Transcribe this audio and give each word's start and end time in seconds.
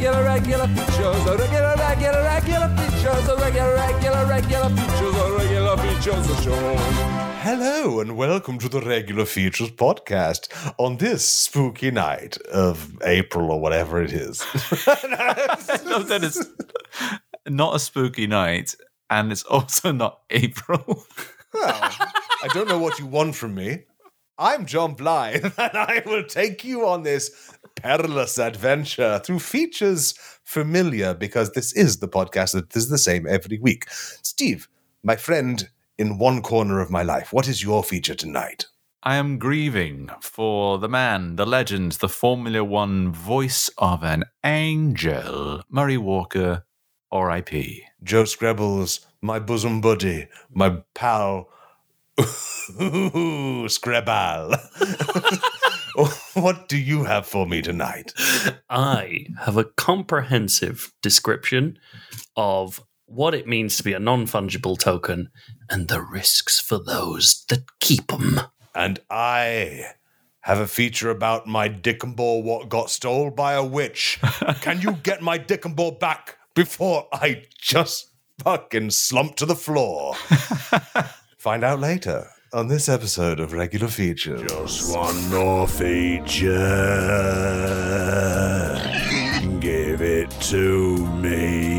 regular, 0.00 0.24
regular 0.24 0.66
features, 0.68 1.26
a 1.26 1.36
regular, 1.36 1.74
regular, 1.76 2.22
regular 2.22 2.68
features, 2.74 3.28
a 3.28 3.36
regular, 3.36 3.74
regular, 3.74 4.26
regular 4.26 4.68
features, 4.70 5.14
a 5.14 5.36
regular 5.36 5.76
features 5.76 6.30
of 6.30 6.42
show. 6.42 6.76
Hello 7.42 8.00
and 8.00 8.16
welcome 8.16 8.58
to 8.60 8.70
the 8.70 8.80
Regular 8.80 9.26
Features 9.26 9.70
podcast 9.72 10.48
on 10.78 10.96
this 10.96 11.22
spooky 11.26 11.90
night 11.90 12.38
of 12.50 12.96
April 13.02 13.50
or 13.50 13.60
whatever 13.60 14.02
it 14.02 14.14
is. 14.14 14.40
no, 14.54 16.02
that 16.02 16.20
is 16.24 16.48
not 17.46 17.76
a 17.76 17.78
spooky 17.78 18.26
night, 18.26 18.74
and 19.10 19.30
it's 19.30 19.42
also 19.42 19.92
not 19.92 20.20
April. 20.30 21.04
well, 21.52 21.90
I 22.42 22.48
don't 22.54 22.68
know 22.68 22.78
what 22.78 22.98
you 22.98 23.04
want 23.04 23.34
from 23.34 23.54
me. 23.54 23.84
I'm 24.42 24.64
John 24.64 24.94
Blythe, 24.94 25.44
and 25.58 25.76
I 25.76 26.02
will 26.06 26.24
take 26.24 26.64
you 26.64 26.86
on 26.86 27.02
this 27.02 27.52
perilous 27.76 28.38
adventure 28.38 29.20
through 29.22 29.40
features 29.40 30.14
familiar 30.44 31.12
because 31.12 31.52
this 31.52 31.74
is 31.74 31.98
the 31.98 32.08
podcast 32.08 32.54
that 32.54 32.74
is 32.74 32.88
the 32.88 32.96
same 32.96 33.26
every 33.28 33.58
week. 33.58 33.84
Steve, 33.90 34.66
my 35.02 35.16
friend 35.16 35.68
in 35.98 36.16
one 36.16 36.40
corner 36.40 36.80
of 36.80 36.90
my 36.90 37.02
life, 37.02 37.34
what 37.34 37.48
is 37.48 37.62
your 37.62 37.84
feature 37.84 38.14
tonight? 38.14 38.64
I 39.02 39.16
am 39.16 39.36
grieving 39.38 40.08
for 40.22 40.78
the 40.78 40.88
man, 40.88 41.36
the 41.36 41.44
legend, 41.44 41.92
the 41.92 42.08
Formula 42.08 42.64
One 42.64 43.12
voice 43.12 43.68
of 43.76 44.02
an 44.02 44.24
angel, 44.42 45.60
Murray 45.68 45.98
Walker, 45.98 46.64
R.I.P. 47.12 47.82
Joe 48.02 48.24
Screbbles, 48.24 49.04
my 49.20 49.38
bosom 49.38 49.82
buddy, 49.82 50.28
my 50.50 50.78
pal, 50.94 51.50
Scrabble. 53.68 54.54
what 56.34 56.68
do 56.68 56.78
you 56.78 57.04
have 57.04 57.26
for 57.26 57.46
me 57.46 57.62
tonight? 57.62 58.12
I 58.68 59.26
have 59.40 59.56
a 59.56 59.64
comprehensive 59.64 60.92
description 61.02 61.78
of 62.36 62.82
what 63.06 63.34
it 63.34 63.46
means 63.46 63.76
to 63.76 63.82
be 63.82 63.92
a 63.92 63.98
non 63.98 64.26
fungible 64.26 64.78
token 64.78 65.30
and 65.68 65.88
the 65.88 66.00
risks 66.00 66.60
for 66.60 66.78
those 66.78 67.44
that 67.48 67.64
keep 67.80 68.06
them. 68.08 68.40
And 68.74 69.00
I 69.10 69.84
have 70.42 70.58
a 70.58 70.66
feature 70.66 71.10
about 71.10 71.46
my 71.46 71.68
dick 71.68 72.02
and 72.02 72.16
ball 72.16 72.42
what 72.42 72.68
got 72.68 72.90
stole 72.90 73.30
by 73.30 73.54
a 73.54 73.64
witch. 73.64 74.18
Can 74.62 74.80
you 74.80 74.92
get 75.02 75.22
my 75.22 75.38
dick 75.38 75.64
and 75.64 75.76
ball 75.76 75.92
back 75.92 76.36
before 76.54 77.08
I 77.12 77.44
just 77.60 78.10
fucking 78.42 78.90
slump 78.90 79.36
to 79.36 79.46
the 79.46 79.56
floor? 79.56 80.14
Find 81.40 81.64
out 81.64 81.80
later 81.80 82.28
on 82.52 82.68
this 82.68 82.86
episode 82.86 83.40
of 83.40 83.54
Regular 83.54 83.88
Features. 83.88 84.42
Just 84.42 84.94
one 84.94 85.30
more 85.30 85.66
feature. 85.66 86.50
Give 89.58 90.02
it 90.02 90.30
to 90.52 90.98
me. 91.16 91.70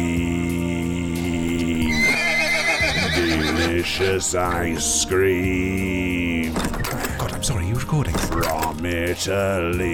Delicious 3.13 4.33
ice 4.33 5.05
cream 5.05 6.53
God, 6.53 7.31
I'm 7.31 7.43
sorry, 7.43 7.67
you 7.67 7.75
recording? 7.75 8.17
from 8.17 8.83
Italy. 8.83 9.85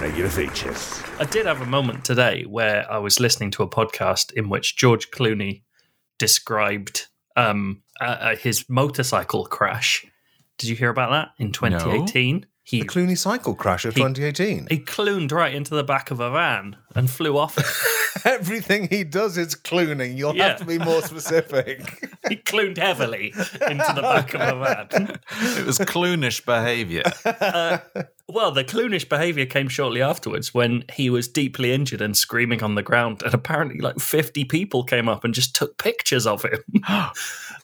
Regular 0.00 0.28
features. 0.28 1.04
I 1.20 1.24
did 1.26 1.46
have 1.46 1.60
a 1.60 1.66
moment 1.66 2.04
today 2.04 2.42
where 2.48 2.90
I 2.90 2.98
was 2.98 3.20
listening 3.20 3.52
to 3.52 3.62
a 3.62 3.68
podcast 3.68 4.32
in 4.32 4.48
which 4.48 4.76
George 4.76 5.12
Clooney 5.12 5.62
described 6.20 7.06
um, 7.36 7.82
uh, 8.00 8.04
uh, 8.04 8.36
his 8.36 8.68
motorcycle 8.68 9.46
crash. 9.46 10.06
Did 10.58 10.68
you 10.68 10.76
hear 10.76 10.90
about 10.90 11.10
that 11.10 11.30
in 11.42 11.50
2018? 11.52 12.46
He 12.62 12.82
The 12.82 12.86
Clooney 12.88 13.18
cycle 13.18 13.54
crash 13.54 13.84
of 13.84 13.94
He- 13.94 14.00
2018. 14.02 14.68
he 14.70 14.78
cluned 14.78 15.32
right 15.32 15.52
into 15.54 15.74
the 15.74 15.82
back 15.82 16.10
of 16.12 16.20
a 16.20 16.30
van 16.30 16.76
and 16.94 17.10
flew 17.10 17.36
off. 17.38 17.56
Everything 18.24 18.86
he 18.88 19.02
does 19.02 19.38
is 19.38 19.54
clooning. 19.54 20.16
You'll 20.16 20.36
Yeah. 20.36 20.48
have 20.50 20.58
to 20.58 20.64
be 20.66 20.78
more 20.78 21.00
specific. 21.12 21.80
he 22.28 22.36
cluned 22.36 22.76
heavily 22.76 23.32
into 23.36 23.92
the 23.94 24.02
back 24.02 24.34
of 24.34 24.40
a 24.42 24.54
van. 24.64 25.18
It 25.58 25.66
was 25.66 25.78
cloonish 25.78 26.44
behavior. 26.44 27.02
Well, 28.32 28.52
the 28.52 28.64
cloonish 28.64 29.08
behaviour 29.08 29.46
came 29.46 29.68
shortly 29.68 30.02
afterwards 30.02 30.54
when 30.54 30.84
he 30.92 31.10
was 31.10 31.28
deeply 31.28 31.72
injured 31.72 32.00
and 32.00 32.16
screaming 32.16 32.62
on 32.62 32.74
the 32.74 32.82
ground, 32.82 33.22
and 33.22 33.34
apparently, 33.34 33.80
like 33.80 33.98
fifty 33.98 34.44
people 34.44 34.84
came 34.84 35.08
up 35.08 35.24
and 35.24 35.34
just 35.34 35.54
took 35.54 35.78
pictures 35.78 36.26
of 36.26 36.44
him. 36.44 36.62
uh, 36.88 37.10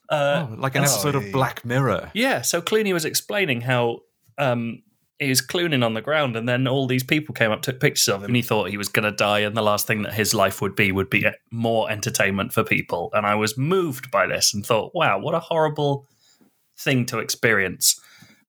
Oh, 0.09 0.54
like 0.59 0.75
an 0.77 0.82
episode 0.84 1.15
of 1.15 1.25
Black 1.32 1.65
Mirror. 1.65 2.10
yeah, 2.15 2.43
so 2.43 2.62
Clooney 2.62 2.93
was 2.93 3.04
explaining 3.04 3.60
how 3.62 4.00
um, 4.38 4.82
he 5.19 5.28
was 5.28 5.41
clooning 5.41 5.82
on 5.82 5.94
the 5.94 6.00
ground, 6.03 6.37
and 6.37 6.49
then 6.49 6.69
all 6.69 6.87
these 6.87 7.03
people 7.03 7.34
came 7.34 7.50
up, 7.50 7.62
took 7.62 7.81
pictures 7.81 8.09
of 8.09 8.21
him, 8.21 8.27
and 8.27 8.37
he 8.37 8.43
thought 8.43 8.71
he 8.71 8.77
was 8.77 8.88
going 8.88 9.04
to 9.10 9.16
die, 9.16 9.41
and 9.41 9.56
the 9.56 9.62
last 9.62 9.87
thing 9.87 10.03
that 10.03 10.15
his 10.15 10.33
life 10.34 10.60
would 10.60 10.77
be 10.77 10.93
would 10.93 11.10
be 11.10 11.27
more 11.50 11.91
entertainment 11.91 12.53
for 12.53 12.62
people. 12.62 13.10
And 13.15 13.27
I 13.27 13.34
was 13.34 13.56
moved 13.59 14.10
by 14.10 14.27
this 14.27 14.53
and 14.54 14.65
thought, 14.65 14.94
wow, 14.94 15.19
what 15.19 15.34
a 15.34 15.41
horrible 15.41 16.06
thing 16.78 17.06
to 17.06 17.19
experience. 17.19 17.98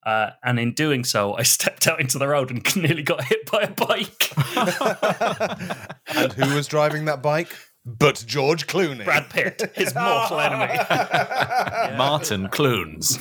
Uh, 0.07 0.31
and 0.41 0.57
in 0.57 0.71
doing 0.71 1.03
so, 1.03 1.35
I 1.35 1.43
stepped 1.43 1.85
out 1.85 1.99
into 1.99 2.17
the 2.17 2.29
road 2.29 2.49
and 2.49 2.75
nearly 2.81 3.03
got 3.03 3.25
hit 3.25 3.51
by 3.51 3.63
a 3.63 3.69
bike. 3.69 4.31
and 6.07 6.31
who 6.31 6.55
was 6.55 6.67
driving 6.67 7.05
that 7.05 7.21
bike? 7.21 7.53
But 7.85 8.23
George 8.25 8.67
Clooney. 8.67 9.03
Brad 9.03 9.29
Pitt, 9.29 9.71
his 9.75 9.93
mortal 9.95 10.39
enemy. 10.39 10.77
Martin 11.97 12.47
Clunes. 12.49 13.17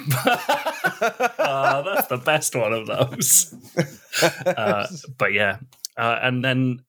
Uh, 1.38 1.82
that's 1.82 2.06
the 2.08 2.20
best 2.24 2.54
one 2.56 2.72
of 2.72 2.86
those. 2.86 3.54
Uh, 4.44 4.88
but 5.18 5.32
yeah, 5.32 5.58
uh, 5.96 6.18
and 6.20 6.44
then 6.44 6.80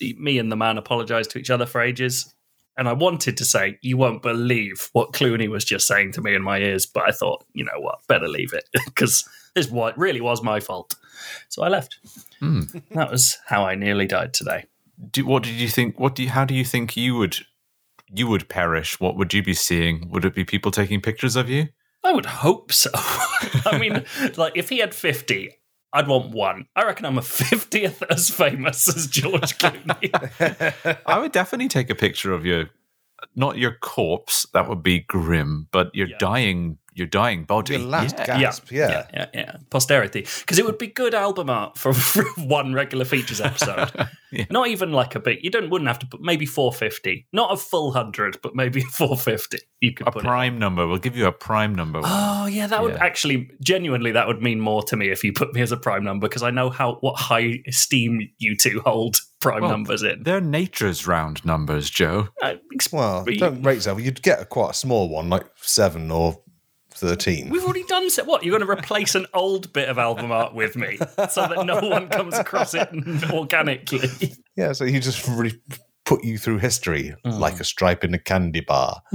me 0.00 0.38
and 0.38 0.50
the 0.50 0.56
man 0.56 0.78
apologized 0.78 1.30
to 1.32 1.38
each 1.38 1.50
other 1.50 1.66
for 1.66 1.82
ages. 1.82 2.34
And 2.78 2.88
I 2.88 2.94
wanted 2.94 3.36
to 3.38 3.44
say, 3.44 3.78
you 3.82 3.98
won't 3.98 4.22
believe 4.22 4.88
what 4.92 5.12
Clooney 5.12 5.48
was 5.48 5.64
just 5.64 5.86
saying 5.86 6.12
to 6.12 6.22
me 6.22 6.34
in 6.34 6.42
my 6.42 6.58
ears, 6.58 6.86
but 6.86 7.02
I 7.06 7.10
thought, 7.10 7.44
you 7.52 7.64
know 7.64 7.78
what, 7.80 7.98
better 8.08 8.28
leave 8.28 8.54
it 8.54 8.64
because 8.86 9.28
this 9.58 9.70
what 9.70 9.98
really 9.98 10.20
was 10.20 10.42
my 10.42 10.60
fault. 10.60 10.94
So 11.48 11.62
I 11.62 11.68
left. 11.68 11.98
Hmm. 12.38 12.62
That 12.92 13.10
was 13.10 13.38
how 13.46 13.64
I 13.64 13.74
nearly 13.74 14.06
died 14.06 14.32
today. 14.32 14.66
Do, 15.10 15.26
what 15.26 15.42
did 15.42 15.54
you 15.54 15.68
think? 15.68 15.98
What 15.98 16.14
do 16.14 16.22
you, 16.22 16.30
how 16.30 16.44
do 16.44 16.54
you 16.54 16.64
think 16.64 16.96
you 16.96 17.16
would 17.16 17.38
you 18.12 18.26
would 18.28 18.48
perish? 18.48 19.00
What 19.00 19.16
would 19.16 19.34
you 19.34 19.42
be 19.42 19.54
seeing? 19.54 20.08
Would 20.10 20.24
it 20.24 20.34
be 20.34 20.44
people 20.44 20.70
taking 20.70 21.00
pictures 21.00 21.36
of 21.36 21.50
you? 21.50 21.68
I 22.04 22.12
would 22.12 22.26
hope 22.26 22.72
so. 22.72 22.90
I 22.94 23.78
mean, 23.78 24.04
like 24.36 24.52
if 24.56 24.68
he 24.68 24.78
had 24.78 24.94
50, 24.94 25.50
I'd 25.92 26.06
want 26.06 26.30
one. 26.32 26.66
I 26.76 26.84
reckon 26.84 27.06
I'm 27.06 27.18
a 27.18 27.22
50th 27.22 28.02
as 28.10 28.30
famous 28.30 28.88
as 28.88 29.08
George 29.08 29.58
Clooney. 29.58 30.96
I 31.06 31.18
would 31.18 31.32
definitely 31.32 31.68
take 31.68 31.90
a 31.90 31.94
picture 31.94 32.32
of 32.32 32.46
your 32.46 32.70
not 33.34 33.58
your 33.58 33.72
corpse, 33.72 34.46
that 34.52 34.68
would 34.68 34.82
be 34.82 35.00
grim, 35.00 35.66
but 35.72 35.92
your 35.94 36.08
dying 36.18 36.78
your 36.98 37.06
dying 37.06 37.44
body. 37.44 37.74
Your 37.76 37.86
last 37.86 38.16
Yeah. 38.18 38.26
gasp, 38.26 38.70
yeah. 38.70 38.88
yeah, 38.90 39.06
yeah, 39.14 39.26
yeah. 39.34 39.56
Posterity. 39.70 40.26
Because 40.40 40.58
it 40.58 40.66
would 40.66 40.78
be 40.78 40.88
good 40.88 41.14
album 41.14 41.48
art 41.48 41.78
for, 41.78 41.92
for 41.94 42.24
one 42.42 42.74
regular 42.74 43.04
features 43.04 43.40
episode. 43.40 43.90
Not 44.50 44.68
even 44.68 44.92
like 44.92 45.14
a 45.14 45.20
bit. 45.20 45.42
You 45.42 45.50
don't 45.50 45.70
wouldn't 45.70 45.88
have 45.88 45.98
to 46.00 46.06
put 46.06 46.20
maybe 46.20 46.44
450. 46.44 47.26
Not 47.32 47.52
a 47.52 47.56
full 47.56 47.86
100, 47.86 48.40
but 48.42 48.54
maybe 48.54 48.80
450. 48.82 49.58
You 49.80 49.94
could 49.94 50.08
A 50.08 50.10
put 50.12 50.22
it. 50.22 50.26
prime 50.26 50.58
number. 50.58 50.86
We'll 50.86 50.98
give 50.98 51.16
you 51.16 51.26
a 51.26 51.32
prime 51.32 51.74
number. 51.74 52.00
Oh 52.04 52.46
yeah, 52.46 52.66
that 52.66 52.82
would 52.82 52.96
actually 52.96 53.50
genuinely 53.62 54.10
that 54.12 54.26
would 54.26 54.42
mean 54.42 54.60
more 54.60 54.82
to 54.82 54.96
me 54.96 55.08
if 55.10 55.22
you 55.22 55.32
put 55.32 55.54
me 55.54 55.60
as 55.62 55.70
a 55.72 55.76
prime 55.76 56.02
number 56.04 56.26
because 56.28 56.42
I 56.42 56.50
know 56.50 56.68
how 56.68 56.96
what 56.96 57.16
high 57.16 57.60
esteem 57.66 58.28
you 58.38 58.56
two 58.56 58.80
hold 58.84 59.20
prime 59.40 59.62
Well, 59.62 59.70
numbers 59.70 60.02
in. 60.02 60.24
They're 60.24 60.40
nature's 60.40 61.06
round 61.06 61.44
numbers, 61.44 61.88
Joe. 61.88 62.28
Uh, 62.42 62.54
ex- 62.74 62.92
Well, 62.92 63.24
but 63.24 63.38
don't 63.38 63.62
rate 63.62 63.76
yourself. 63.76 64.00
You'd 64.02 64.20
get 64.22 64.40
a 64.42 64.44
quite 64.44 64.70
a 64.70 64.74
small 64.74 65.08
one, 65.08 65.30
like 65.30 65.46
seven 65.60 66.10
or 66.10 66.40
thirteen. 66.98 67.48
We've 67.50 67.64
already 67.64 67.84
done 67.84 68.10
so. 68.10 68.24
What 68.24 68.44
you're 68.44 68.58
going 68.58 68.66
to 68.68 68.72
replace 68.82 69.14
an 69.14 69.26
old 69.34 69.72
bit 69.72 69.88
of 69.88 69.98
album 69.98 70.30
art 70.32 70.54
with 70.54 70.76
me 70.76 70.98
so 71.30 71.46
that 71.46 71.64
no 71.64 71.80
one 71.88 72.08
comes 72.08 72.36
across 72.38 72.74
it 72.74 72.88
organically. 73.32 74.08
Yeah, 74.56 74.72
so 74.72 74.84
you 74.84 75.00
just 75.00 75.26
really 75.28 75.60
put 76.04 76.24
you 76.24 76.36
through 76.38 76.58
history 76.58 77.14
Mm. 77.24 77.38
like 77.38 77.60
a 77.60 77.64
stripe 77.64 78.02
in 78.04 78.12
a 78.14 78.18
candy 78.18 78.60
bar. 78.60 79.02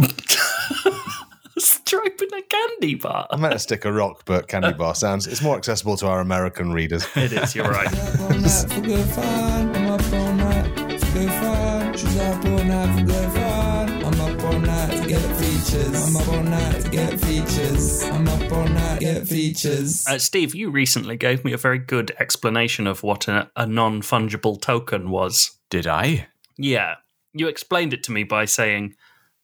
Stripe 1.59 2.19
in 2.19 2.33
a 2.33 2.41
candy 2.41 2.95
bar. 2.95 3.27
I 3.29 3.35
meant 3.35 3.53
to 3.53 3.59
stick 3.59 3.85
a 3.85 3.91
rock, 3.93 4.23
but 4.25 4.47
candy 4.47 4.73
bar 4.73 4.95
sounds 4.95 5.27
it's 5.27 5.41
more 5.43 5.55
accessible 5.55 5.95
to 5.97 6.07
our 6.07 6.19
American 6.19 6.73
readers. 6.73 7.05
It 7.15 7.31
is. 7.31 7.53
You're 7.55 7.69
right. 7.69 7.87
all 8.19 8.29
night 8.29 8.65
for 8.69 8.81
good 8.81 9.05
fun. 9.05 9.75
I'm 9.75 9.91
up 9.91 10.01
all 10.13 10.33
night 10.33 10.99
for 10.99 11.13
good 11.13 11.29
fun. 11.29 11.95
She's 11.95 12.17
up 12.19 12.43
all 12.45 12.63
night 12.63 13.05
features. 15.73 16.15
I'm 16.15 16.17
up 16.17 16.27
all 16.27 16.43
night 16.43 16.81
to 16.81 16.89
get 16.89 17.19
features. 17.19 18.03
I'm 18.03 18.27
up 18.27 18.51
all 18.51 18.67
night 18.67 18.99
to 18.99 19.05
get 19.05 19.27
features. 19.27 20.05
Uh, 20.07 20.17
Steve, 20.17 20.53
you 20.55 20.69
recently 20.69 21.17
gave 21.17 21.43
me 21.43 21.53
a 21.53 21.57
very 21.57 21.79
good 21.79 22.11
explanation 22.19 22.87
of 22.87 23.03
what 23.03 23.27
a, 23.27 23.49
a 23.55 23.65
non 23.65 24.01
fungible 24.01 24.59
token 24.61 25.09
was. 25.09 25.57
Did 25.69 25.87
I? 25.87 26.27
Yeah. 26.57 26.95
You 27.33 27.47
explained 27.47 27.93
it 27.93 28.03
to 28.03 28.11
me 28.11 28.23
by 28.23 28.45
saying 28.45 28.95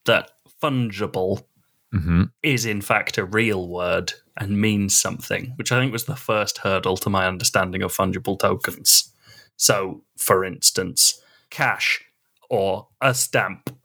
that 0.06 0.32
fungible 0.62 1.44
Mm-hmm. 1.92 2.26
is 2.44 2.68
in 2.68 2.82
fact 2.82 3.18
a 3.18 3.26
real 3.26 3.68
word 3.68 4.14
and 4.38 4.62
means 4.62 4.96
something, 4.96 5.54
which 5.56 5.72
I 5.72 5.80
think 5.80 5.92
was 5.92 6.06
the 6.06 6.16
first 6.16 6.60
hurdle 6.60 6.98
to 6.98 7.10
my 7.10 7.26
understanding 7.26 7.82
of 7.82 7.92
fungible 7.92 8.38
tokens. 8.38 9.12
So, 9.58 10.04
for 10.16 10.46
instance, 10.46 11.20
cash 11.50 12.04
or 12.48 12.90
a 13.02 13.16
stamp, 13.16 13.76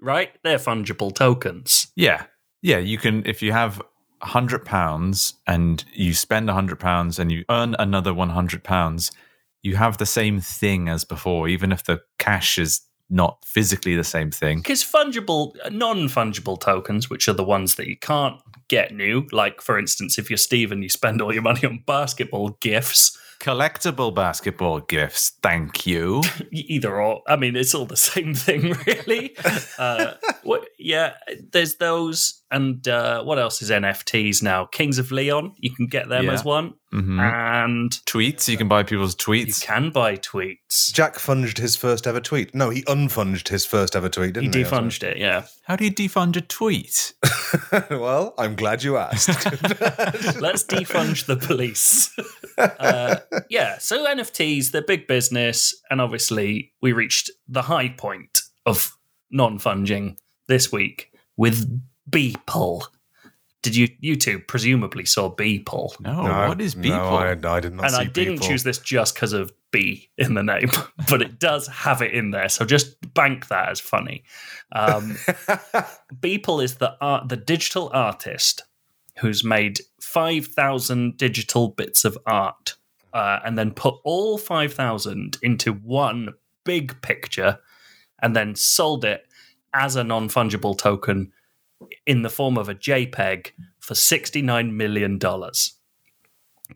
right? 0.00 0.30
They're 0.42 0.58
fungible 0.58 1.14
tokens. 1.14 1.88
Yeah. 1.96 2.24
Yeah. 2.62 2.78
You 2.78 2.98
can, 2.98 3.24
if 3.26 3.42
you 3.42 3.52
have 3.52 3.82
a 4.20 4.26
hundred 4.26 4.64
pounds 4.64 5.34
and 5.46 5.84
you 5.92 6.14
spend 6.14 6.50
a 6.50 6.54
hundred 6.54 6.80
pounds 6.80 7.18
and 7.18 7.30
you 7.30 7.44
earn 7.50 7.76
another 7.78 8.12
one 8.12 8.30
hundred 8.30 8.64
pounds, 8.64 9.12
you 9.62 9.76
have 9.76 9.98
the 9.98 10.06
same 10.06 10.40
thing 10.40 10.88
as 10.88 11.04
before, 11.04 11.48
even 11.48 11.72
if 11.72 11.84
the 11.84 12.00
cash 12.18 12.58
is 12.58 12.80
not 13.10 13.44
physically 13.44 13.96
the 13.96 14.04
same 14.04 14.30
thing. 14.30 14.58
Because 14.58 14.84
fungible, 14.84 15.54
uh, 15.64 15.70
non 15.70 16.08
fungible 16.08 16.60
tokens, 16.60 17.08
which 17.08 17.28
are 17.28 17.32
the 17.32 17.44
ones 17.44 17.76
that 17.76 17.86
you 17.86 17.96
can't 17.96 18.40
get 18.68 18.94
new, 18.94 19.26
like 19.32 19.62
for 19.62 19.78
instance, 19.78 20.18
if 20.18 20.30
you're 20.30 20.36
Steve 20.36 20.72
and 20.72 20.82
you 20.82 20.88
spend 20.88 21.22
all 21.22 21.32
your 21.32 21.42
money 21.42 21.64
on 21.64 21.82
basketball 21.86 22.50
gifts, 22.60 23.18
Collectible 23.40 24.12
basketball 24.14 24.80
gifts. 24.80 25.30
Thank 25.42 25.86
you. 25.86 26.22
either 26.52 27.00
or. 27.00 27.22
I 27.28 27.36
mean, 27.36 27.54
it's 27.56 27.74
all 27.74 27.86
the 27.86 27.96
same 28.10 28.34
thing, 28.34 28.74
really. 28.86 29.36
uh, 29.78 30.14
what, 30.42 30.68
yeah, 30.78 31.14
there's 31.52 31.76
those, 31.76 32.42
and 32.50 32.86
uh, 32.88 33.22
what 33.22 33.38
else 33.38 33.62
is 33.62 33.70
NFTs 33.70 34.42
now? 34.42 34.64
Kings 34.66 34.98
of 34.98 35.12
Leon, 35.12 35.54
you 35.58 35.72
can 35.74 35.86
get 35.86 36.08
them 36.08 36.24
Yeah. 36.24 36.32
as 36.32 36.44
one, 36.44 36.74
Mhm. 36.92 37.20
and 37.20 37.90
tweets. 38.06 38.48
You 38.48 38.56
can 38.56 38.66
buy 38.68 38.82
people's 38.82 39.14
tweets. 39.14 39.60
you 39.60 39.66
can 39.66 39.90
buy 39.90 40.16
tweets. 40.16 40.92
Jack 40.92 41.18
funged 41.18 41.58
his 41.58 41.76
first 41.76 42.06
ever 42.06 42.20
tweet. 42.20 42.54
No, 42.54 42.70
he 42.70 42.82
unfunged 42.84 43.48
his 43.48 43.66
first 43.66 43.94
ever 43.94 44.08
tweet, 44.08 44.32
didn't 44.34 44.54
he? 44.54 44.60
He 44.60 44.64
defunged 44.64 45.02
it, 45.02 45.18
yeah. 45.18 45.44
How 45.64 45.76
do 45.76 45.84
you 45.84 45.90
defund 45.90 46.36
a 46.36 46.40
tweet? 46.40 47.12
well, 47.90 48.32
I'm 48.38 48.56
glad 48.56 48.82
you 48.82 48.96
asked. 48.96 49.28
Let's 50.40 50.64
defunge 50.64 51.26
the 51.26 51.36
police. 51.36 52.10
uh, 52.58 53.16
yeah, 53.50 53.76
so 53.78 54.06
NFTs, 54.06 54.70
they're 54.70 54.80
big 54.82 55.06
business, 55.06 55.74
and 55.90 56.00
obviously 56.00 56.72
we 56.80 56.92
reached 56.92 57.30
the 57.46 57.62
high 57.62 57.90
point 57.90 58.40
of 58.64 58.96
non-funging 59.30 60.16
this 60.46 60.72
week 60.72 61.12
with 61.36 61.68
Beeple. 62.10 62.86
Did 63.62 63.74
you 63.74 63.88
you 64.00 64.16
two 64.16 64.38
presumably 64.38 65.04
saw 65.04 65.34
Beeple? 65.34 66.00
No, 66.00 66.22
No, 66.22 66.48
what 66.48 66.60
is 66.60 66.74
people? 66.74 66.90
No, 66.98 67.16
I, 67.16 67.30
I 67.30 67.60
did 67.60 67.74
not 67.74 67.86
and 67.86 67.92
see 67.92 68.00
I 68.00 68.04
didn't 68.04 68.34
people. 68.34 68.48
choose 68.48 68.62
this 68.62 68.78
just 68.78 69.14
because 69.14 69.32
of 69.32 69.52
B 69.72 70.10
in 70.16 70.34
the 70.34 70.42
name, 70.42 70.70
but 71.08 71.22
it 71.22 71.38
does 71.38 71.66
have 71.66 72.00
it 72.00 72.14
in 72.14 72.30
there. 72.30 72.48
So 72.48 72.64
just 72.64 72.96
bank 73.14 73.48
that 73.48 73.68
as 73.68 73.80
funny. 73.80 74.22
Um, 74.72 75.16
Beeple 76.20 76.62
is 76.62 76.76
the 76.76 76.96
art, 77.00 77.28
the 77.28 77.36
digital 77.36 77.90
artist 77.92 78.62
who's 79.18 79.42
made 79.42 79.80
five 80.00 80.46
thousand 80.46 81.16
digital 81.16 81.68
bits 81.68 82.04
of 82.04 82.16
art, 82.26 82.76
uh, 83.12 83.40
and 83.44 83.58
then 83.58 83.72
put 83.72 83.94
all 84.04 84.38
five 84.38 84.72
thousand 84.72 85.36
into 85.42 85.72
one 85.72 86.34
big 86.64 87.00
picture, 87.02 87.58
and 88.22 88.36
then 88.36 88.54
sold 88.54 89.04
it 89.04 89.26
as 89.74 89.96
a 89.96 90.04
non 90.04 90.28
fungible 90.28 90.78
token 90.78 91.32
in 92.06 92.22
the 92.22 92.30
form 92.30 92.56
of 92.58 92.68
a 92.68 92.74
JPEG 92.74 93.52
for 93.80 93.94
sixty 93.94 94.42
nine 94.42 94.76
million 94.76 95.18
dollars. 95.18 95.74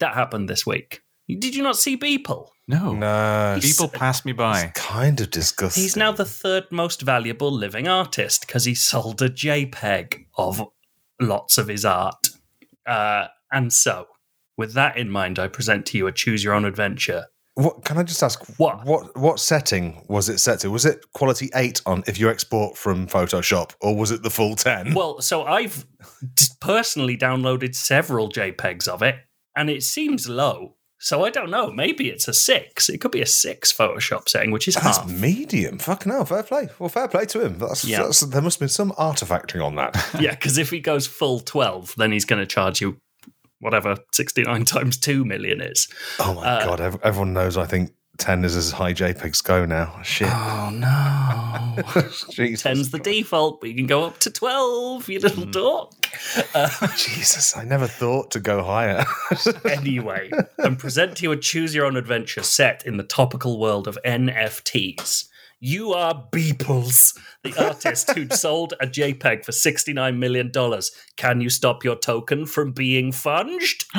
That 0.01 0.15
happened 0.15 0.49
this 0.49 0.67
week. 0.67 1.03
Did 1.29 1.55
you 1.55 1.63
not 1.63 1.77
see 1.77 1.97
Beeple? 1.97 2.49
No. 2.69 2.93
No, 2.93 3.59
People 3.61 3.89
pass 3.89 4.25
me 4.25 4.33
by. 4.33 4.71
kind 4.75 5.21
of 5.21 5.31
disgusting. 5.31 5.83
He's 5.83 5.97
now 5.97 6.13
the 6.13 6.25
third 6.25 6.65
most 6.71 7.03
valuable 7.03 7.51
living 7.51 7.89
artist 7.89 8.43
because 8.47 8.65
he 8.65 8.75
sold 8.75 9.21
a 9.23 9.29
JPEG 9.29 10.27
of 10.37 10.63
lots 11.21 11.59
of 11.59 11.69
his 11.69 11.85
art. 11.85 12.29
Uh, 12.87 13.27
and 13.51 13.73
so, 13.73 14.07
with 14.57 14.73
that 14.75 14.97
in 14.97 15.11
mind, 15.11 15.39
I 15.39 15.49
present 15.49 15.87
to 15.87 15.99
you 15.99 16.07
a 16.07 16.13
choose 16.13 16.43
your 16.45 16.55
own 16.55 16.65
adventure. 16.65 17.27
What 17.55 17.85
can 17.85 17.99
I 17.99 18.03
just 18.03 18.23
ask? 18.23 18.43
What? 18.59 18.85
What 18.87 19.15
what 19.17 19.39
setting 19.39 20.05
was 20.09 20.29
it 20.31 20.39
set 20.39 20.61
to? 20.61 20.71
Was 20.71 20.87
it 20.87 21.05
quality 21.13 21.51
eight 21.55 21.83
on 21.85 22.03
if 22.07 22.19
you 22.19 22.31
export 22.31 22.79
from 22.79 23.07
Photoshop, 23.07 23.73
or 23.83 23.95
was 23.95 24.11
it 24.11 24.23
the 24.23 24.31
full 24.31 24.57
ten? 24.57 24.95
Well, 24.95 25.21
so 25.21 25.45
I've 25.45 25.85
personally 26.61 27.17
downloaded 27.17 27.75
several 27.75 28.31
JPEGs 28.31 28.89
of 28.89 29.03
it, 29.03 29.17
and 29.57 29.69
it 29.69 29.83
seems 29.83 30.29
low. 30.29 30.77
So 30.99 31.25
I 31.25 31.31
don't 31.31 31.51
know. 31.51 31.71
Maybe 31.73 32.09
it's 32.09 32.29
a 32.29 32.33
six. 32.33 32.89
It 32.89 32.99
could 33.01 33.11
be 33.11 33.21
a 33.23 33.27
six 33.27 33.73
Photoshop 33.73 34.29
setting, 34.29 34.53
which 34.53 34.69
is 34.69 34.77
That's 34.77 34.99
half. 34.99 35.11
medium. 35.11 35.79
Fucking 35.79 36.13
hell, 36.13 36.25
fair 36.25 36.45
play. 36.45 36.69
Well, 36.79 36.89
fair 36.89 37.09
play 37.09 37.25
to 37.27 37.45
him. 37.45 37.59
That's, 37.59 37.85
Yeah. 37.85 38.05
that's 38.05 38.21
there 38.21 38.41
must 38.41 38.61
be 38.61 38.69
some 38.69 38.93
artifacting 38.93 39.65
on 39.65 39.75
that. 39.75 39.97
yeah, 40.21 40.31
because 40.31 40.59
if 40.59 40.71
he 40.71 40.79
goes 40.79 41.09
full 41.09 41.41
12, 41.41 41.97
then 41.97 42.13
he's 42.13 42.25
going 42.25 42.39
to 42.41 42.47
charge 42.47 42.81
you 42.81 42.99
whatever 43.63 43.97
69 44.13 44.65
times 44.67 44.99
2 44.99 45.25
million 45.25 45.61
is. 45.63 45.89
Oh 46.19 46.35
my 46.35 46.47
Uh, 46.47 46.65
god, 46.77 46.99
everyone 47.03 47.33
knows. 47.33 47.57
I 47.57 47.65
think 47.67 47.93
ten 48.19 48.45
is 48.45 48.55
as 48.55 48.73
high 48.73 48.93
JPEGs 48.93 49.43
go 49.43 49.65
now. 49.65 49.99
Shit, 50.03 50.29
Oh, 50.31 50.71
no. 50.71 51.83
Jesus, 52.31 52.63
10's 52.63 52.91
the 52.91 52.99
default, 52.99 53.61
but 53.61 53.71
you 53.71 53.75
can 53.75 53.87
go 53.87 54.05
up 54.05 54.19
to 54.19 54.31
12, 54.31 55.09
you 55.09 55.19
little 55.21 55.47
dork. 55.47 55.93
Uh, 56.55 56.69
Jesus, 56.97 57.57
I 57.57 57.65
never 57.65 57.87
thought 57.87 58.31
to 58.33 58.41
go 58.41 58.63
higher. 58.63 59.05
anyway, 59.65 60.31
and 60.59 60.79
present 60.79 61.17
to 61.17 61.23
you 61.23 61.33
a 61.33 61.37
choose 61.39 61.75
your 61.75 61.87
own 61.87 61.97
adventure 61.97 62.43
set 62.43 62.85
in 62.87 62.99
the 62.99 63.03
topical 63.03 63.59
world 63.59 63.89
of 63.89 63.99
NFTs. 64.05 65.29
You 65.65 65.93
are 65.93 66.27
Beeples, 66.33 67.17
the 67.45 67.55
artist 67.57 68.11
who'd 68.11 68.33
sold 68.37 68.75
a 68.81 68.87
JPEG 68.89 69.45
for 69.45 69.53
$69 69.53 70.19
million. 70.19 70.51
Can 71.17 71.41
you 71.41 71.51
stop 71.51 71.85
your 71.85 71.95
token 71.95 72.47
from 72.47 72.73
being 72.73 73.13
funged? 73.13 73.85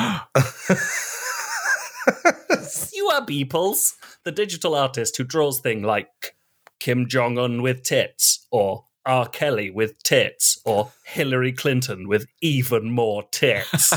you 2.93 3.07
are 3.07 3.25
Beeples, 3.25 3.93
the 4.25 4.33
digital 4.33 4.75
artist 4.75 5.15
who 5.15 5.23
draws 5.23 5.61
things 5.61 5.85
like 5.85 6.35
Kim 6.81 7.07
Jong 7.07 7.37
un 7.37 7.61
with 7.61 7.83
tits, 7.83 8.45
or 8.51 8.83
R. 9.05 9.27
Kelly 9.27 9.69
with 9.69 10.01
tits, 10.03 10.59
or 10.65 10.91
Hillary 11.03 11.51
Clinton 11.51 12.07
with 12.07 12.25
even 12.41 12.89
more 12.91 13.23
tits. 13.31 13.93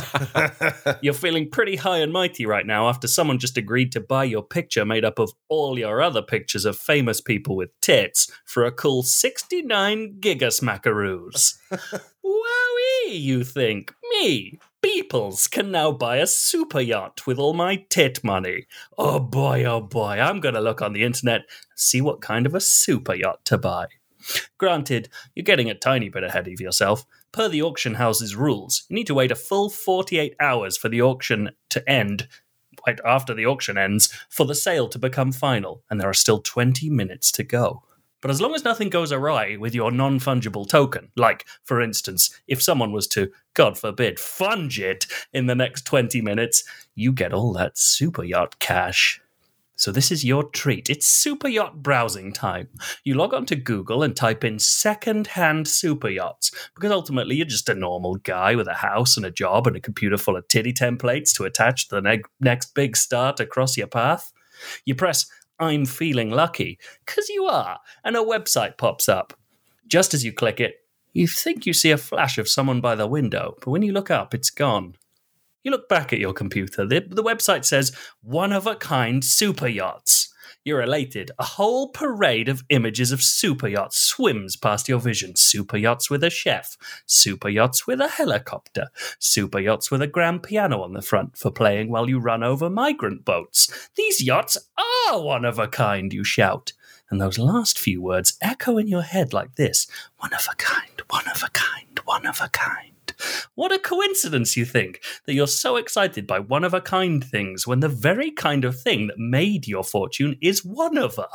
You're 1.00 1.14
feeling 1.14 1.50
pretty 1.50 1.76
high 1.76 1.98
and 1.98 2.12
mighty 2.12 2.46
right 2.46 2.66
now 2.66 2.88
after 2.88 3.06
someone 3.06 3.38
just 3.38 3.56
agreed 3.56 3.92
to 3.92 4.00
buy 4.00 4.24
your 4.24 4.42
picture 4.42 4.84
made 4.84 5.04
up 5.04 5.18
of 5.18 5.32
all 5.48 5.78
your 5.78 6.02
other 6.02 6.22
pictures 6.22 6.64
of 6.64 6.76
famous 6.76 7.20
people 7.20 7.56
with 7.56 7.70
tits 7.80 8.30
for 8.44 8.64
a 8.64 8.72
cool 8.72 9.02
69 9.02 10.16
gigasmackaroos. 10.20 11.54
Wowee, 12.24 13.20
you 13.20 13.44
think? 13.44 13.94
Me, 14.10 14.58
Beeples, 14.82 15.50
can 15.50 15.70
now 15.70 15.92
buy 15.92 16.16
a 16.16 16.26
super 16.26 16.80
yacht 16.80 17.26
with 17.26 17.38
all 17.38 17.54
my 17.54 17.84
tit 17.90 18.22
money. 18.24 18.66
Oh 18.98 19.20
boy, 19.20 19.64
oh 19.64 19.80
boy, 19.80 20.20
I'm 20.20 20.40
going 20.40 20.54
to 20.54 20.60
look 20.60 20.82
on 20.82 20.92
the 20.92 21.04
internet 21.04 21.40
and 21.40 21.78
see 21.78 22.00
what 22.00 22.20
kind 22.20 22.46
of 22.46 22.54
a 22.54 22.60
super 22.60 23.14
yacht 23.14 23.44
to 23.46 23.58
buy. 23.58 23.86
Granted, 24.58 25.08
you're 25.34 25.44
getting 25.44 25.70
a 25.70 25.74
tiny 25.74 26.08
bit 26.08 26.24
ahead 26.24 26.48
of 26.48 26.60
yourself. 26.60 27.04
Per 27.32 27.48
the 27.48 27.62
auction 27.62 27.94
house's 27.94 28.34
rules, 28.34 28.84
you 28.88 28.94
need 28.94 29.06
to 29.06 29.14
wait 29.14 29.30
a 29.30 29.36
full 29.36 29.70
48 29.70 30.34
hours 30.40 30.76
for 30.76 30.88
the 30.88 31.02
auction 31.02 31.50
to 31.70 31.88
end, 31.88 32.28
right 32.86 32.98
after 33.04 33.34
the 33.34 33.46
auction 33.46 33.76
ends, 33.76 34.12
for 34.28 34.46
the 34.46 34.54
sale 34.54 34.88
to 34.88 34.98
become 34.98 35.32
final, 35.32 35.82
and 35.90 36.00
there 36.00 36.08
are 36.08 36.14
still 36.14 36.40
20 36.40 36.88
minutes 36.90 37.30
to 37.32 37.42
go. 37.42 37.82
But 38.22 38.30
as 38.30 38.40
long 38.40 38.54
as 38.54 38.64
nothing 38.64 38.88
goes 38.88 39.12
awry 39.12 39.56
with 39.56 39.74
your 39.74 39.90
non 39.90 40.18
fungible 40.18 40.68
token, 40.68 41.10
like, 41.16 41.46
for 41.62 41.80
instance, 41.80 42.30
if 42.48 42.62
someone 42.62 42.90
was 42.90 43.06
to, 43.08 43.30
God 43.54 43.78
forbid, 43.78 44.16
funge 44.16 44.78
it 44.78 45.06
in 45.32 45.46
the 45.46 45.54
next 45.54 45.84
20 45.84 46.20
minutes, 46.22 46.64
you 46.94 47.12
get 47.12 47.32
all 47.32 47.52
that 47.52 47.76
super 47.78 48.24
yacht 48.24 48.58
cash. 48.58 49.20
So 49.76 49.92
this 49.92 50.10
is 50.10 50.24
your 50.24 50.42
treat. 50.42 50.90
It's 50.90 51.06
super 51.06 51.48
yacht 51.48 51.82
browsing 51.82 52.32
time. 52.32 52.68
You 53.04 53.14
log 53.14 53.34
on 53.34 53.46
to 53.46 53.56
Google 53.56 54.02
and 54.02 54.16
type 54.16 54.42
in 54.42 54.58
second-hand 54.58 55.68
super 55.68 56.08
yachts 56.08 56.50
because 56.74 56.90
ultimately 56.90 57.36
you're 57.36 57.46
just 57.46 57.68
a 57.68 57.74
normal 57.74 58.16
guy 58.16 58.56
with 58.56 58.68
a 58.68 58.74
house 58.74 59.16
and 59.16 59.26
a 59.26 59.30
job 59.30 59.66
and 59.66 59.76
a 59.76 59.80
computer 59.80 60.16
full 60.16 60.36
of 60.36 60.48
titty 60.48 60.72
templates 60.72 61.34
to 61.36 61.44
attach 61.44 61.88
to 61.88 61.96
the 61.96 62.00
neg- 62.00 62.28
next 62.40 62.74
big 62.74 62.96
star 62.96 63.32
to 63.34 63.46
cross 63.46 63.76
your 63.76 63.86
path. 63.86 64.32
You 64.84 64.94
press 64.94 65.26
I'm 65.58 65.86
feeling 65.86 66.30
lucky 66.30 66.78
because 67.04 67.28
you 67.28 67.46
are, 67.46 67.80
and 68.04 68.16
a 68.16 68.20
website 68.20 68.76
pops 68.76 69.08
up. 69.08 69.32
Just 69.86 70.12
as 70.12 70.24
you 70.24 70.32
click 70.32 70.60
it, 70.60 70.76
you 71.12 71.26
think 71.26 71.64
you 71.64 71.72
see 71.72 71.90
a 71.90 71.96
flash 71.96 72.36
of 72.36 72.48
someone 72.48 72.80
by 72.80 72.94
the 72.94 73.06
window, 73.06 73.56
but 73.60 73.70
when 73.70 73.82
you 73.82 73.92
look 73.92 74.10
up, 74.10 74.34
it's 74.34 74.50
gone. 74.50 74.96
You 75.66 75.72
look 75.72 75.88
back 75.88 76.12
at 76.12 76.20
your 76.20 76.32
computer. 76.32 76.86
The, 76.86 77.00
the 77.00 77.24
website 77.24 77.64
says 77.64 77.90
one 78.22 78.52
of 78.52 78.68
a 78.68 78.76
kind 78.76 79.24
super 79.24 79.66
yachts. 79.66 80.32
You're 80.64 80.82
elated. 80.82 81.32
A 81.40 81.44
whole 81.44 81.88
parade 81.88 82.48
of 82.48 82.62
images 82.68 83.10
of 83.10 83.20
super 83.20 83.66
yachts 83.66 83.98
swims 83.98 84.54
past 84.54 84.88
your 84.88 85.00
vision. 85.00 85.34
Super 85.34 85.76
yachts 85.76 86.08
with 86.08 86.22
a 86.22 86.30
chef, 86.30 86.76
super 87.04 87.48
yachts 87.48 87.84
with 87.84 88.00
a 88.00 88.06
helicopter, 88.06 88.90
super 89.18 89.58
yachts 89.58 89.90
with 89.90 90.02
a 90.02 90.06
grand 90.06 90.44
piano 90.44 90.82
on 90.82 90.92
the 90.92 91.02
front 91.02 91.36
for 91.36 91.50
playing 91.50 91.90
while 91.90 92.08
you 92.08 92.20
run 92.20 92.44
over 92.44 92.70
migrant 92.70 93.24
boats. 93.24 93.90
These 93.96 94.22
yachts 94.22 94.56
are 95.08 95.20
one 95.20 95.44
of 95.44 95.58
a 95.58 95.66
kind, 95.66 96.12
you 96.12 96.22
shout. 96.22 96.74
And 97.10 97.20
those 97.20 97.40
last 97.40 97.76
few 97.76 98.00
words 98.00 98.38
echo 98.40 98.78
in 98.78 98.86
your 98.86 99.02
head 99.02 99.32
like 99.32 99.56
this 99.56 99.88
one 100.18 100.32
of 100.32 100.46
a 100.48 100.54
kind, 100.54 101.02
one 101.08 101.26
of 101.28 101.42
a 101.42 101.50
kind, 101.50 101.98
one 102.04 102.24
of 102.24 102.40
a 102.40 102.48
kind. 102.50 102.95
What 103.54 103.72
a 103.72 103.78
coincidence, 103.78 104.56
you 104.56 104.64
think, 104.64 105.02
that 105.24 105.34
you're 105.34 105.46
so 105.46 105.76
excited 105.76 106.26
by 106.26 106.38
one 106.40 106.64
of 106.64 106.74
a 106.74 106.80
kind 106.80 107.24
things 107.24 107.66
when 107.66 107.80
the 107.80 107.88
very 107.88 108.30
kind 108.30 108.64
of 108.64 108.80
thing 108.80 109.06
that 109.06 109.18
made 109.18 109.66
your 109.66 109.84
fortune 109.84 110.36
is 110.40 110.64
one 110.64 110.98
of 110.98 111.18
a. 111.18 111.28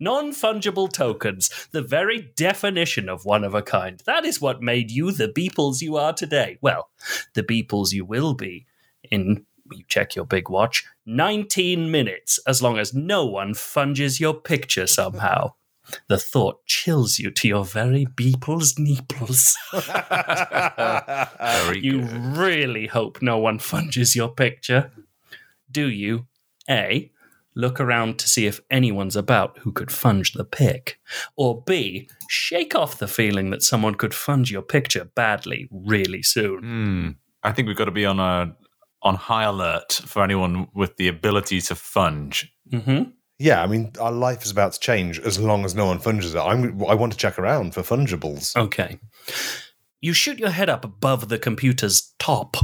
Non 0.00 0.32
fungible 0.32 0.92
tokens, 0.92 1.68
the 1.70 1.82
very 1.82 2.32
definition 2.36 3.08
of 3.08 3.24
one 3.24 3.44
of 3.44 3.54
a 3.54 3.62
kind. 3.62 4.02
That 4.06 4.24
is 4.24 4.40
what 4.40 4.60
made 4.60 4.90
you 4.90 5.12
the 5.12 5.28
Beeples 5.28 5.80
you 5.80 5.96
are 5.96 6.12
today. 6.12 6.58
Well, 6.60 6.90
the 7.34 7.42
Beeples 7.42 7.92
you 7.92 8.04
will 8.04 8.34
be 8.34 8.66
in, 9.10 9.46
you 9.70 9.84
check 9.88 10.16
your 10.16 10.24
big 10.24 10.48
watch, 10.48 10.84
19 11.06 11.90
minutes, 11.90 12.40
as 12.46 12.62
long 12.62 12.78
as 12.78 12.92
no 12.92 13.24
one 13.24 13.54
funges 13.54 14.18
your 14.18 14.34
picture 14.34 14.86
somehow. 14.86 15.52
The 16.08 16.18
thought 16.18 16.64
chills 16.66 17.18
you 17.18 17.30
to 17.30 17.48
your 17.48 17.64
very 17.64 18.06
Beeples 18.06 18.78
neeples. 18.78 19.54
Very 21.66 21.80
You 21.80 22.02
good. 22.02 22.36
really 22.36 22.86
hope 22.86 23.22
no 23.22 23.38
one 23.38 23.58
funges 23.58 24.14
your 24.16 24.28
picture. 24.30 24.90
Do 25.70 25.88
you 25.88 26.26
A. 26.68 27.10
Look 27.54 27.80
around 27.80 28.18
to 28.20 28.28
see 28.28 28.46
if 28.46 28.60
anyone's 28.70 29.14
about 29.16 29.58
who 29.58 29.72
could 29.72 29.88
funge 29.90 30.32
the 30.32 30.44
pic? 30.44 30.98
Or 31.36 31.62
B. 31.62 32.08
Shake 32.28 32.74
off 32.74 32.98
the 32.98 33.06
feeling 33.08 33.50
that 33.50 33.62
someone 33.62 33.94
could 33.94 34.12
funge 34.12 34.50
your 34.50 34.62
picture 34.62 35.04
badly 35.04 35.68
really 35.70 36.22
soon? 36.22 36.60
Hmm. 36.62 37.08
I 37.42 37.52
think 37.52 37.68
we've 37.68 37.76
got 37.76 37.86
to 37.86 37.90
be 37.90 38.06
on 38.06 38.20
a 38.20 38.56
on 39.02 39.16
high 39.16 39.42
alert 39.44 40.00
for 40.06 40.22
anyone 40.22 40.68
with 40.74 40.96
the 40.96 41.08
ability 41.08 41.60
to 41.60 41.74
funge. 41.74 42.46
hmm 42.70 43.02
Yeah, 43.42 43.60
I 43.60 43.66
mean, 43.66 43.90
our 43.98 44.12
life 44.12 44.44
is 44.44 44.52
about 44.52 44.74
to 44.74 44.78
change 44.78 45.18
as 45.18 45.40
long 45.40 45.64
as 45.64 45.74
no 45.74 45.86
one 45.86 45.98
funges 45.98 46.36
it. 46.36 46.38
I'm, 46.38 46.80
I 46.84 46.94
want 46.94 47.10
to 47.10 47.18
check 47.18 47.40
around 47.40 47.74
for 47.74 47.82
fungibles. 47.82 48.54
Okay. 48.54 49.00
You 50.00 50.12
shoot 50.12 50.38
your 50.38 50.50
head 50.50 50.70
up 50.70 50.84
above 50.84 51.28
the 51.28 51.40
computer's 51.40 52.14
top. 52.20 52.56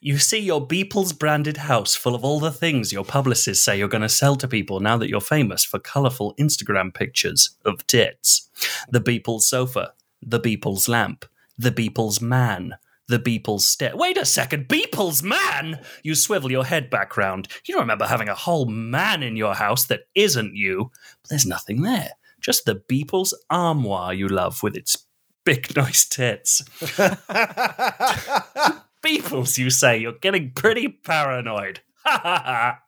You 0.00 0.18
see 0.18 0.38
your 0.38 0.64
Beeples 0.64 1.18
branded 1.18 1.56
house 1.56 1.96
full 1.96 2.14
of 2.14 2.22
all 2.22 2.38
the 2.38 2.52
things 2.52 2.92
your 2.92 3.04
publicists 3.04 3.64
say 3.64 3.76
you're 3.76 3.88
going 3.88 4.02
to 4.02 4.08
sell 4.08 4.36
to 4.36 4.46
people 4.46 4.78
now 4.78 4.96
that 4.98 5.08
you're 5.08 5.20
famous 5.20 5.64
for 5.64 5.80
colourful 5.80 6.36
Instagram 6.38 6.94
pictures 6.94 7.56
of 7.64 7.84
tits. 7.88 8.48
The 8.88 9.00
Beeples 9.00 9.42
sofa, 9.42 9.94
the 10.22 10.38
Beeples 10.38 10.88
lamp, 10.88 11.24
the 11.58 11.72
Beeples 11.72 12.22
man, 12.22 12.76
the 13.10 13.18
Beeples 13.18 13.60
stair. 13.60 13.92
Wait 13.94 14.16
a 14.16 14.24
second, 14.24 14.68
Beeples 14.68 15.22
man! 15.22 15.80
You 16.02 16.14
swivel 16.14 16.50
your 16.50 16.64
head 16.64 16.88
back 16.88 17.16
round. 17.16 17.48
You 17.66 17.74
don't 17.74 17.82
remember 17.82 18.06
having 18.06 18.28
a 18.28 18.34
whole 18.34 18.66
man 18.66 19.22
in 19.22 19.36
your 19.36 19.54
house 19.54 19.84
that 19.86 20.04
isn't 20.14 20.54
you. 20.54 20.90
But 21.22 21.28
there's 21.30 21.46
nothing 21.46 21.82
there. 21.82 22.12
Just 22.40 22.64
the 22.64 22.76
Beeples 22.76 23.34
armoire 23.50 24.14
you 24.14 24.28
love 24.28 24.62
with 24.62 24.76
its 24.76 25.06
big 25.44 25.76
nice 25.76 26.08
tits. 26.08 26.62
Beeples, 29.02 29.58
you 29.58 29.70
say, 29.70 29.98
you're 29.98 30.12
getting 30.12 30.52
pretty 30.52 30.88
paranoid. 30.88 31.80
Ha 32.02 32.18
ha 32.22 32.42
ha. 32.46 32.78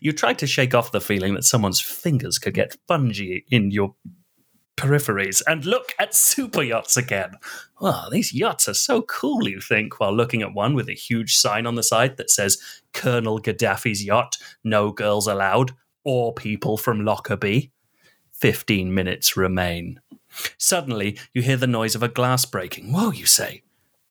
You 0.00 0.12
try 0.12 0.32
to 0.34 0.46
shake 0.46 0.72
off 0.72 0.92
the 0.92 1.00
feeling 1.00 1.34
that 1.34 1.42
someone's 1.42 1.80
fingers 1.80 2.38
could 2.38 2.54
get 2.54 2.76
fungy 2.88 3.42
in 3.50 3.72
your 3.72 3.96
peripheries 4.76 5.42
and 5.46 5.64
look 5.64 5.94
at 5.98 6.14
super 6.14 6.62
yachts 6.62 6.96
again. 6.96 7.32
These 8.10 8.34
yachts 8.34 8.68
are 8.68 8.74
so 8.74 9.02
cool, 9.02 9.48
you 9.48 9.60
think, 9.60 9.98
while 9.98 10.14
looking 10.14 10.42
at 10.42 10.54
one 10.54 10.74
with 10.74 10.88
a 10.88 10.94
huge 10.94 11.36
sign 11.36 11.66
on 11.66 11.74
the 11.74 11.82
side 11.82 12.16
that 12.16 12.30
says 12.30 12.58
Colonel 12.92 13.40
Gaddafi's 13.40 14.04
yacht, 14.04 14.36
no 14.62 14.92
girls 14.92 15.26
allowed, 15.26 15.72
or 16.04 16.34
people 16.34 16.76
from 16.76 17.04
Lockerbie. 17.04 17.72
Fifteen 18.30 18.94
minutes 18.94 19.36
remain. 19.36 20.00
Suddenly, 20.58 21.18
you 21.32 21.40
hear 21.40 21.56
the 21.56 21.66
noise 21.66 21.94
of 21.94 22.02
a 22.02 22.08
glass 22.08 22.44
breaking. 22.44 22.92
Whoa, 22.92 23.10
you 23.10 23.24
say. 23.24 23.62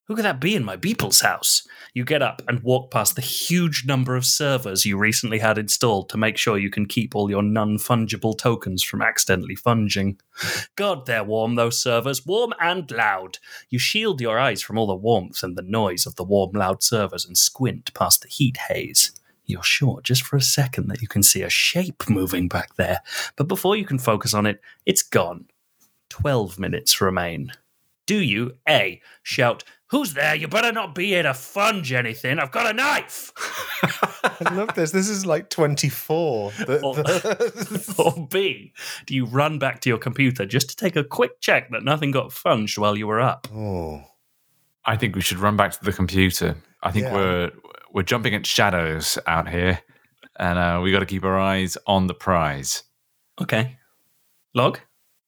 Who 0.08 0.16
could 0.16 0.26
that 0.26 0.40
be 0.40 0.56
in 0.56 0.64
my 0.64 0.78
Beeple's 0.78 1.22
house? 1.22 1.68
You 1.96 2.06
get 2.06 2.22
up 2.22 2.44
and 2.48 2.62
walk 2.62 2.92
past 2.92 3.16
the 3.16 3.24
huge 3.24 3.86
number 3.88 4.16
of 4.16 4.24
servers 4.24 4.86
you 4.86 5.00
recently 5.00 5.40
had 5.40 5.58
installed 5.58 6.10
to 6.10 6.18
make 6.18 6.38
sure 6.38 6.60
you 6.60 6.70
can 6.70 6.86
keep 6.86 7.16
all 7.16 7.30
your 7.30 7.42
non 7.42 7.78
fungible 7.78 8.38
tokens 8.38 8.84
from 8.84 9.02
accidentally 9.02 9.56
funging. 9.56 10.20
God, 10.76 11.08
they're 11.08 11.24
warm, 11.24 11.56
those 11.56 11.82
servers, 11.82 12.24
warm 12.24 12.54
and 12.60 12.90
loud. 12.92 13.40
You 13.70 13.80
shield 13.80 14.22
your 14.22 14.38
eyes 14.38 14.62
from 14.62 14.78
all 14.78 14.86
the 14.86 14.96
warmth 14.96 15.42
and 15.42 15.58
the 15.58 15.64
noise 15.64 16.06
of 16.06 16.16
the 16.16 16.24
warm, 16.24 16.52
loud 16.52 16.84
servers 16.84 17.26
and 17.26 17.36
squint 17.36 17.92
past 17.96 18.22
the 18.22 18.28
heat 18.28 18.58
haze. 18.70 19.12
You're 19.48 19.64
sure 19.64 20.02
just 20.02 20.22
for 20.22 20.38
a 20.38 20.42
second 20.42 20.88
that 20.90 21.02
you 21.02 21.08
can 21.08 21.24
see 21.24 21.42
a 21.42 21.50
shape 21.50 22.08
moving 22.10 22.48
back 22.48 22.76
there, 22.76 23.00
but 23.36 23.48
before 23.48 23.76
you 23.76 23.86
can 23.86 23.98
focus 23.98 24.36
on 24.36 24.46
it, 24.46 24.62
it's 24.86 25.02
gone. 25.02 25.46
12 26.10 26.60
minutes 26.60 27.02
remain. 27.02 27.52
Do 28.06 28.20
you, 28.20 28.58
A, 28.70 29.02
shout, 29.24 29.64
Who's 29.96 30.14
there? 30.14 30.36
You 30.36 30.50
better 30.50 30.74
not 30.74 30.94
be 30.94 31.06
here 31.06 31.24
to 31.24 31.30
funge 31.30 31.94
anything. 31.94 32.38
I've 32.38 32.52
got 32.52 32.70
a 32.70 32.74
knife. 32.74 33.32
I 34.42 34.54
love 34.54 34.75
this. 34.75 34.92
This 34.92 35.08
is 35.08 35.25
like 35.25 35.50
24. 35.50 36.52
The- 36.52 36.82
Or, 36.82 36.96
the- 36.96 37.96
or 37.98 38.28
B, 38.28 38.74
do 39.06 39.16
you 39.16 39.25
run 39.25 39.58
back 39.58 39.80
to 39.82 39.90
your 39.90 39.98
computer 39.98 40.46
just 40.46 40.70
to 40.72 40.75
take 40.75 40.98
a 40.98 41.04
quick 41.06 41.40
check 41.40 41.70
that 41.72 41.86
nothing 41.86 42.12
got 42.12 42.34
funged 42.34 42.78
while 42.78 42.98
you 42.98 43.08
were 43.08 43.22
up? 43.22 43.48
oh. 43.54 44.04
I 44.84 44.98
think 44.98 45.16
we 45.16 45.22
should 45.22 45.38
run 45.40 45.56
back 45.56 45.72
to 45.72 45.84
the 45.86 45.94
computer. 45.94 46.58
I 46.84 46.92
think 46.92 47.06
Yeah. 47.06 47.14
we're 47.14 47.52
we're 47.94 48.04
jumping 48.04 48.36
at 48.36 48.46
shadows 48.46 49.18
out 49.25 49.48
here, 49.48 49.80
and 50.38 50.60
uh, 50.60 50.82
we 50.84 50.92
got 50.92 51.00
to 51.00 51.06
keep 51.06 51.24
our 51.24 51.40
eyes 51.40 51.78
on 51.88 52.08
the 52.08 52.14
prize. 52.14 52.84
Okay. 53.42 53.78
Log, 54.54 54.78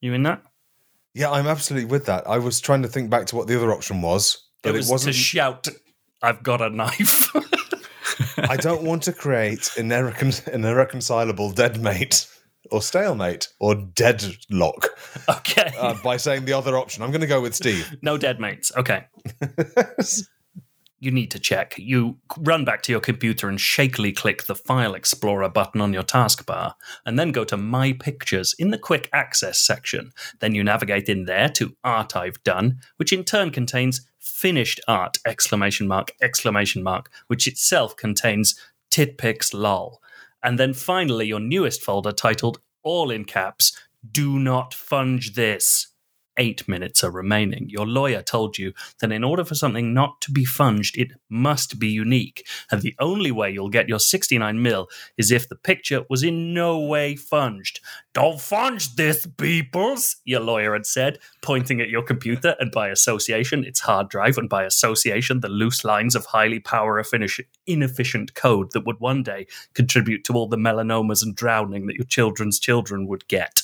you 0.01 0.13
in 0.13 0.23
that? 0.23 0.43
Yeah, 1.13 1.31
I'm 1.31 1.47
absolutely 1.47 1.89
with 1.89 2.05
that. 2.07 2.27
I 2.27 2.37
was 2.37 2.59
trying 2.59 2.81
to 2.81 2.89
think 2.89 3.09
back 3.09 3.27
to 3.27 3.37
what 3.37 3.47
the 3.47 3.55
other 3.55 3.71
option 3.71 4.01
was, 4.01 4.43
but 4.63 4.69
it 4.69 4.75
it, 4.75 4.77
was 4.77 4.89
wasn't. 4.89 5.15
to 5.15 5.21
shout, 5.21 5.67
I've 6.21 6.43
got 6.43 6.61
a 6.61 6.69
knife. 6.69 7.31
I 8.37 8.57
don't 8.57 8.83
want 8.83 9.03
to 9.03 9.13
create 9.13 9.69
an, 9.77 9.89
irrecon- 9.89 10.47
an 10.47 10.65
irreconcilable 10.65 11.51
dead 11.51 11.81
mate 11.81 12.27
or 12.71 12.81
stalemate 12.81 13.49
or 13.59 13.75
deadlock 13.75 14.89
okay. 15.29 15.73
uh, 15.79 15.95
by 16.03 16.17
saying 16.17 16.45
the 16.45 16.53
other 16.53 16.77
option. 16.77 17.03
I'm 17.03 17.11
going 17.11 17.21
to 17.21 17.27
go 17.27 17.41
with 17.41 17.55
Steve. 17.55 17.95
No 18.01 18.17
dead 18.17 18.39
mates. 18.39 18.71
Okay. 18.75 19.05
you 20.99 21.11
need 21.11 21.31
to 21.31 21.39
check. 21.39 21.75
You 21.77 22.17
run 22.39 22.65
back 22.65 22.81
to 22.83 22.91
your 22.91 23.01
computer 23.01 23.49
and 23.49 23.59
shakily 23.59 24.11
click 24.11 24.45
the 24.45 24.55
File 24.55 24.95
Explorer 24.95 25.49
button 25.49 25.81
on 25.81 25.93
your 25.93 26.03
taskbar, 26.03 26.73
and 27.05 27.19
then 27.19 27.31
go 27.31 27.43
to 27.45 27.57
My 27.57 27.93
Pictures 27.93 28.55
in 28.57 28.71
the 28.71 28.77
Quick 28.77 29.09
Access 29.13 29.59
section. 29.59 30.11
Then 30.39 30.55
you 30.55 30.63
navigate 30.63 31.09
in 31.09 31.25
there 31.25 31.49
to 31.49 31.75
Art 31.83 32.15
I've 32.15 32.43
Done, 32.43 32.79
which 32.97 33.13
in 33.13 33.23
turn 33.23 33.51
contains 33.51 34.07
Finished 34.19 34.79
Art! 34.87 35.19
Exclamation 35.25 35.87
mark! 35.87 36.11
Exclamation 36.21 36.83
mark! 36.83 37.09
Which 37.27 37.47
itself 37.47 37.95
contains 37.95 38.59
Titpics 38.89 39.53
lol. 39.53 40.01
And 40.43 40.59
then 40.59 40.73
finally, 40.73 41.27
your 41.27 41.39
newest 41.39 41.83
folder 41.83 42.11
titled 42.11 42.59
All 42.83 43.11
in 43.11 43.25
Caps 43.25 43.77
Do 44.11 44.39
Not 44.39 44.71
Funge 44.71 45.35
This 45.35 45.87
eight 46.37 46.67
minutes 46.67 47.03
are 47.03 47.11
remaining. 47.11 47.69
Your 47.69 47.85
lawyer 47.85 48.21
told 48.21 48.57
you 48.57 48.73
that 48.99 49.11
in 49.11 49.23
order 49.23 49.43
for 49.43 49.55
something 49.55 49.93
not 49.93 50.21
to 50.21 50.31
be 50.31 50.45
funged, 50.45 50.97
it 50.97 51.11
must 51.29 51.79
be 51.79 51.87
unique. 51.87 52.47
And 52.71 52.81
the 52.81 52.95
only 52.99 53.31
way 53.31 53.51
you'll 53.51 53.69
get 53.69 53.89
your 53.89 53.99
69 53.99 54.61
mil 54.61 54.87
is 55.17 55.31
if 55.31 55.49
the 55.49 55.55
picture 55.55 56.03
was 56.09 56.23
in 56.23 56.53
no 56.53 56.79
way 56.79 57.15
funged. 57.15 57.79
Don't 58.13 58.37
funge 58.37 58.95
this, 58.95 59.25
peoples, 59.37 60.17
your 60.25 60.39
lawyer 60.39 60.73
had 60.73 60.85
said, 60.85 61.19
pointing 61.41 61.81
at 61.81 61.89
your 61.89 62.03
computer 62.03 62.55
and 62.59 62.71
by 62.71 62.89
association 62.89 63.63
its 63.63 63.81
hard 63.81 64.09
drive, 64.09 64.37
and 64.37 64.49
by 64.49 64.63
association 64.63 65.41
the 65.41 65.49
loose 65.49 65.83
lines 65.83 66.15
of 66.15 66.25
highly 66.25 66.59
power 66.59 67.01
effici- 67.01 67.45
inefficient 67.65 68.33
code 68.33 68.71
that 68.71 68.85
would 68.85 68.99
one 68.99 69.23
day 69.23 69.45
contribute 69.73 70.23
to 70.23 70.33
all 70.33 70.47
the 70.47 70.57
melanomas 70.57 71.23
and 71.23 71.35
drowning 71.35 71.87
that 71.87 71.95
your 71.95 72.05
children's 72.05 72.59
children 72.59 73.07
would 73.07 73.27
get. 73.27 73.61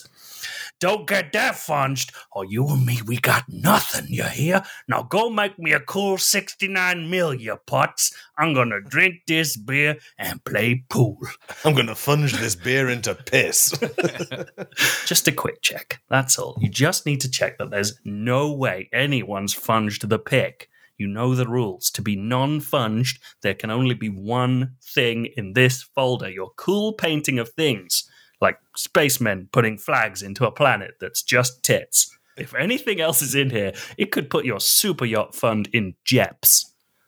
Don't 0.84 1.08
get 1.08 1.32
that 1.32 1.56
funged, 1.56 2.12
or 2.34 2.44
you 2.44 2.68
and 2.68 2.86
me, 2.86 3.00
we 3.08 3.16
got 3.16 3.46
nothing, 3.48 4.08
you 4.10 4.26
hear? 4.26 4.64
Now 4.90 5.04
go 5.04 5.30
make 5.30 5.58
me 5.58 5.72
a 5.72 5.80
cool 5.80 6.18
69 6.18 7.10
mil, 7.10 7.34
you 7.34 7.58
putz. 7.66 8.14
I'm 8.38 8.54
gonna 8.54 8.82
drink 8.82 9.22
this 9.26 9.56
beer 9.56 9.96
and 10.18 10.44
play 10.44 10.84
pool. 10.90 11.20
I'm 11.64 11.74
to 11.74 11.94
funge 11.94 12.38
this 12.38 12.56
beer 12.56 12.90
into 12.90 13.16
piss. 13.16 13.72
Just 15.06 15.30
a 15.30 15.32
quick 15.32 15.62
check, 15.62 16.02
that's 16.10 16.38
all. 16.38 16.58
You 16.60 16.68
just 16.68 17.06
need 17.06 17.22
to 17.22 17.32
check 17.32 17.60
that 17.60 17.72
there's 17.72 17.98
no 18.04 18.52
way 18.52 18.90
anyone's 18.92 19.54
funged 19.54 20.10
the 20.10 20.20
pick. 20.20 20.68
You 20.98 21.08
know 21.08 21.34
the 21.34 21.48
rules. 21.48 21.92
To 21.92 22.02
be 22.02 22.18
non 22.18 22.60
funged, 22.60 23.22
there 23.42 23.54
can 23.54 23.72
only 23.72 23.96
be 23.96 24.10
one 24.10 24.76
thing 24.84 25.28
in 25.38 25.54
this 25.54 25.82
folder 25.82 26.30
your 26.30 26.52
cool 26.58 26.92
painting 26.92 27.40
of 27.40 27.54
things, 27.54 28.10
like 28.44 28.60
spacemen 28.76 29.50
putting 29.52 29.80
flags 29.80 30.22
into 30.22 30.46
a 30.46 30.52
planet 30.52 30.98
that's 31.02 31.24
just 31.24 31.64
tits. 31.64 32.16
If 32.38 32.54
anything 32.54 33.02
else 33.02 33.24
is 33.24 33.34
in 33.34 33.50
here, 33.50 33.74
it 33.98 34.12
could 34.12 34.30
put 34.30 34.46
your 34.46 34.60
super 34.60 35.06
yacht 35.06 35.34
fund 35.34 35.70
in 35.74 35.96
JEPs. 36.06 36.66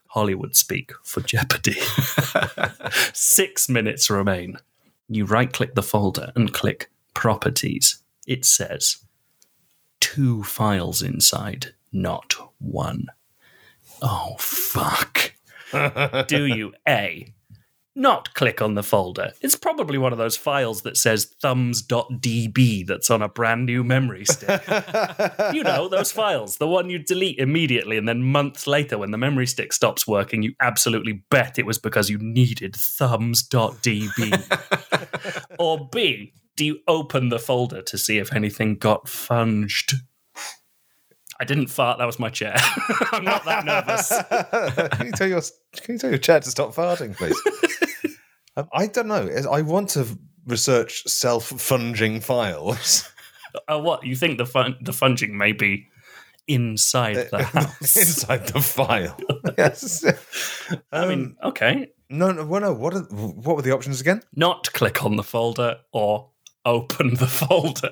Hollywood 0.07 0.55
speak 0.55 0.93
for 1.03 1.21
Jeopardy. 1.21 1.75
Six 3.13 3.67
minutes 3.69 4.09
remain. 4.09 4.57
You 5.09 5.25
right 5.25 5.51
click 5.51 5.75
the 5.75 5.83
folder 5.83 6.31
and 6.35 6.53
click 6.53 6.89
Properties. 7.13 8.01
It 8.27 8.43
says 8.45 8.97
two 9.99 10.43
files 10.43 11.01
inside, 11.01 11.73
not 11.91 12.35
one. 12.59 13.07
Oh, 14.01 14.35
fuck. 14.37 15.33
Do 16.27 16.45
you 16.45 16.73
A, 16.87 17.33
not 17.95 18.33
click 18.33 18.61
on 18.61 18.75
the 18.75 18.83
folder? 18.83 19.31
It's 19.41 19.55
probably 19.55 19.97
one 19.97 20.11
of 20.11 20.17
those 20.17 20.35
files 20.35 20.81
that 20.81 20.97
says 20.97 21.25
thumbs.db 21.41 22.85
that's 22.87 23.09
on 23.09 23.21
a 23.21 23.29
brand 23.29 23.65
new 23.65 23.83
memory 23.83 24.25
stick. 24.25 24.61
you 25.53 25.63
know, 25.63 25.87
those 25.87 26.11
files, 26.11 26.57
the 26.57 26.67
one 26.67 26.89
you 26.89 26.99
delete 26.99 27.39
immediately, 27.39 27.97
and 27.97 28.07
then 28.07 28.21
months 28.21 28.67
later, 28.67 28.97
when 28.97 29.11
the 29.11 29.17
memory 29.17 29.47
stick 29.47 29.71
stops 29.73 30.07
working, 30.07 30.43
you 30.43 30.53
absolutely 30.61 31.23
bet 31.29 31.57
it 31.57 31.65
was 31.65 31.79
because 31.79 32.09
you 32.09 32.17
needed 32.17 32.75
thumbs.db. 32.75 33.45
or 35.59 35.89
B, 35.91 36.33
do 36.55 36.65
you 36.65 36.79
open 36.87 37.29
the 37.29 37.39
folder 37.39 37.81
to 37.81 37.97
see 37.97 38.17
if 38.17 38.33
anything 38.33 38.75
got 38.75 39.07
funged? 39.07 39.95
I 41.39 41.43
didn't 41.43 41.67
fart. 41.67 41.97
That 41.97 42.05
was 42.05 42.17
my 42.17 42.29
chair. 42.29 42.55
I'm 43.11 43.25
not 43.25 43.43
that 43.45 43.65
nervous. 43.65 44.89
can 44.97 45.07
you 45.07 45.11
tell 45.11 45.27
your 45.27 45.41
Can 45.73 45.95
you 45.95 45.99
tell 45.99 46.09
your 46.09 46.19
chat 46.19 46.43
to 46.43 46.49
stop 46.49 46.73
farting, 46.73 47.15
please? 47.15 47.35
Um, 48.57 48.67
I 48.73 48.87
don't 48.87 49.07
know. 49.07 49.29
I 49.51 49.61
want 49.61 49.89
to 49.91 50.05
research 50.47 51.03
self-funging 51.07 52.21
files 52.21 53.09
Uh, 53.69 53.79
what 53.79 54.05
you 54.05 54.15
think 54.17 54.37
the 54.37 54.45
fun 54.45 54.75
the 54.81 54.91
funging 54.91 55.29
may 55.31 55.53
be 55.53 55.87
inside 56.47 57.15
the 57.31 57.41
house? 57.55 57.95
inside 57.95 58.45
the 58.47 58.59
file. 58.61 59.17
yes. 59.57 60.03
I 60.91 61.07
mean, 61.07 61.37
okay, 61.41 61.87
No, 62.09 62.31
no, 62.33 62.45
well, 62.45 62.59
no. 62.61 62.73
What 62.73 62.93
are, 62.93 63.03
what 63.03 63.55
were 63.55 63.61
the 63.61 63.71
options 63.71 64.01
again? 64.01 64.21
not 64.35 64.71
click 64.73 65.05
on 65.05 65.15
the 65.15 65.23
folder 65.23 65.77
or 65.93 66.29
open 66.65 67.13
the 67.15 67.27
folder. 67.27 67.89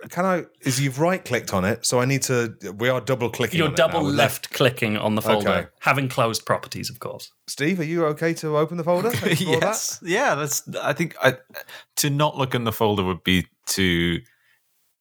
Can 0.10 0.24
I? 0.24 0.44
Is 0.62 0.80
you've 0.80 0.98
right 0.98 1.24
clicked 1.24 1.52
on 1.52 1.64
it, 1.64 1.84
so 1.84 2.00
I 2.00 2.04
need 2.04 2.22
to. 2.22 2.54
We 2.78 2.88
are 2.88 3.00
double 3.00 3.30
clicking. 3.30 3.58
You're 3.58 3.68
on 3.68 3.74
it 3.74 3.78
now. 3.78 3.86
double 3.88 4.02
left 4.02 4.50
clicking 4.52 4.96
on 4.96 5.14
the 5.14 5.22
folder, 5.22 5.48
Okay. 5.50 5.66
having 5.80 6.08
closed 6.08 6.46
properties, 6.46 6.90
of 6.90 7.00
course. 7.00 7.30
Steve, 7.46 7.80
are 7.80 7.84
you 7.84 8.04
okay 8.06 8.32
to 8.34 8.56
open 8.56 8.76
the 8.76 8.84
folder? 8.84 9.08
Explore 9.24 9.58
yes, 9.60 10.00
yeah. 10.02 10.34
That's. 10.34 10.62
I 10.82 10.92
think 10.92 11.16
I, 11.22 11.34
to 11.96 12.10
not 12.10 12.36
look 12.36 12.54
in 12.54 12.64
the 12.64 12.72
folder 12.72 13.04
would 13.04 13.24
be 13.24 13.46
to 13.66 14.20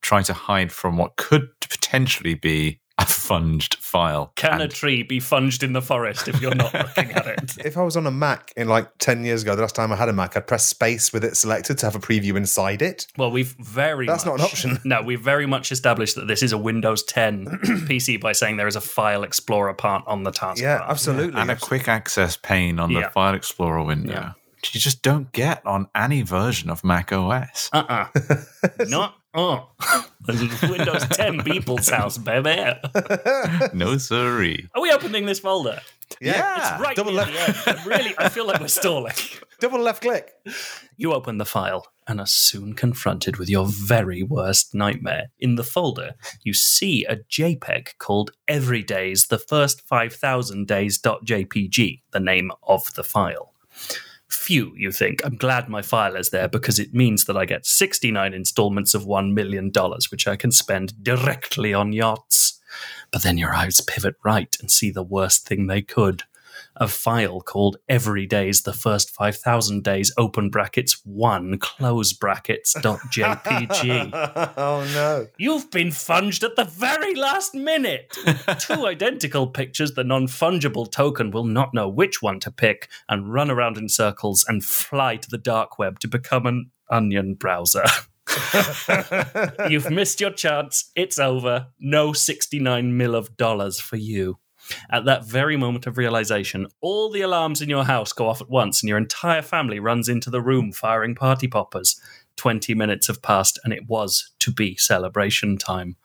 try 0.01 0.21
to 0.23 0.33
hide 0.33 0.71
from 0.71 0.97
what 0.97 1.15
could 1.15 1.49
potentially 1.61 2.35
be 2.35 2.79
a 2.97 3.05
funged 3.05 3.75
file. 3.75 4.31
Can 4.35 4.61
a 4.61 4.67
tree 4.67 5.03
be 5.03 5.19
funged 5.19 5.63
in 5.63 5.73
the 5.73 5.81
forest 5.81 6.27
if 6.29 6.41
you're 6.41 6.55
not 6.55 6.73
looking 6.73 7.11
at 7.11 7.27
it? 7.27 7.57
If 7.65 7.77
I 7.77 7.81
was 7.83 7.97
on 7.97 8.07
a 8.07 8.11
Mac 8.11 8.53
in 8.55 8.67
like 8.69 8.89
ten 8.99 9.25
years 9.25 9.43
ago, 9.43 9.55
the 9.55 9.61
last 9.63 9.75
time 9.75 9.91
I 9.91 9.95
had 9.97 10.07
a 10.09 10.13
Mac, 10.13 10.37
I'd 10.37 10.47
press 10.47 10.65
space 10.65 11.11
with 11.11 11.23
it 11.25 11.35
selected 11.35 11.77
to 11.79 11.85
have 11.87 11.95
a 11.95 11.99
preview 11.99 12.37
inside 12.37 12.81
it. 12.81 13.07
Well, 13.17 13.31
we've 13.31 13.53
very 13.59 14.07
That's 14.07 14.25
not 14.25 14.35
an 14.39 14.41
option. 14.45 14.79
No, 14.85 15.01
we've 15.01 15.19
very 15.21 15.45
much 15.45 15.71
established 15.71 16.15
that 16.15 16.27
this 16.27 16.41
is 16.43 16.51
a 16.53 16.57
Windows 16.57 17.03
10 17.03 17.45
PC 17.87 18.21
by 18.21 18.31
saying 18.31 18.57
there 18.57 18.67
is 18.67 18.75
a 18.75 18.81
File 18.81 19.23
Explorer 19.23 19.73
part 19.73 20.03
on 20.07 20.23
the 20.23 20.31
taskbar. 20.31 20.61
Yeah, 20.61 20.85
absolutely. 20.87 21.39
and 21.41 21.51
a 21.51 21.55
quick 21.55 21.87
access 21.87 22.37
pane 22.37 22.79
on 22.79 22.91
Yeah. 22.91 23.01
the 23.01 23.09
File 23.09 23.33
Explorer 23.33 23.83
window. 23.83 24.13
Yeah. 24.13 24.31
which 24.55 24.73
You 24.75 24.79
just 24.79 25.01
don't 25.01 25.31
get 25.31 25.65
on 25.65 25.87
any 25.95 26.21
version 26.21 26.69
of 26.69 26.83
Mac 26.83 27.11
OS. 27.11 27.69
Uh-uh. 27.73 28.07
Not 28.87 29.15
oh. 29.35 29.69
Windows 30.69 31.07
10 31.09 31.43
people's 31.43 31.89
house, 31.89 32.17
baby. 32.17 32.73
no 33.73 33.97
sorry. 33.97 34.67
Are 34.73 34.81
we 34.81 34.91
opening 34.91 35.25
this 35.25 35.39
folder? 35.39 35.79
yeah, 36.21 36.73
It's 36.73 36.81
right 36.81 36.95
double 36.95 37.11
near 37.11 37.25
left, 37.25 37.65
the 37.65 37.71
end. 37.77 37.85
Really, 37.85 38.15
I 38.17 38.29
feel 38.29 38.47
like 38.47 38.59
we're 38.59 38.67
stalling. 38.67 39.13
double 39.59 39.79
left 39.79 40.01
click. 40.01 40.31
You 40.97 41.13
open 41.13 41.37
the 41.37 41.45
file 41.45 41.87
and 42.07 42.19
are 42.19 42.25
soon 42.27 42.73
confronted 42.73 43.37
with 43.37 43.49
your 43.49 43.65
very 43.67 44.23
worst 44.23 44.73
nightmare. 44.73 45.27
In 45.39 45.55
the 45.55 45.63
folder, 45.63 46.13
you 46.43 46.53
see 46.53 47.05
a 47.05 47.17
JPEG 47.17 47.97
called 47.97 48.31
Everydays 48.47 49.27
the 49.27 49.39
first 49.39 49.81
5000 49.87 50.67
days.jpg, 50.67 52.01
the 52.11 52.19
name 52.19 52.51
of 52.63 52.93
the 52.93 53.03
file. 53.03 53.53
Phew, 54.29 54.74
you 54.75 54.91
think. 54.91 55.24
I'm 55.24 55.38
glad 55.38 55.70
my 55.70 55.82
file 55.82 56.15
is 56.15 56.29
there 56.29 56.48
because 56.48 56.79
it 56.79 56.94
means 56.94 57.25
that 57.25 57.38
I 57.38 57.46
get 57.46 57.65
69 57.65 58.34
installments 58.34 58.94
of 58.94 59.03
$1 59.03 59.34
million, 59.34 59.72
which 60.09 60.27
I 60.27 60.35
can 60.35 60.51
spend 60.51 61.03
directly 61.03 61.74
on 61.74 61.94
yachts. 61.94 62.59
But 63.11 63.24
then 63.24 63.38
your 63.38 63.53
eyes 63.53 63.81
pivot 63.81 64.16
right 64.24 64.55
and 64.59 64.70
see 64.70 64.92
the 64.92 65.03
worst 65.03 65.48
thing 65.48 65.68
they 65.68 65.81
could 65.81 66.24
a 66.77 66.88
file 66.88 67.42
called 67.42 67.77
Every 67.88 68.25
Days 68.25 68.64
the 68.64 68.74
First 68.74 69.11
5000 69.11 69.83
Days, 69.83 70.14
open 70.18 70.50
brackets, 70.50 71.01
1, 71.05 71.57
close 71.59 72.14
brackets, 72.14 72.74
dot 72.81 73.00
JPG. 73.14 74.11
oh 74.57 74.85
no. 74.94 75.27
You've 75.38 75.72
been 75.72 75.92
funged 75.92 76.44
at 76.44 76.55
the 76.55 76.66
very 76.66 77.16
last 77.16 77.53
minute. 77.53 78.18
Two 78.59 78.85
identical 78.85 79.48
pictures, 79.48 79.94
the 79.94 80.03
non 80.03 80.27
fungible 80.27 80.92
token 80.92 81.31
will 81.31 81.46
not 81.46 81.74
know 81.74 81.88
which 81.88 82.22
one 82.22 82.40
to 82.42 82.51
pick 82.51 82.90
and 83.07 83.31
run 83.31 83.50
around 83.50 83.77
in 83.77 83.90
circles 83.90 84.46
and 84.48 84.64
fly 84.64 85.16
to 85.18 85.29
the 85.29 85.38
dark 85.38 85.79
web 85.79 86.00
to 86.00 86.07
become 86.07 86.46
an 86.46 86.72
onion 86.90 87.33
browser. 87.35 87.83
You've 89.70 89.90
missed 89.92 90.20
your 90.20 90.31
chance. 90.31 90.92
It's 90.96 91.20
over. 91.20 91.68
No 91.79 92.14
69 92.14 92.98
mil 92.98 93.16
of 93.16 93.38
dollars 93.38 93.79
for 93.79 93.98
you. 93.98 94.40
At 94.89 95.05
that 95.05 95.25
very 95.25 95.57
moment 95.57 95.87
of 95.87 95.97
realization, 95.97 96.67
all 96.81 97.09
the 97.09 97.21
alarms 97.21 97.61
in 97.61 97.69
your 97.69 97.85
house 97.85 98.13
go 98.13 98.27
off 98.27 98.41
at 98.41 98.49
once 98.49 98.81
and 98.81 98.89
your 98.89 98.97
entire 98.97 99.41
family 99.41 99.79
runs 99.79 100.09
into 100.09 100.29
the 100.29 100.41
room 100.41 100.71
firing 100.71 101.15
party 101.15 101.47
poppers. 101.47 101.99
20 102.37 102.73
minutes 102.73 103.07
have 103.07 103.21
passed 103.21 103.59
and 103.63 103.73
it 103.73 103.87
was 103.87 104.31
to 104.39 104.51
be 104.51 104.75
celebration 104.75 105.57
time. 105.57 105.95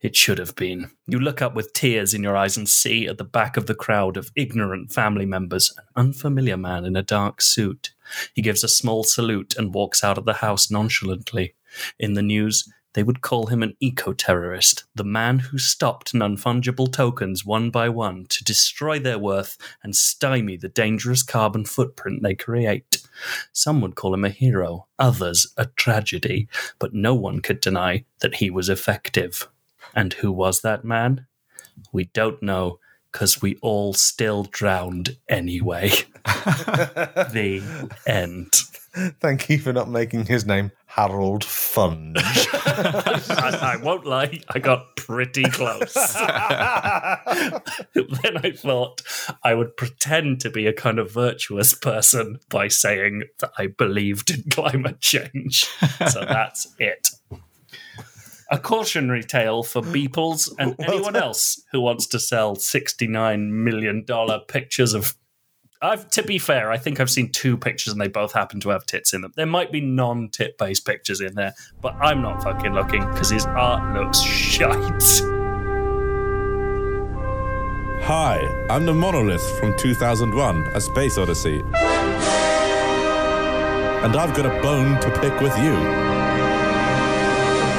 It 0.00 0.16
should 0.16 0.38
have 0.38 0.56
been. 0.56 0.90
You 1.06 1.20
look 1.20 1.40
up 1.40 1.54
with 1.54 1.72
tears 1.72 2.12
in 2.12 2.24
your 2.24 2.36
eyes 2.36 2.56
and 2.56 2.68
see 2.68 3.06
at 3.06 3.18
the 3.18 3.24
back 3.24 3.56
of 3.56 3.66
the 3.66 3.74
crowd 3.74 4.16
of 4.16 4.32
ignorant 4.34 4.92
family 4.92 5.26
members 5.26 5.72
an 5.78 5.84
unfamiliar 5.94 6.56
man 6.56 6.84
in 6.84 6.96
a 6.96 7.02
dark 7.02 7.40
suit. 7.40 7.92
He 8.34 8.42
gives 8.42 8.64
a 8.64 8.68
small 8.68 9.04
salute 9.04 9.54
and 9.56 9.72
walks 9.72 10.02
out 10.02 10.18
of 10.18 10.24
the 10.24 10.34
house 10.34 10.72
nonchalantly. 10.72 11.54
In 12.00 12.14
the 12.14 12.22
news, 12.22 12.68
they 12.94 13.02
would 13.02 13.20
call 13.20 13.46
him 13.46 13.62
an 13.62 13.76
eco 13.80 14.12
terrorist, 14.12 14.84
the 14.94 15.04
man 15.04 15.38
who 15.38 15.58
stopped 15.58 16.14
non 16.14 16.36
fungible 16.36 16.92
tokens 16.92 17.44
one 17.44 17.70
by 17.70 17.88
one 17.88 18.26
to 18.28 18.44
destroy 18.44 18.98
their 18.98 19.18
worth 19.18 19.56
and 19.82 19.96
stymie 19.96 20.56
the 20.56 20.68
dangerous 20.68 21.22
carbon 21.22 21.64
footprint 21.64 22.22
they 22.22 22.34
create. 22.34 23.02
Some 23.52 23.80
would 23.80 23.94
call 23.94 24.14
him 24.14 24.24
a 24.24 24.30
hero, 24.30 24.86
others 24.98 25.46
a 25.56 25.66
tragedy, 25.66 26.48
but 26.78 26.94
no 26.94 27.14
one 27.14 27.40
could 27.40 27.60
deny 27.60 28.04
that 28.20 28.36
he 28.36 28.50
was 28.50 28.68
effective. 28.68 29.48
And 29.94 30.12
who 30.14 30.32
was 30.32 30.60
that 30.60 30.84
man? 30.84 31.26
We 31.92 32.04
don't 32.04 32.42
know, 32.42 32.78
because 33.10 33.42
we 33.42 33.56
all 33.56 33.94
still 33.94 34.44
drowned 34.44 35.16
anyway. 35.28 35.90
the 36.24 37.62
end. 38.06 38.52
Thank 39.20 39.48
you 39.48 39.58
for 39.58 39.72
not 39.72 39.88
making 39.88 40.26
his 40.26 40.44
name 40.44 40.70
Harold 40.94 41.42
Funge. 41.42 42.18
I, 42.22 43.72
I 43.72 43.76
won't 43.82 44.04
lie, 44.04 44.40
I 44.50 44.58
got 44.58 44.94
pretty 44.96 45.44
close. 45.44 45.94
then 45.94 46.26
I 48.36 48.52
thought 48.54 49.00
I 49.42 49.54
would 49.54 49.78
pretend 49.78 50.42
to 50.42 50.50
be 50.50 50.66
a 50.66 50.72
kind 50.74 50.98
of 50.98 51.10
virtuous 51.10 51.72
person 51.72 52.40
by 52.50 52.68
saying 52.68 53.22
that 53.40 53.52
I 53.56 53.68
believed 53.68 54.32
in 54.32 54.42
climate 54.50 55.00
change. 55.00 55.64
So 56.10 56.20
that's 56.28 56.68
it. 56.78 57.08
A 58.50 58.58
cautionary 58.58 59.22
tale 59.22 59.62
for 59.62 59.80
Beeples 59.80 60.52
and 60.58 60.76
anyone 60.78 61.16
else 61.16 61.62
who 61.72 61.80
wants 61.80 62.06
to 62.08 62.18
sell 62.18 62.54
$69 62.54 63.48
million 63.48 64.04
pictures 64.46 64.92
of. 64.92 65.14
I've, 65.84 66.08
to 66.10 66.22
be 66.22 66.38
fair, 66.38 66.70
I 66.70 66.76
think 66.78 67.00
I've 67.00 67.10
seen 67.10 67.32
two 67.32 67.56
pictures 67.56 67.92
and 67.92 68.00
they 68.00 68.06
both 68.06 68.32
happen 68.32 68.60
to 68.60 68.68
have 68.68 68.86
tits 68.86 69.12
in 69.14 69.20
them. 69.22 69.32
There 69.34 69.46
might 69.46 69.72
be 69.72 69.80
non 69.80 70.28
tit 70.28 70.56
based 70.56 70.86
pictures 70.86 71.20
in 71.20 71.34
there, 71.34 71.54
but 71.80 71.94
I'm 71.96 72.22
not 72.22 72.40
fucking 72.44 72.72
looking 72.72 73.04
because 73.10 73.30
his 73.30 73.46
art 73.46 73.92
looks 74.00 74.20
shite. 74.22 74.70
Hi, 78.04 78.66
I'm 78.70 78.86
the 78.86 78.94
monolith 78.94 79.42
from 79.58 79.76
2001 79.76 80.62
A 80.74 80.80
Space 80.80 81.18
Odyssey. 81.18 81.60
And 84.04 84.16
I've 84.16 84.34
got 84.36 84.46
a 84.46 84.62
bone 84.62 85.00
to 85.00 85.10
pick 85.20 85.40
with 85.40 85.56
you. 85.58 85.72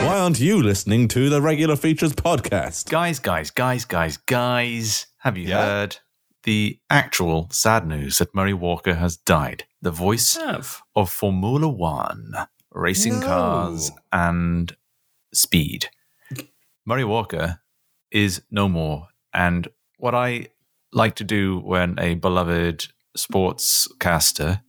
Why 0.06 0.20
aren't 0.20 0.39
you 0.42 0.62
listening 0.62 1.08
to 1.10 1.30
the 1.30 1.42
Regular 1.42 1.76
Features 1.78 2.13
podcast? 2.13 2.89
Guys, 2.89 3.20
guys, 3.20 3.50
guys, 3.52 3.86
guys, 3.86 4.18
guys. 4.18 5.08
Have 5.20 5.38
you 5.38 5.48
Yeah? 5.48 5.62
heard 5.66 5.98
the 6.43 6.79
actual 6.89 7.49
sad 7.51 7.88
news 7.88 8.17
that 8.17 8.34
Murray 8.36 8.53
Walker 8.53 8.95
has 8.95 9.17
died? 9.17 9.65
The 9.82 9.91
voice 9.91 10.36
Have. 10.36 10.82
of 10.95 11.10
Formula 11.12 11.67
One, 11.67 12.34
racing 12.71 13.19
No. 13.19 13.25
cars, 13.25 13.91
and 14.12 14.75
speed. 15.34 15.88
Murray 16.86 17.03
Walker 17.03 17.60
is 18.12 18.41
no 18.51 18.67
more. 18.69 19.08
And 19.34 19.67
what 19.97 20.13
I 20.15 20.47
like 20.91 21.15
to 21.15 21.23
do 21.23 21.60
when 21.60 21.97
a 21.99 22.15
beloved 22.15 22.88
sportscaster 23.17 24.62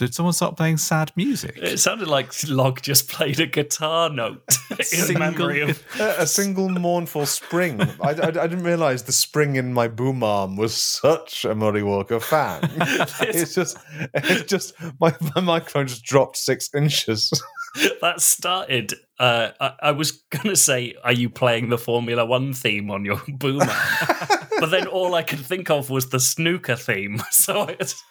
Did 0.00 0.14
someone 0.14 0.32
start 0.32 0.56
playing 0.56 0.78
sad 0.78 1.12
music? 1.14 1.58
It 1.58 1.78
sounded 1.78 2.08
like 2.08 2.32
Log 2.48 2.80
just 2.80 3.06
played 3.10 3.38
a 3.38 3.44
guitar 3.44 4.08
note 4.08 4.42
in 4.70 4.82
Single 4.82 5.18
memory 5.18 5.60
of. 5.60 5.84
a, 6.00 6.22
a 6.22 6.26
single 6.26 6.70
mournful 6.70 7.26
spring. 7.26 7.82
I, 7.82 8.12
I, 8.12 8.28
I 8.28 8.30
didn't 8.30 8.62
realize 8.62 9.02
the 9.02 9.12
spring 9.12 9.56
in 9.56 9.74
my 9.74 9.88
boom 9.88 10.22
arm 10.22 10.56
was 10.56 10.74
such 10.74 11.44
a 11.44 11.54
Murray 11.54 11.82
Walker 11.82 12.18
fan. 12.18 12.60
it's 13.20 13.54
just, 13.54 13.76
it's 14.14 14.44
just 14.44 14.72
my, 15.02 15.14
my 15.34 15.42
microphone 15.42 15.86
just 15.86 16.02
dropped 16.02 16.38
six 16.38 16.70
inches. 16.74 17.30
That 18.00 18.20
started. 18.20 18.94
Uh, 19.18 19.50
I, 19.60 19.72
I 19.82 19.90
was 19.92 20.12
gonna 20.30 20.56
say, 20.56 20.94
"Are 21.04 21.12
you 21.12 21.30
playing 21.30 21.68
the 21.68 21.78
Formula 21.78 22.24
One 22.24 22.52
theme 22.52 22.90
on 22.90 23.04
your 23.04 23.20
boomer?" 23.28 23.66
but 24.58 24.70
then 24.70 24.86
all 24.86 25.14
I 25.14 25.22
could 25.22 25.40
think 25.40 25.70
of 25.70 25.90
was 25.90 26.10
the 26.10 26.20
snooker 26.20 26.76
theme. 26.76 27.22
So 27.30 27.64
it's. 27.64 28.02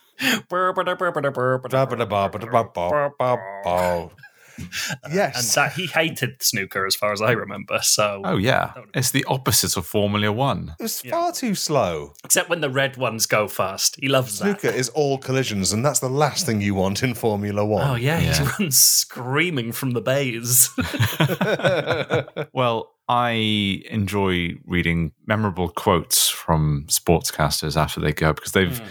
yes. 5.11 5.55
And 5.55 5.63
that 5.63 5.73
he 5.73 5.85
hated 5.87 6.41
snooker, 6.41 6.85
as 6.85 6.95
far 6.95 7.11
as 7.13 7.21
I 7.21 7.31
remember. 7.31 7.79
So, 7.81 8.21
Oh 8.25 8.37
yeah, 8.37 8.73
it's 8.93 9.11
the 9.11 9.25
opposite 9.25 9.77
of 9.77 9.85
Formula 9.85 10.31
One. 10.31 10.75
It's 10.79 11.03
was 11.03 11.11
far 11.11 11.31
too 11.31 11.55
slow. 11.55 12.13
except 12.23 12.49
when 12.49 12.61
the 12.61 12.69
red 12.69 12.97
ones 12.97 13.25
go 13.25 13.47
fast, 13.47 13.97
he 13.99 14.07
loves 14.07 14.39
that. 14.39 14.59
Snooker 14.59 14.75
is 14.75 14.89
all 14.89 15.17
collisions, 15.17 15.71
and 15.73 15.85
that's 15.85 15.99
the 15.99 16.09
last 16.09 16.45
thing 16.45 16.61
you 16.61 16.75
want 16.75 17.03
in 17.03 17.13
Formula 17.13 17.65
One. 17.65 17.87
Oh 17.87 17.95
yeah, 17.95 18.19
Yeah. 18.19 18.33
he 18.33 18.63
runs 18.63 18.77
screaming 18.77 19.71
from 19.71 19.91
the 19.91 20.01
bays. 20.01 20.69
Well, 22.53 22.95
I 23.07 23.83
enjoy 23.89 24.51
reading 24.65 25.11
memorable 25.25 25.69
quotes 25.69 26.29
from 26.29 26.85
sportscasters 26.89 27.75
after 27.77 27.99
they 27.99 28.11
go 28.11 28.33
because 28.33 28.51
they've, 28.51 28.77
hmm. 28.79 28.85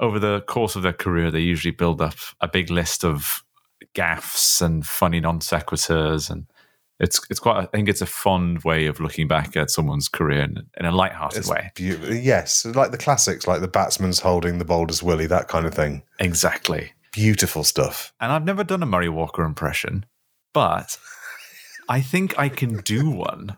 over 0.00 0.18
the 0.18 0.42
course 0.42 0.76
of 0.76 0.82
their 0.82 0.92
career, 0.92 1.30
they 1.30 1.40
usually 1.40 1.72
build 1.72 2.00
up 2.00 2.14
a 2.40 2.48
big 2.48 2.70
list 2.70 3.04
of 3.04 3.42
gaffs 3.94 4.60
and 4.60 4.86
funny 4.86 5.20
non 5.20 5.40
sequiturs, 5.40 6.30
and 6.30 6.46
it's 7.00 7.20
it's 7.30 7.40
quite. 7.40 7.56
I 7.58 7.66
think 7.66 7.88
it's 7.88 8.00
a 8.02 8.06
fond 8.06 8.62
way 8.64 8.86
of 8.86 9.00
looking 9.00 9.28
back 9.28 9.56
at 9.56 9.70
someone's 9.70 10.08
career 10.08 10.42
in, 10.42 10.56
in 10.78 10.86
a 10.86 10.92
light-hearted 10.92 11.38
It's 11.40 11.48
way. 11.48 11.70
beau- 11.76 12.08
yes, 12.12 12.64
like 12.64 12.90
the 12.90 12.98
classics, 12.98 13.46
like 13.46 13.60
the 13.60 13.68
batsman's 13.68 14.20
holding 14.20 14.58
the 14.58 14.64
bowler's 14.64 15.02
willy, 15.02 15.26
that 15.26 15.48
kind 15.48 15.66
of 15.66 15.74
thing. 15.74 16.02
Exactly. 16.18 16.92
Beautiful 17.12 17.62
stuff. 17.64 18.12
And 18.20 18.32
I've 18.32 18.44
never 18.44 18.64
done 18.64 18.82
a 18.82 18.86
Murray 18.86 19.08
Walker 19.08 19.44
impression, 19.44 20.04
but 20.52 20.98
I 21.88 22.00
think 22.00 22.38
I 22.38 22.48
can 22.48 22.78
do 22.78 23.08
one. 23.10 23.56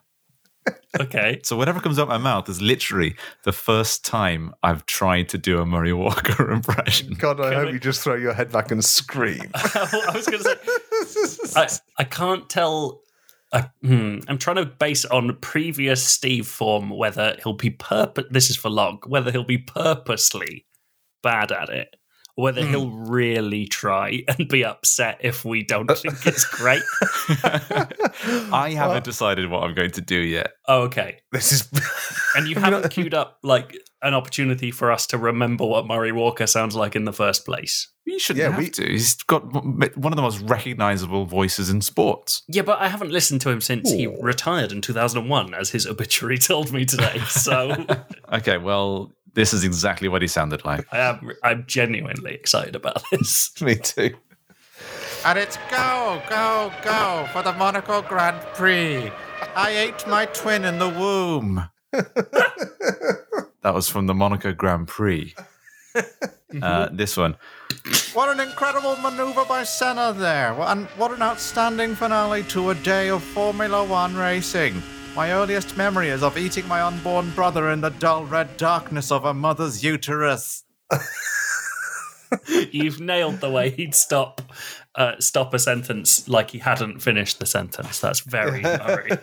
Okay. 1.00 1.40
So 1.42 1.56
whatever 1.56 1.80
comes 1.80 1.98
out 1.98 2.08
my 2.08 2.18
mouth 2.18 2.48
is 2.48 2.60
literally 2.62 3.14
the 3.44 3.52
first 3.52 4.04
time 4.04 4.54
I've 4.62 4.86
tried 4.86 5.28
to 5.30 5.38
do 5.38 5.60
a 5.60 5.66
Murray 5.66 5.92
Walker 5.92 6.50
impression. 6.58 7.14
God, 7.14 7.40
I 7.40 7.50
Can 7.50 7.54
hope 7.58 7.66
we- 7.68 7.72
you 7.74 7.80
just 7.80 8.02
throw 8.02 8.14
your 8.14 8.32
head 8.34 8.50
back 8.52 8.70
and 8.70 8.84
scream. 8.84 9.50
I 9.54 10.10
was 10.14 10.26
going 10.26 10.42
to 10.42 11.44
say, 11.44 11.60
I, 11.60 11.68
I 11.98 12.04
can't 12.04 12.48
tell. 12.48 13.02
I, 13.52 13.70
hmm, 13.82 14.18
I'm 14.28 14.38
trying 14.38 14.56
to 14.56 14.66
base 14.66 15.04
it 15.04 15.12
on 15.12 15.36
previous 15.40 16.02
Steve 16.06 16.46
form 16.48 16.90
whether 16.90 17.36
he'll 17.42 17.52
be 17.52 17.70
purpose. 17.70 18.24
This 18.30 18.50
is 18.50 18.56
for 18.56 18.68
log. 18.70 19.06
Whether 19.06 19.30
he'll 19.30 19.44
be 19.44 19.58
purposely 19.58 20.66
bad 21.22 21.52
at 21.52 21.68
it, 21.68 21.94
or 21.94 21.96
whether 22.36 22.62
Hmm. 22.62 22.68
he'll 22.70 22.90
really 22.90 23.66
try 23.66 24.22
and 24.28 24.46
be 24.48 24.64
upset 24.64 25.18
if 25.22 25.44
we 25.44 25.62
don't 25.64 25.88
think 25.98 26.24
it's 26.26 26.44
great. 26.44 26.82
I 28.52 28.74
haven't 28.76 29.04
decided 29.04 29.50
what 29.50 29.62
I'm 29.64 29.74
going 29.74 29.90
to 29.92 30.00
do 30.00 30.16
yet. 30.18 30.52
Oh, 30.68 30.82
okay. 30.82 31.18
this 31.32 31.52
is. 31.52 31.68
And 32.36 32.46
you 32.48 32.54
haven't 32.60 32.90
queued 32.90 33.14
up 33.14 33.38
like 33.42 33.76
an 34.02 34.14
opportunity 34.14 34.70
for 34.70 34.92
us 34.92 35.06
to 35.08 35.18
remember 35.18 35.64
what 35.66 35.86
Murray 35.86 36.12
Walker 36.12 36.46
sounds 36.46 36.76
like 36.76 36.94
in 36.94 37.04
the 37.04 37.12
first 37.12 37.44
place. 37.44 37.90
You 38.04 38.18
shouldn't 38.20 38.42
Yeah, 38.44 38.50
have 38.50 38.58
we- 38.58 38.70
to. 38.70 38.86
He's 38.86 39.14
got 39.24 39.42
one 39.52 40.12
of 40.12 40.16
the 40.16 40.22
most 40.22 40.40
recognizable 40.42 41.24
voices 41.24 41.70
in 41.70 41.80
sports. 41.80 42.42
Yeah, 42.46 42.62
but 42.62 42.78
I 42.80 42.88
haven't 42.88 43.10
listened 43.10 43.40
to 43.40 43.50
him 43.50 43.60
since 43.60 43.90
he 43.90 44.06
retired 44.06 44.70
in 44.70 44.80
2001, 44.80 45.54
as 45.54 45.70
his 45.70 45.86
obituary 45.86 46.38
told 46.38 46.70
me 46.72 46.84
today. 46.84 47.18
So 47.30 47.84
Okay, 48.32 48.58
well, 48.58 49.12
this 49.36 49.54
is 49.54 49.62
exactly 49.62 50.08
what 50.08 50.22
he 50.22 50.28
sounded 50.28 50.64
like. 50.64 50.84
I 50.92 50.98
am 50.98 51.30
I'm 51.44 51.64
genuinely 51.66 52.34
excited 52.34 52.74
about 52.74 53.02
this. 53.12 53.52
Me 53.60 53.76
too. 53.76 54.16
And 55.24 55.38
it's 55.38 55.56
go, 55.70 56.20
go, 56.28 56.72
go 56.82 57.28
for 57.32 57.42
the 57.42 57.52
Monaco 57.52 58.02
Grand 58.02 58.40
Prix. 58.54 59.12
I 59.54 59.70
ate 59.70 60.06
my 60.08 60.26
twin 60.26 60.64
in 60.64 60.78
the 60.80 60.88
womb. 60.88 61.68
That 63.62 63.74
was 63.74 63.88
from 63.88 64.06
the 64.06 64.14
Monaco 64.14 64.52
Grand 64.52 64.88
Prix. 64.88 65.34
Uh, 66.62 66.88
this 66.92 67.16
one. 67.16 67.36
What 68.14 68.28
an 68.28 68.38
incredible 68.38 68.96
maneuver 68.96 69.44
by 69.44 69.64
Senna 69.64 70.14
there. 70.16 70.52
And 70.60 70.86
what 70.96 71.10
an 71.10 71.20
outstanding 71.20 71.96
finale 71.96 72.44
to 72.44 72.70
a 72.70 72.74
day 72.76 73.10
of 73.10 73.22
Formula 73.22 73.84
One 73.84 74.14
racing. 74.14 74.80
My 75.16 75.32
earliest 75.32 75.78
memory 75.78 76.10
is 76.10 76.22
of 76.22 76.36
eating 76.36 76.68
my 76.68 76.82
unborn 76.82 77.30
brother 77.30 77.70
in 77.70 77.80
the 77.80 77.88
dull 77.88 78.26
red 78.26 78.58
darkness 78.58 79.10
of 79.10 79.24
a 79.24 79.32
mother's 79.32 79.82
uterus. 79.82 80.64
You've 82.70 83.00
nailed 83.00 83.40
the 83.40 83.50
way 83.50 83.70
he'd 83.70 83.94
stop 83.94 84.42
uh, 84.94 85.14
stop 85.18 85.54
a 85.54 85.58
sentence 85.58 86.28
like 86.28 86.50
he 86.50 86.58
hadn't 86.58 87.00
finished 87.00 87.38
the 87.38 87.46
sentence. 87.46 87.98
That's 87.98 88.20
very 88.20 88.60
Murray. 88.60 89.12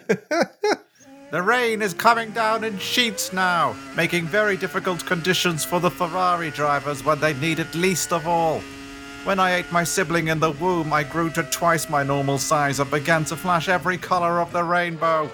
The 1.30 1.42
rain 1.42 1.82
is 1.84 1.94
coming 1.94 2.32
down 2.32 2.64
in 2.64 2.78
sheets 2.80 3.32
now, 3.32 3.76
making 3.96 4.26
very 4.26 4.58
difficult 4.58 5.06
conditions 5.06 5.64
for 5.66 5.80
the 5.80 5.90
Ferrari 5.92 6.52
drivers 6.52 7.04
when 7.04 7.20
they 7.20 7.34
need 7.36 7.60
it 7.60 7.74
least 7.74 8.14
of 8.14 8.28
all. 8.28 8.62
When 9.26 9.40
I 9.40 9.56
ate 9.56 9.72
my 9.72 9.84
sibling 9.84 10.28
in 10.28 10.40
the 10.40 10.52
womb, 10.52 10.92
I 10.92 11.04
grew 11.04 11.30
to 11.32 11.44
twice 11.44 11.90
my 11.90 12.04
normal 12.04 12.38
size 12.38 12.80
and 12.80 12.90
began 12.90 13.26
to 13.26 13.36
flash 13.36 13.68
every 13.70 13.98
colour 13.98 14.42
of 14.42 14.52
the 14.52 14.64
rainbow. 14.64 15.32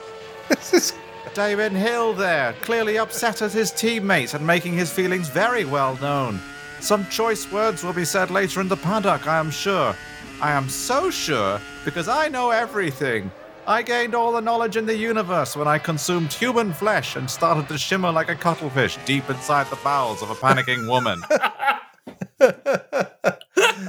Damon 1.33 1.75
Hill 1.75 2.13
there, 2.13 2.53
clearly 2.62 2.97
upset 2.97 3.41
at 3.41 3.51
his 3.51 3.71
teammates 3.71 4.33
and 4.33 4.45
making 4.45 4.73
his 4.73 4.91
feelings 4.91 5.29
very 5.29 5.63
well 5.65 5.95
known. 5.97 6.39
Some 6.79 7.07
choice 7.07 7.51
words 7.51 7.83
will 7.83 7.93
be 7.93 8.05
said 8.05 8.31
later 8.31 8.62
in 8.62 8.67
the 8.67 8.77
paddock, 8.77 9.27
I 9.27 9.38
am 9.38 9.51
sure. 9.51 9.95
I 10.41 10.51
am 10.51 10.69
so 10.69 11.09
sure 11.09 11.59
because 11.85 12.07
I 12.07 12.27
know 12.29 12.49
everything. 12.49 13.31
I 13.67 13.81
gained 13.83 14.15
all 14.15 14.31
the 14.31 14.41
knowledge 14.41 14.77
in 14.77 14.85
the 14.85 14.97
universe 14.97 15.55
when 15.55 15.67
I 15.67 15.77
consumed 15.77 16.33
human 16.33 16.73
flesh 16.73 17.15
and 17.15 17.29
started 17.29 17.67
to 17.67 17.77
shimmer 17.77 18.12
like 18.12 18.29
a 18.29 18.35
cuttlefish 18.35 18.97
deep 19.05 19.29
inside 19.29 19.67
the 19.69 19.77
bowels 19.83 20.23
of 20.23 20.31
a 20.31 20.35
panicking 20.35 20.88
woman. 20.88 21.21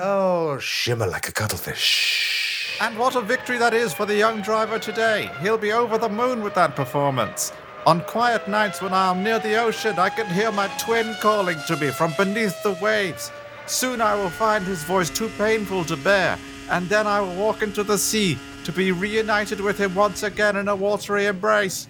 Oh, 0.03 0.59
shimmer 0.59 1.07
like 1.07 1.29
a 1.29 1.33
cuttlefish. 1.33 2.40
And 2.81 2.97
what 2.99 3.15
a 3.15 3.21
victory 3.21 3.59
that 3.59 3.75
is 3.75 3.93
for 3.93 4.07
the 4.07 4.17
young 4.17 4.41
driver 4.41 4.79
today. 4.79 5.31
He'll 5.43 5.59
be 5.59 5.73
over 5.73 5.99
the 5.99 6.09
moon 6.09 6.43
with 6.43 6.55
that 6.55 6.75
performance. 6.75 7.53
On 7.87 8.01
quiet 8.01 8.49
nights 8.49 8.81
when 8.81 8.95
I 8.95 9.11
am 9.11 9.23
near 9.23 9.39
the 9.39 9.57
ocean, 9.57 9.99
I 9.99 10.09
can 10.09 10.27
hear 10.27 10.51
my 10.51 10.67
twin 10.79 11.15
calling 11.21 11.59
to 11.67 11.77
me 11.77 11.91
from 11.91 12.15
beneath 12.17 12.63
the 12.63 12.73
waves. 12.81 13.31
Soon 13.67 14.01
I 14.01 14.15
will 14.15 14.31
find 14.31 14.65
his 14.65 14.83
voice 14.83 15.11
too 15.11 15.29
painful 15.37 15.85
to 15.85 15.97
bear, 15.99 16.39
and 16.71 16.89
then 16.89 17.07
I 17.07 17.21
will 17.21 17.35
walk 17.35 17.61
into 17.61 17.83
the 17.83 17.99
sea 17.99 18.39
to 18.65 18.73
be 18.73 18.93
reunited 18.93 19.61
with 19.61 19.79
him 19.79 19.95
once 19.95 20.23
again 20.23 20.57
in 20.57 20.69
a 20.69 20.75
watery 20.75 21.27
embrace. 21.27 21.87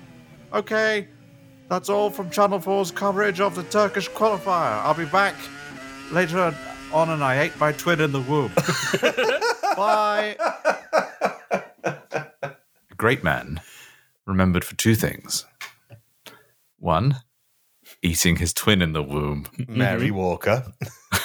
Okay, 0.52 1.06
that's 1.68 1.88
all 1.88 2.10
from 2.10 2.30
Channel 2.30 2.58
4's 2.58 2.90
coverage 2.90 3.40
of 3.40 3.54
the 3.54 3.62
Turkish 3.62 4.10
qualifier. 4.10 4.82
I'll 4.82 4.94
be 4.94 5.04
back 5.04 5.36
later 6.10 6.52
on, 6.92 7.10
and 7.10 7.22
I 7.22 7.40
ate 7.40 7.58
my 7.58 7.72
twin 7.72 8.00
in 8.00 8.12
the 8.12 8.20
womb. 8.20 8.52
Bye. 9.76 10.36
A 12.42 12.94
great 12.96 13.22
man, 13.22 13.60
remembered 14.26 14.64
for 14.64 14.76
two 14.76 14.94
things. 14.94 15.46
One, 16.78 17.16
eating 18.02 18.36
his 18.36 18.52
twin 18.52 18.82
in 18.82 18.92
the 18.92 19.02
womb. 19.02 19.46
Mary 19.68 20.08
mm-hmm. 20.08 20.16
Walker. 20.16 20.72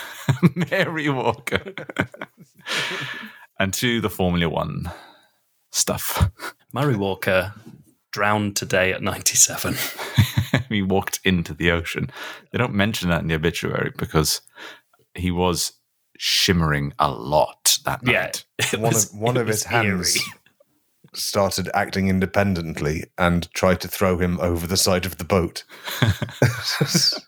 Mary 0.72 1.10
Walker. 1.10 1.74
and 3.60 3.74
two, 3.74 4.02
the 4.02 4.10
Formula 4.10 4.50
One 4.50 4.92
stuff. 5.72 6.30
Murray 6.74 6.96
Walker 6.96 7.54
drowned 8.12 8.56
today 8.56 8.92
at 8.94 9.02
97. 9.02 9.76
he 10.70 10.82
walked 10.82 11.20
into 11.24 11.54
the 11.54 11.72
ocean. 11.72 12.10
They 12.52 12.58
don't 12.58 12.74
mention 12.74 13.10
that 13.10 13.22
in 13.22 13.28
the 13.28 13.36
obituary 13.36 13.92
because 13.98 14.42
he 15.16 15.32
was 15.32 15.74
shimmering 16.18 16.94
a 17.00 17.10
lot 17.10 17.78
that 17.86 18.02
Yeah, 18.06 18.24
night. 18.24 18.46
it 18.60 18.74
One 18.80 18.94
was- 18.94 19.12
of 19.14 19.20
one 19.20 19.38
it 19.38 19.42
of 19.42 19.48
was 19.48 19.58
his 19.58 19.64
hands 19.66 20.16
eerie. 20.16 20.26
started 21.14 21.70
acting 21.74 22.08
independently 22.10 23.06
and 23.18 23.50
tried 23.54 23.80
to 23.82 23.88
throw 23.88 24.18
him 24.18 24.40
over 24.42 24.68
the 24.68 24.78
side 24.78 25.06
of 25.06 25.18
the 25.18 25.24
boat. 25.24 25.64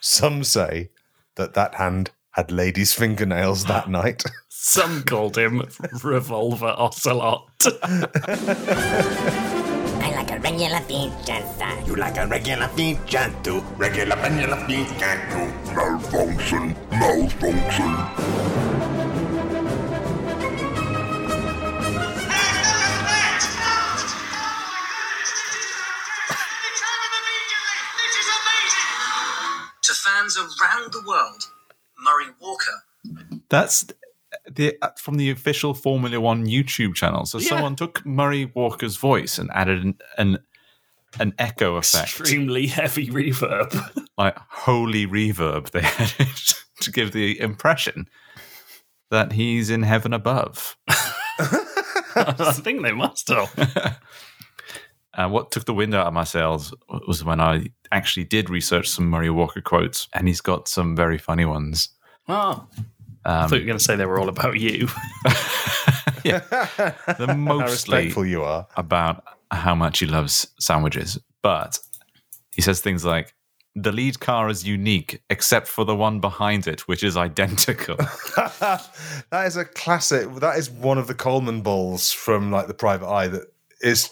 Some 0.00 0.42
say 0.44 0.90
that 1.36 1.52
that 1.54 1.74
hand 1.74 2.10
had 2.32 2.50
ladies' 2.50 2.92
fingernails 2.94 3.64
that 3.66 3.88
night. 3.90 4.22
Some 4.48 5.02
called 5.02 5.36
him 5.38 5.62
Revolver 6.02 6.74
Ocelot. 6.76 7.48
like 10.28 10.38
a 10.38 10.42
regular 10.42 10.80
feature, 10.80 11.44
uh, 11.62 11.82
You 11.86 11.96
like 11.96 12.16
a 12.18 12.26
regular 12.26 12.68
feature 12.68 13.32
too. 13.42 13.60
Regular, 13.76 14.16
regular 14.16 14.56
feature 14.66 15.16
too. 15.30 15.74
Malfunction, 15.74 16.76
malfunction. 16.90 17.94
to 29.82 29.94
fans 29.94 30.36
around 30.36 30.92
the 30.92 31.02
world, 31.06 31.42
Murray 31.98 32.32
Walker. 32.40 32.82
That's 33.48 33.86
the 34.58 34.76
from 34.98 35.16
the 35.16 35.30
official 35.30 35.72
Formula 35.72 36.20
One 36.20 36.44
YouTube 36.46 36.94
channel. 36.94 37.24
So 37.24 37.38
Yeah. 37.38 37.48
someone 37.48 37.76
took 37.76 38.04
Murray 38.04 38.52
Walker's 38.54 38.96
voice 38.96 39.38
and 39.38 39.50
added 39.54 39.82
an 39.82 39.94
an, 40.18 40.38
an 41.18 41.32
echo 41.38 41.76
effect, 41.76 42.04
Extremely 42.20 42.66
heavy 42.66 43.08
reverb. 43.08 43.72
like 44.18 44.36
holy 44.50 45.06
reverb. 45.06 45.70
They 45.70 45.80
added 46.04 46.36
to 46.80 46.92
give 46.92 47.12
the 47.12 47.40
impression 47.40 48.06
that 49.10 49.32
he's 49.32 49.70
in 49.70 49.82
heaven 49.84 50.12
above. 50.12 50.76
I 50.88 52.52
think 52.62 52.82
they 52.82 52.92
must 52.92 53.28
have. 53.28 53.98
Uh, 55.14 55.28
what 55.28 55.50
took 55.50 55.64
the 55.64 55.74
wind 55.74 55.94
out 55.94 56.06
of 56.06 56.12
my 56.12 56.24
sails 56.24 56.74
was 57.06 57.24
when 57.24 57.40
I 57.40 57.66
actually 57.90 58.24
did 58.24 58.50
research 58.50 58.88
some 58.88 59.06
Murray 59.08 59.30
Walker 59.30 59.60
quotes, 59.60 60.08
and 60.12 60.28
he's 60.28 60.40
got 60.40 60.68
some 60.68 60.94
very 60.94 61.18
funny 61.18 61.44
ones. 61.44 61.88
Oh. 62.28 62.66
I 63.28 63.46
thought 63.46 63.56
you 63.56 63.60
were 63.60 63.62
um, 63.62 63.66
going 63.66 63.78
to 63.78 63.84
say 63.84 63.96
they 63.96 64.06
were 64.06 64.18
all 64.18 64.28
about 64.28 64.58
you. 64.58 64.88
They're 66.24 66.40
How 67.26 67.34
mostly 67.34 67.96
respectful 67.96 68.26
you 68.26 68.42
are. 68.42 68.66
about 68.76 69.24
how 69.50 69.74
much 69.74 70.00
he 70.00 70.06
loves 70.06 70.48
sandwiches, 70.58 71.18
but 71.42 71.78
he 72.52 72.60
says 72.62 72.80
things 72.80 73.04
like, 73.04 73.34
"The 73.74 73.92
lead 73.92 74.20
car 74.20 74.48
is 74.48 74.66
unique, 74.66 75.22
except 75.30 75.68
for 75.68 75.84
the 75.84 75.94
one 75.94 76.20
behind 76.20 76.66
it, 76.66 76.88
which 76.88 77.02
is 77.02 77.16
identical." 77.16 77.96
that 78.50 79.44
is 79.46 79.56
a 79.56 79.64
classic. 79.64 80.34
That 80.36 80.58
is 80.58 80.70
one 80.70 80.98
of 80.98 81.06
the 81.06 81.14
Colemanballs 81.14 82.14
from 82.14 82.50
like 82.50 82.66
the 82.66 82.74
Private 82.74 83.08
Eye. 83.08 83.28
That 83.28 83.44
is, 83.80 84.10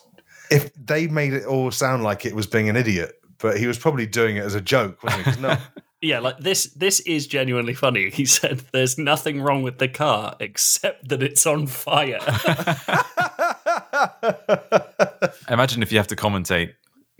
if 0.50 0.72
they 0.74 1.08
made 1.08 1.32
it 1.32 1.44
all 1.44 1.70
sound 1.70 2.02
like 2.02 2.24
it 2.24 2.34
was 2.34 2.46
being 2.46 2.68
an 2.68 2.76
idiot, 2.76 3.20
but 3.38 3.58
he 3.58 3.66
was 3.66 3.78
probably 3.78 4.06
doing 4.06 4.36
it 4.36 4.44
as 4.44 4.54
a 4.54 4.60
joke, 4.60 5.02
wasn't 5.02 5.36
he? 5.36 5.42
no, 5.42 5.56
Yeah, 6.02 6.20
like 6.20 6.38
this 6.38 6.64
this 6.74 7.00
is 7.00 7.26
genuinely 7.26 7.74
funny. 7.74 8.10
He 8.10 8.26
said 8.26 8.62
there's 8.72 8.98
nothing 8.98 9.40
wrong 9.40 9.62
with 9.62 9.78
the 9.78 9.88
car 9.88 10.36
except 10.40 11.08
that 11.08 11.22
it's 11.22 11.46
on 11.46 11.66
fire. 11.66 12.18
Imagine 15.48 15.82
if 15.82 15.92
you 15.92 15.98
have 15.98 16.06
to 16.08 16.16
commentate 16.16 16.72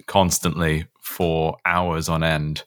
constantly 0.07 0.87
for 1.01 1.57
hours 1.65 2.09
on 2.09 2.23
end. 2.23 2.65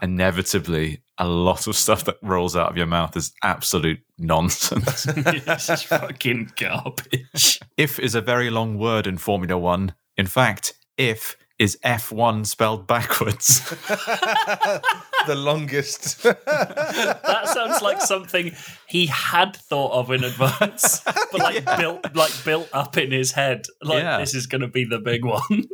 Inevitably, 0.00 1.02
a 1.18 1.26
lot 1.26 1.66
of 1.66 1.74
stuff 1.74 2.04
that 2.04 2.18
rolls 2.22 2.54
out 2.54 2.70
of 2.70 2.76
your 2.76 2.86
mouth 2.86 3.16
is 3.16 3.32
absolute 3.42 3.98
nonsense. 4.16 5.02
this 5.04 5.68
is 5.68 5.82
fucking 5.82 6.52
garbage. 6.56 7.58
if 7.76 7.98
is 7.98 8.14
a 8.14 8.20
very 8.20 8.50
long 8.50 8.78
word 8.78 9.08
in 9.08 9.18
Formula 9.18 9.58
One. 9.58 9.94
In 10.16 10.26
fact, 10.26 10.74
if 10.96 11.36
is 11.58 11.76
F1 11.84 12.46
spelled 12.46 12.86
backwards. 12.86 13.68
the 15.26 15.34
longest. 15.34 16.22
That 16.22 17.42
sounds 17.46 17.82
like 17.82 18.00
something 18.00 18.54
he 18.86 19.06
had 19.06 19.56
thought 19.56 19.92
of 19.92 20.10
in 20.10 20.24
advance, 20.24 21.00
but 21.04 21.38
like 21.40 21.64
built 21.78 22.14
like 22.14 22.32
built 22.44 22.68
up 22.72 22.96
in 22.96 23.10
his 23.10 23.32
head. 23.32 23.66
Like 23.82 24.02
Yeah. 24.02 24.18
this 24.18 24.34
is 24.34 24.46
gonna 24.46 24.68
be 24.68 24.84
the 24.84 24.98
big 24.98 25.24
one. 25.24 25.64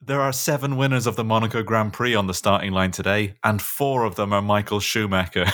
There 0.00 0.20
are 0.20 0.32
seven 0.32 0.76
winners 0.76 1.06
of 1.06 1.16
the 1.16 1.24
Monaco 1.24 1.62
Grand 1.62 1.92
Prix 1.92 2.14
on 2.14 2.26
the 2.28 2.34
starting 2.34 2.72
line 2.72 2.92
today, 2.92 3.34
and 3.44 3.60
four 3.60 4.04
of 4.04 4.14
them 4.14 4.32
are 4.32 4.40
Michael 4.40 4.80
Schumacher. 4.80 5.46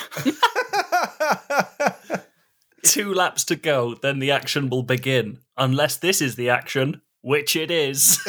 Two 2.85 3.13
laps 3.15 3.45
to 3.47 3.57
go, 3.57 3.95
then 4.01 4.19
the 4.21 4.31
action 4.31 4.69
will 4.69 4.83
begin. 4.85 5.39
Unless 5.57 5.97
this 5.97 6.21
is 6.21 6.37
the 6.37 6.51
action, 6.51 7.01
which 7.25 7.57
it 7.57 7.71
is. 7.71 8.21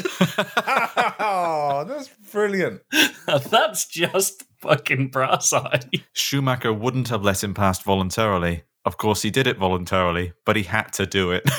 oh, 1.20 1.84
that's 1.86 2.08
brilliant. 2.32 2.82
That's 3.28 3.88
just 3.88 4.46
fucking 4.60 5.10
brass 5.10 5.52
eye. 5.52 5.82
Schumacher 6.14 6.72
wouldn't 6.72 7.10
have 7.10 7.22
let 7.22 7.44
him 7.44 7.54
pass 7.54 7.82
voluntarily. 7.82 8.64
Of 8.86 8.98
course, 8.98 9.22
he 9.22 9.32
did 9.32 9.48
it 9.48 9.58
voluntarily, 9.58 10.32
but 10.46 10.56
he 10.56 10.64
had 10.64 10.94
to 10.94 11.06
do 11.06 11.32
it. 11.32 11.44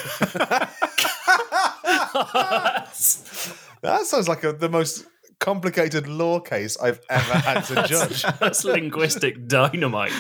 That 3.83 4.07
sounds 4.07 4.27
like 4.27 4.43
a, 4.43 4.53
the 4.53 4.71
most 4.71 5.05
complicated 5.41 6.09
law 6.09 6.41
case 6.41 6.77
I've 6.79 7.01
ever 7.11 7.35
had 7.35 7.63
to 7.63 7.83
judge. 7.89 8.23
That's 8.41 8.65
linguistic 8.65 9.47
dynamite. 9.49 10.13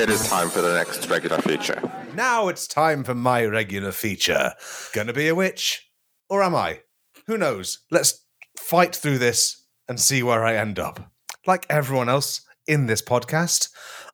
It 0.00 0.08
is 0.10 0.28
time 0.28 0.48
for 0.48 0.60
the 0.62 0.74
next 0.74 1.08
regular 1.08 1.38
feature. 1.38 1.80
Now 2.14 2.48
it's 2.48 2.66
time 2.66 3.04
for 3.04 3.14
my 3.14 3.44
regular 3.44 3.92
feature. 3.92 4.52
Gonna 4.92 5.12
be 5.12 5.28
a 5.28 5.34
witch? 5.34 5.88
Or 6.28 6.42
am 6.42 6.54
I? 6.54 6.80
Who 7.26 7.36
knows? 7.38 7.80
Let's 7.90 8.24
fight 8.58 8.94
through 8.94 9.18
this 9.18 9.64
and 9.88 10.00
see 10.00 10.22
where 10.22 10.44
I 10.44 10.56
end 10.56 10.78
up. 10.78 11.10
Like 11.46 11.66
everyone 11.68 12.08
else 12.08 12.42
in 12.66 12.86
this 12.86 13.02
podcast, 13.02 13.68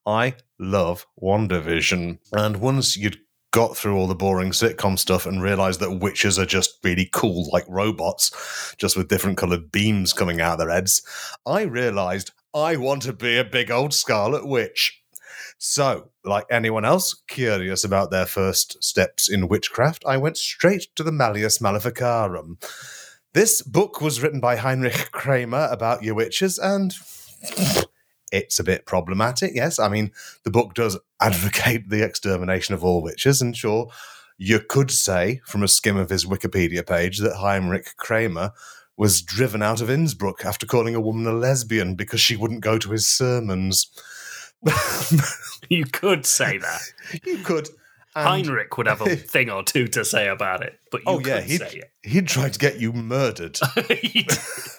I 0.06 0.34
love 0.58 1.06
WandaVision. 1.22 2.18
And 2.32 2.56
once 2.58 2.96
you'd 2.96 3.18
got 3.58 3.76
through 3.76 3.96
all 3.96 4.06
the 4.06 4.14
boring 4.14 4.52
sitcom 4.52 4.96
stuff 4.96 5.26
and 5.26 5.42
realized 5.42 5.80
that 5.80 5.98
witches 5.98 6.38
are 6.38 6.46
just 6.46 6.78
really 6.84 7.10
cool, 7.12 7.50
like 7.52 7.64
robots, 7.66 8.72
just 8.78 8.96
with 8.96 9.08
different 9.08 9.36
colored 9.36 9.72
beams 9.72 10.12
coming 10.12 10.40
out 10.40 10.52
of 10.52 10.58
their 10.60 10.70
heads, 10.70 11.02
I 11.44 11.62
realized 11.62 12.30
I 12.54 12.76
want 12.76 13.02
to 13.02 13.12
be 13.12 13.36
a 13.36 13.42
big 13.42 13.68
old 13.68 13.92
Scarlet 13.92 14.46
Witch. 14.46 15.02
So, 15.58 16.10
like 16.24 16.44
anyone 16.48 16.84
else 16.84 17.20
curious 17.26 17.82
about 17.82 18.12
their 18.12 18.26
first 18.26 18.80
steps 18.80 19.28
in 19.28 19.48
witchcraft, 19.48 20.04
I 20.06 20.18
went 20.18 20.36
straight 20.36 20.86
to 20.94 21.02
the 21.02 21.10
Malleus 21.10 21.60
Maleficarum. 21.60 22.58
This 23.34 23.60
book 23.60 24.00
was 24.00 24.22
written 24.22 24.38
by 24.38 24.54
Heinrich 24.54 25.10
Kramer 25.10 25.66
about 25.68 26.04
your 26.04 26.14
witches, 26.14 26.60
and 26.60 26.94
it's 28.32 28.58
a 28.58 28.64
bit 28.64 28.86
problematic, 28.86 29.52
yes. 29.54 29.78
I 29.78 29.88
mean, 29.88 30.12
the 30.44 30.50
book 30.50 30.74
does 30.74 30.98
advocate 31.20 31.88
the 31.88 32.04
extermination 32.04 32.74
of 32.74 32.84
all 32.84 33.02
witches, 33.02 33.40
and 33.42 33.56
sure, 33.56 33.90
you 34.36 34.60
could 34.60 34.90
say 34.90 35.40
from 35.44 35.62
a 35.62 35.68
skim 35.68 35.96
of 35.96 36.10
his 36.10 36.24
Wikipedia 36.24 36.86
page 36.86 37.18
that 37.18 37.36
Heinrich 37.36 37.96
Kramer 37.96 38.52
was 38.96 39.22
driven 39.22 39.62
out 39.62 39.80
of 39.80 39.88
Innsbruck 39.88 40.44
after 40.44 40.66
calling 40.66 40.94
a 40.94 41.00
woman 41.00 41.26
a 41.26 41.32
lesbian 41.32 41.94
because 41.94 42.20
she 42.20 42.36
wouldn't 42.36 42.60
go 42.60 42.78
to 42.78 42.90
his 42.90 43.06
sermons. 43.06 43.90
you 45.68 45.84
could 45.86 46.26
say 46.26 46.58
that. 46.58 46.80
You 47.24 47.38
could. 47.38 47.68
And- 48.18 48.46
Heinrich 48.46 48.76
would 48.76 48.86
have 48.86 49.00
a 49.00 49.16
thing 49.34 49.50
or 49.50 49.62
two 49.62 49.86
to 49.88 50.04
say 50.04 50.28
about 50.28 50.62
it, 50.62 50.78
but 50.90 51.00
you 51.00 51.06
oh 51.06 51.20
yeah, 51.20 51.40
he'd, 51.40 51.58
say 51.58 51.82
he'd 52.02 52.28
try 52.28 52.48
to 52.48 52.58
get 52.58 52.78
you 52.78 52.92
murdered. 52.92 53.58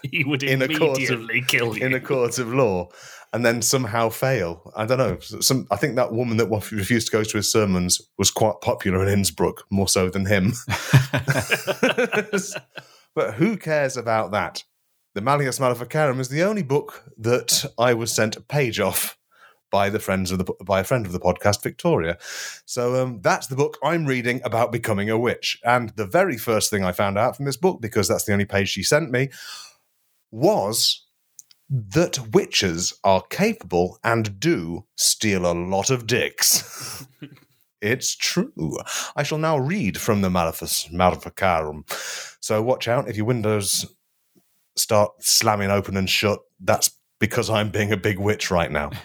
He 0.01 0.23
would 0.23 0.43
in 0.43 0.61
a 0.61 0.67
court 0.67 0.97
immediately 0.97 1.39
of, 1.39 1.47
kill 1.47 1.77
you. 1.77 1.85
in 1.85 1.93
a 1.93 1.99
court 1.99 2.39
of 2.39 2.53
law, 2.53 2.89
and 3.33 3.45
then 3.45 3.61
somehow 3.61 4.09
fail. 4.09 4.71
I 4.75 4.85
don't 4.85 4.97
know. 4.97 5.19
Some 5.19 5.67
I 5.69 5.75
think 5.75 5.97
that 5.97 6.13
woman 6.13 6.37
that 6.37 6.47
refused 6.47 7.07
to 7.07 7.11
go 7.11 7.23
to 7.23 7.37
his 7.37 7.51
sermons 7.51 8.01
was 8.17 8.31
quite 8.31 8.61
popular 8.61 9.03
in 9.03 9.09
Innsbruck, 9.09 9.65
more 9.69 9.89
so 9.89 10.09
than 10.09 10.25
him. 10.25 10.53
but 13.13 13.33
who 13.35 13.57
cares 13.57 13.97
about 13.97 14.31
that? 14.31 14.63
The 15.15 15.21
Malleus 15.21 15.59
Maleficarum 15.59 16.19
is 16.19 16.29
the 16.29 16.43
only 16.43 16.63
book 16.63 17.03
that 17.17 17.65
I 17.77 17.93
was 17.93 18.13
sent 18.13 18.37
a 18.37 18.41
page 18.41 18.79
off 18.79 19.18
by 19.71 19.89
the 19.89 19.99
friends 19.99 20.31
of 20.31 20.37
the 20.39 20.53
by 20.63 20.81
a 20.81 20.83
friend 20.83 21.05
of 21.05 21.11
the 21.11 21.19
podcast, 21.19 21.61
Victoria. 21.63 22.17
So 22.65 23.01
um, 23.01 23.21
that's 23.21 23.47
the 23.47 23.55
book 23.55 23.77
I'm 23.83 24.05
reading 24.05 24.41
about 24.43 24.71
becoming 24.71 25.09
a 25.09 25.17
witch. 25.17 25.59
And 25.63 25.89
the 25.91 26.05
very 26.05 26.37
first 26.37 26.69
thing 26.69 26.83
I 26.83 26.91
found 26.91 27.17
out 27.17 27.35
from 27.35 27.45
this 27.45 27.57
book, 27.57 27.81
because 27.81 28.07
that's 28.07 28.25
the 28.25 28.33
only 28.33 28.45
page 28.45 28.69
she 28.69 28.83
sent 28.83 29.11
me, 29.11 29.29
was 30.31 31.05
that 31.69 32.33
witches 32.33 32.93
are 33.03 33.21
capable 33.29 33.99
and 34.03 34.39
do 34.39 34.85
steal 34.95 35.45
a 35.45 35.53
lot 35.53 35.89
of 35.89 36.07
dicks. 36.07 37.05
it's 37.81 38.15
true. 38.15 38.77
I 39.15 39.23
shall 39.23 39.37
now 39.37 39.57
read 39.57 39.99
from 39.99 40.21
the 40.21 40.29
Maleficarum. 40.29 41.85
So 42.39 42.61
watch 42.63 42.87
out 42.87 43.07
if 43.07 43.15
your 43.15 43.25
windows 43.25 43.85
start 44.75 45.11
slamming 45.19 45.69
open 45.69 45.95
and 45.95 46.09
shut. 46.09 46.39
That's 46.59 46.91
because 47.19 47.49
I'm 47.49 47.69
being 47.69 47.91
a 47.91 47.97
big 47.97 48.17
witch 48.17 48.49
right 48.49 48.71
now. 48.71 48.89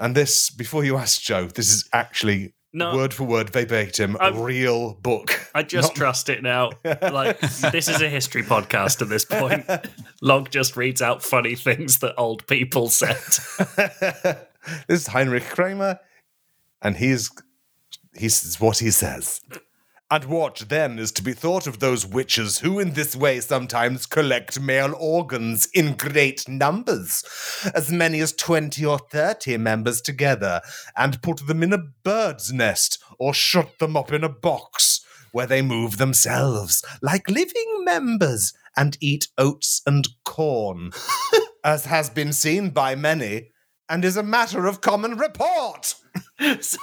and 0.00 0.14
this, 0.14 0.50
before 0.50 0.84
you 0.84 0.96
ask, 0.96 1.20
Joe, 1.20 1.46
this 1.46 1.70
is 1.72 1.88
actually 1.92 2.54
No. 2.72 2.94
word 2.96 3.14
for 3.14 3.24
word, 3.24 3.50
verbatim, 3.50 4.16
I'm- 4.20 4.40
real 4.40 4.94
book. 4.94 5.48
I 5.54 5.62
just 5.62 5.90
Not- 5.90 5.96
trust 5.96 6.28
it 6.28 6.42
now. 6.42 6.70
Like 6.84 7.38
this 7.40 7.88
is 7.88 8.00
a 8.02 8.08
history 8.08 8.42
podcast 8.42 9.00
at 9.02 9.08
this 9.08 9.24
point. 9.24 9.64
Log 10.22 10.50
just 10.50 10.76
reads 10.76 11.00
out 11.02 11.22
funny 11.22 11.54
things 11.54 11.98
that 12.00 12.14
old 12.18 12.46
people 12.46 12.88
said. 12.88 13.16
this 14.88 15.00
is 15.02 15.06
Heinrich 15.08 15.44
Kramer, 15.44 16.00
and 16.82 16.96
he's 16.96 17.30
he's 18.16 18.58
what 18.60 18.78
he 18.78 18.90
says. 18.90 19.40
And 20.10 20.24
what 20.26 20.64
then 20.68 20.98
is 20.98 21.12
to 21.12 21.22
be 21.22 21.32
thought 21.32 21.66
of 21.66 21.80
those 21.80 22.06
witches 22.06 22.58
who 22.58 22.78
in 22.78 22.92
this 22.92 23.16
way 23.16 23.40
sometimes 23.40 24.06
collect 24.06 24.60
male 24.60 24.94
organs 24.98 25.66
in 25.72 25.96
great 25.96 26.46
numbers, 26.46 27.24
as 27.74 27.90
many 27.90 28.20
as 28.20 28.32
twenty 28.32 28.84
or 28.84 28.98
thirty 28.98 29.56
members 29.56 30.02
together, 30.02 30.60
and 30.96 31.22
put 31.22 31.46
them 31.46 31.62
in 31.62 31.72
a 31.72 31.84
bird's 32.02 32.52
nest 32.52 33.02
or 33.18 33.32
shut 33.32 33.78
them 33.78 33.96
up 33.96 34.12
in 34.12 34.22
a 34.22 34.28
box 34.28 35.00
where 35.32 35.46
they 35.46 35.62
move 35.62 35.96
themselves 35.96 36.84
like 37.02 37.28
living 37.28 37.82
members 37.84 38.52
and 38.76 38.98
eat 39.00 39.28
oats 39.38 39.80
and 39.86 40.06
corn, 40.24 40.92
as 41.64 41.86
has 41.86 42.10
been 42.10 42.32
seen 42.32 42.70
by 42.70 42.94
many 42.94 43.50
and 43.88 44.04
is 44.04 44.16
a 44.16 44.22
matter 44.22 44.66
of 44.66 44.80
common 44.80 45.16
report. 45.16 45.94
So 46.60 46.78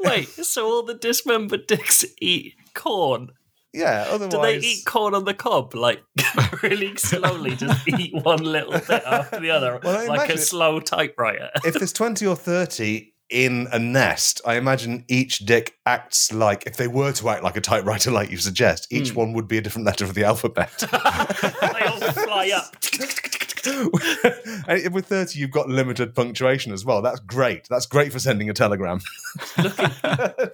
wait, 0.00 0.28
so 0.28 0.66
all 0.66 0.82
the 0.82 0.94
dismembered 0.94 1.66
dicks 1.66 2.04
eat 2.20 2.54
corn? 2.74 3.30
Yeah, 3.72 4.04
otherwise. 4.10 4.30
Do 4.30 4.42
they 4.42 4.58
eat 4.58 4.84
corn 4.84 5.14
on 5.14 5.24
the 5.24 5.32
cob, 5.32 5.74
like 5.74 6.02
really 6.62 6.94
slowly, 6.96 7.56
just 7.56 7.88
eat 7.98 8.12
one 8.14 8.42
little 8.44 8.72
bit 8.72 9.02
after 9.06 9.40
the 9.40 9.50
other, 9.50 9.80
Well, 9.82 10.06
like 10.08 10.28
a 10.28 10.36
slow 10.36 10.78
typewriter? 10.78 11.48
if 11.64 11.74
there's 11.74 11.94
20 11.94 12.26
or 12.26 12.36
30 12.36 13.08
in 13.30 13.66
a 13.72 13.78
nest, 13.78 14.42
I 14.44 14.56
imagine 14.56 15.06
each 15.08 15.38
dick 15.38 15.74
acts 15.86 16.30
like, 16.34 16.64
if 16.66 16.76
they 16.76 16.86
were 16.86 17.12
to 17.12 17.30
act 17.30 17.42
like 17.42 17.56
a 17.56 17.62
typewriter, 17.62 18.10
like 18.10 18.30
you 18.30 18.36
suggest, 18.36 18.86
each 18.90 19.10
Hmm. 19.12 19.16
one 19.20 19.32
would 19.32 19.48
be 19.48 19.56
a 19.56 19.62
different 19.62 19.86
letter 19.86 20.04
of 20.04 20.12
the 20.12 20.24
alphabet. 20.24 20.70
they 20.78 21.86
all 21.86 22.12
fly 22.12 22.50
up. 22.54 22.76
With 24.92 25.06
30, 25.06 25.38
you've 25.38 25.50
got 25.50 25.68
limited 25.68 26.14
punctuation 26.14 26.72
as 26.72 26.84
well. 26.84 27.02
That's 27.02 27.20
great. 27.20 27.66
That's 27.68 27.86
great 27.86 28.12
for 28.12 28.18
sending 28.18 28.50
a 28.50 28.54
telegram. 28.54 29.00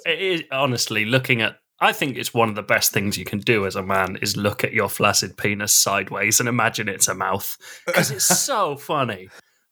It 0.06 0.20
is 0.20 0.42
honestly 0.50 1.04
looking 1.04 1.42
at. 1.42 1.58
I 1.80 1.92
think 1.92 2.16
it's 2.16 2.34
one 2.34 2.48
of 2.48 2.56
the 2.56 2.62
best 2.62 2.92
things 2.92 3.16
you 3.16 3.24
can 3.24 3.38
do 3.38 3.64
as 3.64 3.76
a 3.76 3.82
man 3.82 4.18
is 4.20 4.36
look 4.36 4.64
at 4.64 4.72
your 4.72 4.88
flaccid 4.88 5.36
penis 5.36 5.72
sideways 5.72 6.40
and 6.40 6.48
imagine 6.48 6.88
it's 6.88 7.06
a 7.06 7.14
mouth 7.14 7.56
because 7.86 8.10
it's 8.10 8.26
so 8.26 8.76
funny. 8.76 9.28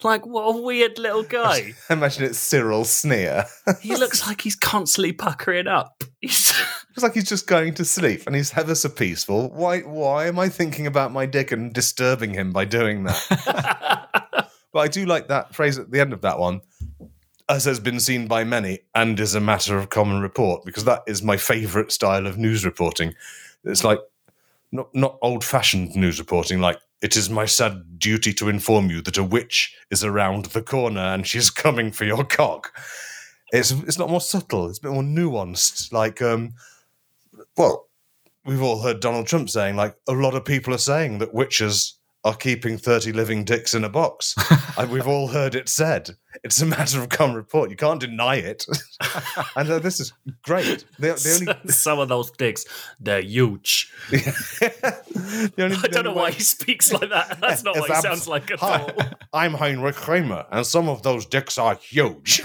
Like 0.07 0.25
what 0.25 0.42
a 0.55 0.62
weird 0.62 1.01
little 1.01 1.25
guy. 1.25 1.75
I 1.90 1.92
imagine 1.92 2.23
it's 2.23 2.38
Cyril 2.38 2.85
Sneer. 2.85 3.45
He 3.81 3.97
looks 3.97 4.25
like 4.25 4.40
he's 4.40 4.55
constantly 4.55 5.12
puckering 5.12 5.66
up. 5.66 6.05
He's 6.21 6.55
It's 6.95 7.03
like 7.03 7.14
he's 7.14 7.29
just 7.29 7.49
going 7.49 7.75
to 7.75 7.85
sleep 7.85 8.23
and 8.27 8.37
he's 8.37 8.57
ever 8.57 8.77
so 8.77 8.88
peaceful. 8.88 9.51
Why 9.51 9.81
why 9.81 10.27
am 10.27 10.38
I 10.38 10.49
thinking 10.49 10.87
about 10.87 11.12
my 11.12 11.27
dick 11.27 11.51
and 11.51 11.73
disturbing 11.73 12.35
him 12.35 12.53
by 12.53 12.64
doing 12.64 13.03
that? 13.03 14.49
but 14.73 14.79
I 14.79 14.87
do 14.87 15.07
like 15.07 15.27
that 15.27 15.57
phrase 15.57 15.77
at 15.77 15.90
the 15.90 16.01
end 16.01 16.12
of 16.12 16.21
that 16.21 16.38
one. 16.38 16.61
As 17.49 17.64
has 17.64 17.81
been 17.81 17.99
seen 17.99 18.29
by 18.29 18.45
many 18.45 18.79
and 18.95 19.19
is 19.19 19.35
a 19.35 19.40
matter 19.40 19.77
of 19.77 19.88
common 19.88 20.21
report, 20.21 20.64
because 20.64 20.85
that 20.85 21.03
is 21.09 21.21
my 21.21 21.37
favourite 21.37 21.90
style 21.90 22.29
of 22.29 22.38
news 22.38 22.64
reporting. 22.64 23.14
It's 23.64 23.83
like 23.83 23.99
not 24.71 24.95
not 24.95 25.19
old 25.21 25.45
fashioned 25.45 25.97
news 25.97 26.21
reporting, 26.21 26.61
like 26.61 26.79
it 27.02 27.16
is 27.16 27.28
my 27.28 27.44
sad 27.44 27.98
duty 27.98 28.32
to 28.35 28.48
inform 28.48 28.90
you 28.90 29.02
that 29.02 29.18
a 29.18 29.24
witch 29.24 29.74
is 29.90 30.02
around 30.02 30.46
the 30.46 30.62
corner 30.62 31.00
and 31.00 31.26
she's 31.26 31.50
coming 31.50 31.92
for 31.92 32.04
your 32.04 32.24
cock. 32.24 32.72
It's 33.52 33.70
it's 33.70 33.98
not 33.98 34.11
more 34.11 34.20
subtle, 34.20 34.68
it's 34.68 34.78
a 34.78 34.82
bit 34.82 34.92
more 34.92 35.02
nuanced. 35.02 35.92
Like 35.92 36.20
um 36.22 36.54
well, 37.56 37.88
we've 38.44 38.62
all 38.62 38.82
heard 38.82 39.00
Donald 39.00 39.26
Trump 39.26 39.50
saying, 39.50 39.76
like, 39.76 39.96
a 40.09 40.12
lot 40.12 40.35
of 40.35 40.44
people 40.44 40.72
are 40.72 40.78
saying 40.78 41.18
that 41.18 41.35
witches 41.35 41.98
are 42.27 42.35
keeping 42.35 42.77
30 42.77 43.12
living 43.12 43.45
dicks 43.45 43.73
in 43.73 43.85
a 43.85 43.89
box. 43.89 44.35
and 44.79 44.91
we've 44.91 45.07
all 45.07 45.29
heard 45.29 45.55
it 45.55 45.69
said. 45.69 46.11
It's 46.43 46.61
a 46.61 46.67
matter 46.67 47.01
of 47.01 47.09
common 47.09 47.37
report. 47.37 47.71
You 47.71 47.77
can't 47.77 48.01
deny 48.01 48.35
it. 48.35 48.67
and 49.57 49.71
uh, 49.71 49.79
this 49.79 50.01
is 50.01 50.12
great. 50.43 50.85
The, 50.99 51.12
the 51.15 51.55
only, 51.55 51.69
some 51.73 52.01
of 52.01 52.09
those 52.09 52.33
dicks. 52.33 52.65
They're 52.99 53.23
huge. 53.23 53.93
the 54.11 55.53
only, 55.61 55.77
I 55.77 55.87
don't 55.87 56.03
know 56.03 56.15
why 56.15 56.33
he 56.33 56.43
speaks 56.43 56.93
like 56.93 57.11
that. 57.11 57.39
That's 57.41 57.62
not 57.62 57.79
what 57.79 57.89
he 57.89 57.93
It's 57.93 58.03
sounds 58.03 58.27
like 58.27 58.51
at 58.51 58.59
Hi, 58.59 58.81
all. 58.81 58.93
I'm 59.33 59.55
Heinrich 59.55 59.95
Kramer, 59.95 60.47
and 60.51 60.67
some 60.67 60.89
of 60.89 61.05
those 61.05 61.27
dicks 61.27 61.59
are 61.59 61.77
huge. 61.77 62.43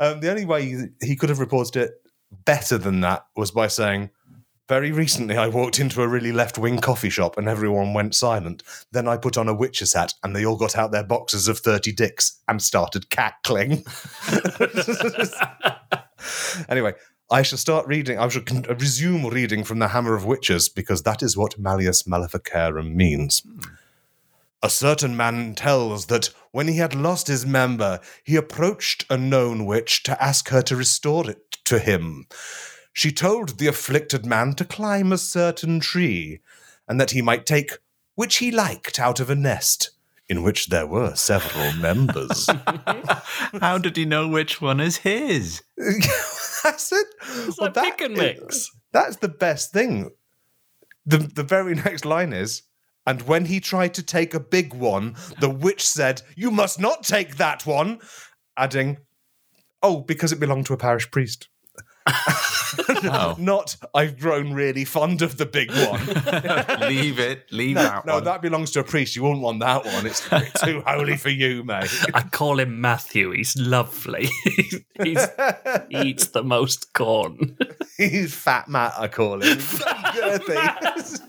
um, 0.00 0.18
the 0.18 0.28
only 0.28 0.44
way 0.44 0.88
he 1.00 1.14
could 1.14 1.28
have 1.28 1.38
reported 1.38 1.76
it 1.76 1.92
better 2.44 2.78
than 2.78 3.00
that 3.02 3.26
was 3.36 3.52
by 3.52 3.68
saying, 3.68 4.10
Very 4.70 4.92
recently, 4.92 5.36
I 5.36 5.48
walked 5.48 5.80
into 5.80 6.00
a 6.00 6.06
really 6.06 6.30
left 6.30 6.56
wing 6.56 6.78
coffee 6.78 7.10
shop 7.10 7.36
and 7.36 7.48
everyone 7.48 7.92
went 7.92 8.14
silent. 8.14 8.62
Then 8.92 9.08
I 9.08 9.16
put 9.16 9.36
on 9.36 9.48
a 9.48 9.52
witch's 9.52 9.94
hat 9.94 10.14
and 10.22 10.36
they 10.36 10.46
all 10.46 10.54
got 10.54 10.78
out 10.78 10.92
their 10.92 11.02
boxes 11.02 11.48
of 11.48 11.58
30 11.58 11.90
dicks 11.90 12.38
and 12.46 12.62
started 12.62 13.10
cackling. 13.10 13.82
anyway, 16.68 16.94
I 17.32 17.42
shall 17.42 17.58
start 17.58 17.88
reading. 17.88 18.20
I 18.20 18.28
shall 18.28 18.44
resume 18.68 19.26
reading 19.26 19.64
from 19.64 19.80
the 19.80 19.88
Hammer 19.88 20.14
of 20.14 20.24
Witches 20.24 20.68
because 20.68 21.02
that 21.02 21.20
is 21.20 21.36
what 21.36 21.58
Malleus 21.58 22.06
Maleficarum 22.06 22.96
means. 22.96 23.42
A 24.62 24.70
certain 24.70 25.16
man 25.16 25.56
tells 25.56 26.06
that 26.06 26.30
when 26.52 26.68
he 26.68 26.76
had 26.76 26.94
lost 26.94 27.26
his 27.26 27.44
member, 27.44 27.98
he 28.22 28.36
approached 28.36 29.04
a 29.10 29.16
known 29.16 29.66
witch 29.66 30.04
to 30.04 30.22
ask 30.22 30.50
her 30.50 30.62
to 30.62 30.76
restore 30.76 31.28
it 31.28 31.58
to 31.64 31.80
him. 31.80 32.28
She 32.92 33.12
told 33.12 33.58
the 33.58 33.66
afflicted 33.66 34.26
man 34.26 34.54
to 34.54 34.64
climb 34.64 35.12
a 35.12 35.18
certain 35.18 35.80
tree, 35.80 36.40
and 36.88 37.00
that 37.00 37.12
he 37.12 37.22
might 37.22 37.46
take 37.46 37.78
which 38.14 38.38
he 38.38 38.50
liked 38.50 38.98
out 38.98 39.20
of 39.20 39.30
a 39.30 39.34
nest, 39.34 39.90
in 40.28 40.42
which 40.42 40.66
there 40.66 40.86
were 40.86 41.14
several 41.14 41.72
members. 41.80 42.48
How 43.60 43.78
did 43.78 43.96
he 43.96 44.04
know 44.04 44.28
which 44.28 44.60
one 44.60 44.80
is 44.80 44.98
his? 44.98 45.62
That's 45.76 46.92
it. 46.92 47.06
It's 47.22 47.58
like 47.58 47.74
pick 47.74 48.00
and 48.00 48.14
mix. 48.14 48.70
That's 48.92 49.16
the 49.16 49.28
best 49.28 49.72
thing. 49.72 50.10
The 51.06 51.18
the 51.18 51.42
very 51.44 51.74
next 51.74 52.04
line 52.04 52.32
is, 52.32 52.62
and 53.06 53.22
when 53.22 53.46
he 53.46 53.60
tried 53.60 53.94
to 53.94 54.02
take 54.02 54.34
a 54.34 54.40
big 54.40 54.74
one, 54.74 55.16
the 55.40 55.48
witch 55.48 55.86
said, 55.86 56.22
"You 56.36 56.50
must 56.50 56.78
not 56.78 57.04
take 57.04 57.36
that 57.36 57.64
one," 57.64 58.00
adding, 58.56 58.98
"Oh, 59.82 60.00
because 60.00 60.32
it 60.32 60.40
belonged 60.40 60.66
to 60.66 60.74
a 60.74 60.76
parish 60.76 61.10
priest." 61.10 61.48
Oh. 63.02 63.34
Not, 63.38 63.76
I've 63.94 64.18
grown 64.18 64.52
really 64.52 64.84
fond 64.84 65.22
of 65.22 65.36
the 65.36 65.46
big 65.46 65.70
one. 65.70 66.06
leave 66.88 67.18
it. 67.18 67.50
Leave 67.50 67.76
no, 67.76 67.82
that 67.82 68.06
no, 68.06 68.14
one. 68.14 68.24
that 68.24 68.42
belongs 68.42 68.70
to 68.72 68.80
a 68.80 68.84
priest. 68.84 69.16
You 69.16 69.22
wouldn't 69.22 69.40
want 69.40 69.60
that 69.60 69.84
one. 69.84 70.06
It's 70.06 70.28
too 70.60 70.82
holy 70.86 71.16
for 71.16 71.30
you, 71.30 71.64
mate. 71.64 71.90
I 72.14 72.22
call 72.22 72.60
him 72.60 72.80
Matthew. 72.80 73.32
He's 73.32 73.56
lovely. 73.56 74.28
He's, 75.02 75.26
he 75.88 75.98
eats 75.98 76.28
the 76.28 76.42
most 76.44 76.92
corn. 76.92 77.56
He's 77.96 78.34
fat 78.34 78.68
Matt, 78.68 78.94
I 78.96 79.08
call 79.08 79.42
him. 79.42 79.58
Girthy. 79.58 81.20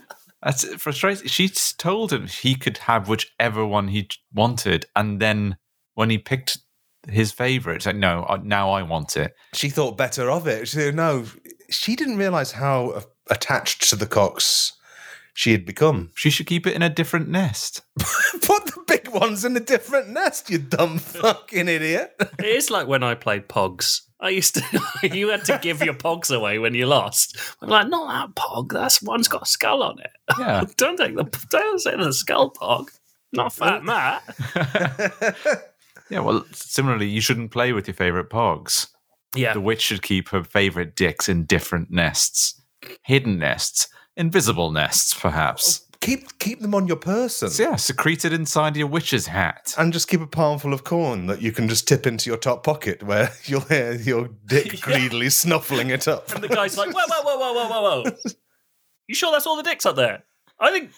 That's 0.42 0.74
frustrating. 0.74 1.28
She 1.28 1.48
told 1.48 2.12
him 2.12 2.26
he 2.26 2.54
could 2.54 2.78
have 2.78 3.08
whichever 3.08 3.64
one 3.64 3.88
he 3.88 4.08
wanted, 4.32 4.86
and 4.94 5.20
then 5.20 5.56
when 5.94 6.10
he 6.10 6.18
picked 6.18 6.58
his 7.08 7.32
favorite, 7.32 7.76
it's 7.76 7.86
like, 7.86 7.96
no, 7.96 8.24
now 8.42 8.70
I 8.70 8.82
want 8.82 9.16
it. 9.16 9.34
she 9.54 9.68
thought 9.68 9.96
better 9.96 10.30
of 10.30 10.46
it. 10.46 10.68
She, 10.68 10.76
said, 10.76 10.94
no, 10.94 11.26
she 11.68 11.96
didn't 11.96 12.16
realize 12.16 12.52
how 12.52 13.02
attached 13.28 13.88
to 13.90 13.96
the 13.96 14.06
cocks 14.06 14.72
she 15.34 15.52
had 15.52 15.64
become. 15.64 16.10
She 16.16 16.30
should 16.30 16.46
keep 16.46 16.66
it 16.66 16.74
in 16.74 16.82
a 16.82 16.88
different 16.88 17.28
nest. 17.28 17.82
Put 17.98 18.66
the 18.66 18.84
big 18.86 19.08
ones 19.08 19.44
in 19.44 19.56
a 19.56 19.60
different 19.60 20.10
nest, 20.10 20.50
you 20.50 20.58
dumb 20.58 20.98
fucking 20.98 21.68
idiot. 21.68 22.14
It 22.38 22.46
is 22.46 22.70
like 22.70 22.86
when 22.86 23.02
I 23.02 23.14
played 23.14 23.48
Pogs. 23.48 24.02
I 24.20 24.28
used 24.28 24.54
to, 24.54 24.62
you 25.12 25.30
had 25.30 25.44
to 25.46 25.58
give 25.60 25.82
your 25.82 25.94
Pogs 25.94 26.34
away 26.34 26.58
when 26.60 26.74
you 26.74 26.86
lost. 26.86 27.36
I'm 27.60 27.68
like, 27.68 27.88
not 27.88 28.08
that 28.08 28.40
Pog. 28.40 28.70
That's 28.72 29.02
one's 29.02 29.26
got 29.26 29.42
a 29.42 29.46
skull 29.46 29.82
on 29.82 29.98
it. 29.98 30.10
Yeah. 30.38 30.64
don't 30.76 30.96
take 30.96 31.16
the, 31.16 31.24
don't 31.50 31.80
say 31.80 31.96
the 31.96 32.12
skull 32.12 32.52
Pog. 32.52 32.90
Not 33.32 33.52
fat 33.52 33.82
Matt. 33.82 34.22
Yeah, 36.12 36.20
well, 36.20 36.44
similarly, 36.52 37.08
you 37.08 37.22
shouldn't 37.22 37.52
play 37.52 37.72
with 37.72 37.88
your 37.88 37.94
favorite 37.94 38.28
pogs. 38.28 38.88
Yeah. 39.34 39.54
The 39.54 39.62
witch 39.62 39.80
should 39.80 40.02
keep 40.02 40.28
her 40.28 40.44
favorite 40.44 40.94
dicks 40.94 41.26
in 41.26 41.46
different 41.46 41.90
nests, 41.90 42.60
hidden 43.02 43.38
nests, 43.38 43.88
invisible 44.14 44.70
nests, 44.70 45.14
perhaps. 45.14 45.88
Keep 46.02 46.38
keep 46.38 46.60
them 46.60 46.74
on 46.74 46.86
your 46.86 46.98
person. 46.98 47.48
So, 47.48 47.62
yeah, 47.62 47.76
secreted 47.76 48.34
inside 48.34 48.76
your 48.76 48.88
witch's 48.88 49.28
hat. 49.28 49.74
And 49.78 49.90
just 49.90 50.06
keep 50.06 50.20
a 50.20 50.26
palmful 50.26 50.74
of 50.74 50.84
corn 50.84 51.28
that 51.28 51.40
you 51.40 51.50
can 51.50 51.66
just 51.66 51.88
tip 51.88 52.06
into 52.06 52.28
your 52.28 52.36
top 52.36 52.62
pocket 52.62 53.02
where 53.02 53.30
you'll 53.44 53.60
hear 53.62 53.94
your 53.94 54.28
dick 54.44 54.80
greedily 54.82 55.30
snuffling 55.30 55.88
it 55.88 56.06
up. 56.06 56.30
And 56.34 56.44
the 56.44 56.48
guy's 56.48 56.76
like, 56.76 56.92
whoa, 56.92 57.04
whoa, 57.08 57.22
whoa, 57.22 57.36
whoa, 57.38 57.52
whoa, 57.54 57.68
whoa, 57.68 58.02
whoa. 58.02 58.16
You 59.08 59.14
sure 59.14 59.32
that's 59.32 59.46
all 59.46 59.56
the 59.56 59.62
dicks 59.62 59.86
up 59.86 59.96
there? 59.96 60.24
I 60.60 60.70
think, 60.70 60.90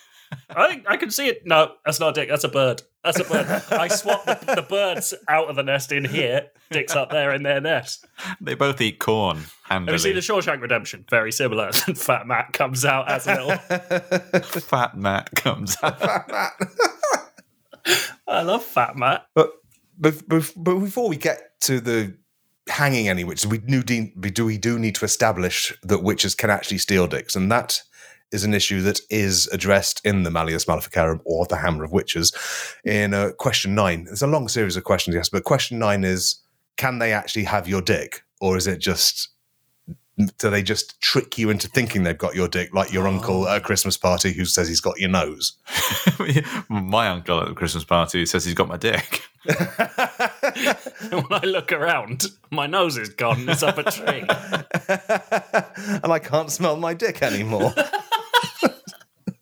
I 0.51 0.69
think 0.69 0.85
I 0.89 0.97
can 0.97 1.11
see 1.11 1.29
it. 1.29 1.43
No, 1.45 1.73
that's 1.85 2.01
not 2.01 2.11
a 2.11 2.13
dick. 2.13 2.29
That's 2.29 2.45
a 2.45 2.49
bird. 2.49 2.83
That's 3.03 3.21
a 3.21 3.25
bird. 3.25 3.47
I 3.71 3.89
swapped 3.89 4.27
the, 4.27 4.55
the 4.55 4.63
birds 4.63 5.13
out 5.29 5.49
of 5.49 5.57
the 5.57 5.63
nest 5.63 5.93
in 5.93 6.05
here. 6.05 6.51
Dicks 6.71 6.97
up 6.97 7.11
there 7.11 7.33
in 7.33 7.43
their 7.43 7.61
nest. 7.61 8.07
They 8.41 8.55
both 8.55 8.81
eat 8.81 8.99
corn 8.99 9.45
Have 9.65 9.89
you 9.89 9.99
seen 9.99 10.15
the 10.15 10.21
Shawshank 10.21 10.61
Redemption? 10.61 11.05
Very 11.11 11.31
similar. 11.31 11.73
Fat 11.73 12.27
Matt 12.27 12.53
comes 12.53 12.85
out 12.85 13.11
as 13.11 13.27
a 13.27 13.35
little. 13.35 13.57
Fat 14.61 14.97
Matt 14.97 15.31
comes 15.35 15.77
out. 15.83 16.01
Fat 16.01 16.29
Matt. 16.31 16.53
I 18.27 18.43
love 18.43 18.65
Fat 18.65 18.97
Matt. 18.97 19.27
But, 19.35 19.53
but 19.99 20.27
but 20.27 20.53
but 20.57 20.79
before 20.79 21.09
we 21.09 21.17
get 21.17 21.61
to 21.63 21.81
the 21.81 22.17
hanging 22.69 23.09
any 23.09 23.25
witches, 23.25 23.43
do 23.43 23.49
we 23.51 23.59
do 24.31 24.45
we 24.47 24.59
do 24.59 24.79
need 24.79 24.95
to 24.97 25.05
establish 25.05 25.73
that 25.83 26.03
witches 26.03 26.35
can 26.35 26.51
actually 26.51 26.79
steal 26.79 27.07
dicks, 27.07 27.37
and 27.37 27.53
that 27.53 27.83
is 28.35 28.45
an 28.45 28.53
issue 28.53 28.83
that 28.83 29.01
is 29.09 29.47
addressed 29.53 30.05
in 30.05 30.25
the 30.25 30.31
Malleus 30.31 30.67
Maleficarum 30.67 31.21
or 31.25 31.47
the 31.47 31.57
Hammer 31.57 31.85
of 31.85 31.93
Witches 31.93 32.33
in 32.85 33.15
uh, 33.15 33.31
question 33.39 33.75
nine. 33.75 34.09
It's 34.11 34.23
a 34.23 34.27
long 34.27 34.49
series 34.49 34.77
of 34.77 34.85
questions, 34.85 35.15
yes, 35.15 35.29
but 35.29 35.45
question 35.45 35.79
nine 35.79 36.05
is: 36.05 36.41
Can 36.77 36.99
they 36.99 37.13
actually 37.13 37.45
have 37.45 37.69
your 37.69 37.81
dick, 37.81 38.25
or 38.41 38.57
is 38.57 38.67
it 38.67 38.79
just 38.79 39.29
Do 40.39 40.51
they 40.51 40.63
just 40.63 41.01
trick 41.01 41.39
you 41.39 41.49
into 41.49 41.69
thinking 41.69 42.03
they've 42.03 42.19
got 42.19 42.35
your 42.35 42.49
dick, 42.49 42.75
like 42.75 42.93
your 42.93 43.07
uncle 43.07 43.49
at 43.49 43.59
a 43.59 43.61
Christmas 43.61 43.97
party 43.97 44.33
who 44.33 44.45
says 44.45 44.69
he's 44.69 44.81
got 44.81 44.99
your 44.99 45.11
nose? 45.11 45.53
My 46.69 47.09
uncle 47.09 47.41
at 47.41 47.49
the 47.49 47.55
Christmas 47.55 47.85
party 47.85 48.27
says 48.27 48.45
he's 48.45 48.55
got 48.55 48.69
my 48.69 48.77
dick. 48.77 49.23
when 49.45 51.27
I 51.31 51.45
look 51.45 51.73
around, 51.73 52.27
my 52.51 52.67
nose 52.67 52.97
is 52.97 53.11
gone. 53.11 53.49
It's 53.49 53.63
up 53.63 53.79
a 53.79 53.85
tree. 53.85 54.25
and 56.03 56.13
I 56.13 56.19
can't 56.19 56.51
smell 56.51 56.77
my 56.77 56.95
dick 56.95 57.23
anymore. 57.23 57.75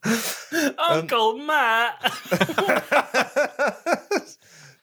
Uncle 0.78 1.38
Matt. 1.38 2.12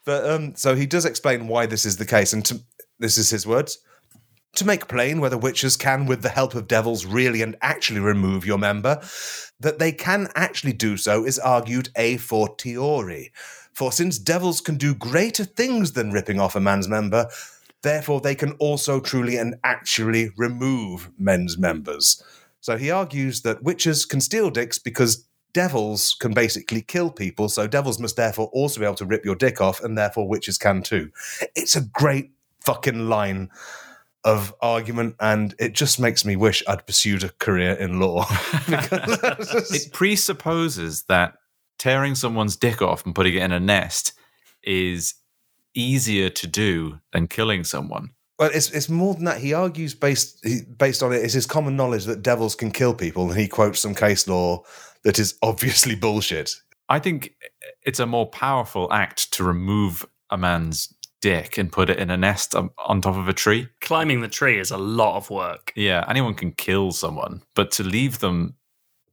But 0.09 0.27
um, 0.27 0.55
so 0.55 0.73
he 0.73 0.87
does 0.87 1.05
explain 1.05 1.47
why 1.47 1.67
this 1.67 1.85
is 1.85 1.97
the 1.97 2.05
case, 2.05 2.33
and 2.33 2.43
to, 2.45 2.59
this 2.97 3.19
is 3.19 3.29
his 3.29 3.45
words. 3.45 3.77
To 4.55 4.65
make 4.65 4.87
plain 4.87 5.19
whether 5.19 5.37
witches 5.37 5.77
can, 5.77 6.07
with 6.07 6.23
the 6.23 6.29
help 6.29 6.55
of 6.55 6.67
devils, 6.67 7.05
really 7.05 7.43
and 7.43 7.55
actually 7.61 7.99
remove 7.99 8.43
your 8.43 8.57
member, 8.57 8.99
that 9.59 9.77
they 9.77 9.91
can 9.91 10.29
actually 10.33 10.73
do 10.73 10.97
so 10.97 11.23
is 11.23 11.37
argued 11.37 11.89
a 11.95 12.17
fortiori. 12.17 13.31
For 13.71 13.91
since 13.91 14.17
devils 14.17 14.61
can 14.61 14.77
do 14.77 14.95
greater 14.95 15.45
things 15.45 15.91
than 15.91 16.11
ripping 16.11 16.39
off 16.39 16.55
a 16.55 16.59
man's 16.59 16.87
member, 16.87 17.29
therefore 17.83 18.19
they 18.19 18.33
can 18.33 18.53
also 18.53 18.99
truly 18.99 19.37
and 19.37 19.57
actually 19.63 20.31
remove 20.37 21.11
men's 21.19 21.55
members. 21.55 22.23
So 22.61 22.77
he 22.77 22.91
argues 22.91 23.41
that 23.43 23.63
witches 23.63 24.05
can 24.05 24.21
steal 24.21 24.49
dicks 24.49 24.79
because 24.79 25.25
devils 25.53 26.15
can 26.19 26.33
basically 26.33 26.81
kill 26.81 27.09
people, 27.09 27.49
so 27.49 27.67
devils 27.67 27.99
must 27.99 28.15
therefore 28.15 28.47
also 28.53 28.79
be 28.79 28.85
able 28.85 28.95
to 28.95 29.05
rip 29.05 29.25
your 29.25 29.35
dick 29.35 29.61
off, 29.61 29.81
and 29.83 29.97
therefore 29.97 30.27
witches 30.27 30.57
can 30.57 30.83
too. 30.83 31.09
It's 31.55 31.75
a 31.75 31.81
great 31.81 32.31
fucking 32.65 33.09
line 33.09 33.49
of 34.25 34.53
argument, 34.61 35.15
and 35.21 35.55
it 35.59 35.73
just 35.73 35.99
makes 35.99 36.25
me 36.25 36.35
wish 36.35 36.61
I'd 36.67 36.85
pursued 36.85 37.23
a 37.23 37.29
career 37.29 37.73
in 37.73 37.99
law. 37.99 38.25
Because- 38.69 39.71
It 39.73 39.93
presupposes 39.93 41.03
that 41.03 41.35
tearing 41.77 42.13
someone's 42.15 42.57
dick 42.57 42.81
off 42.81 43.05
and 43.05 43.15
putting 43.15 43.35
it 43.35 43.41
in 43.43 43.51
a 43.53 43.59
nest 43.59 44.11
is 44.63 45.15
easier 45.73 46.29
to 46.29 46.45
do 46.47 46.99
than 47.13 47.27
killing 47.27 47.63
someone. 47.63 48.09
Well, 48.39 48.49
it's 48.53 48.71
it's 48.71 48.87
more 48.87 49.13
than 49.13 49.25
that. 49.25 49.39
He 49.39 49.53
argues 49.53 49.93
based 49.93 50.39
he, 50.43 50.61
based 50.77 51.03
on 51.03 51.11
it 51.11 51.23
is 51.23 51.33
his 51.33 51.45
common 51.45 51.75
knowledge 51.75 52.05
that 52.05 52.23
devils 52.23 52.55
can 52.55 52.71
kill 52.71 52.93
people, 52.93 53.29
and 53.29 53.39
he 53.39 53.47
quotes 53.47 53.81
some 53.81 53.93
case 53.93 54.27
law 54.27 54.63
that 55.03 55.19
is 55.19 55.37
obviously 55.41 55.95
bullshit. 55.95 56.55
I 56.87 56.99
think 56.99 57.35
it's 57.83 57.99
a 57.99 58.05
more 58.05 58.27
powerful 58.27 58.91
act 58.91 59.33
to 59.33 59.43
remove 59.43 60.05
a 60.29 60.37
man's 60.37 60.93
dick 61.21 61.57
and 61.57 61.69
put 61.69 61.89
it 61.89 61.99
in 61.99 62.09
a 62.09 62.17
nest 62.17 62.55
on 62.55 62.69
on 62.77 63.01
top 63.01 63.17
of 63.17 63.27
a 63.27 63.33
tree. 63.33 63.67
Climbing 63.81 64.21
the 64.21 64.29
tree 64.29 64.57
is 64.57 64.71
a 64.71 64.77
lot 64.77 65.17
of 65.17 65.29
work. 65.29 65.73
Yeah, 65.75 66.05
anyone 66.07 66.33
can 66.33 66.53
kill 66.53 66.91
someone, 66.91 67.43
but 67.55 67.71
to 67.71 67.83
leave 67.83 68.19
them 68.19 68.55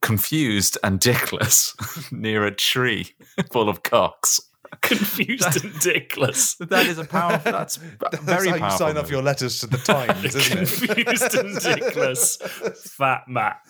confused 0.02 0.78
and 0.84 1.00
dickless 1.00 1.74
near 2.12 2.46
a 2.46 2.54
tree 2.54 3.12
full 3.50 3.68
of 3.68 3.82
cocks. 3.82 4.40
Confused 4.82 5.64
and 5.64 5.74
dickless. 5.74 6.56
That 6.68 6.86
is 6.86 6.98
a 6.98 7.04
powerful. 7.04 7.52
That's 7.52 7.76
very 7.76 8.00
That's 8.00 8.26
how 8.26 8.42
you 8.42 8.60
powerful. 8.60 8.78
sign 8.78 8.96
off 8.96 9.10
your 9.10 9.22
letters 9.22 9.60
to 9.60 9.66
the 9.66 9.78
Times, 9.78 10.24
isn't 10.34 10.58
it? 10.58 11.04
Confused 11.04 11.34
and 11.34 11.56
dickless. 11.56 12.42
Fat 12.76 13.22
Matt. 13.28 13.60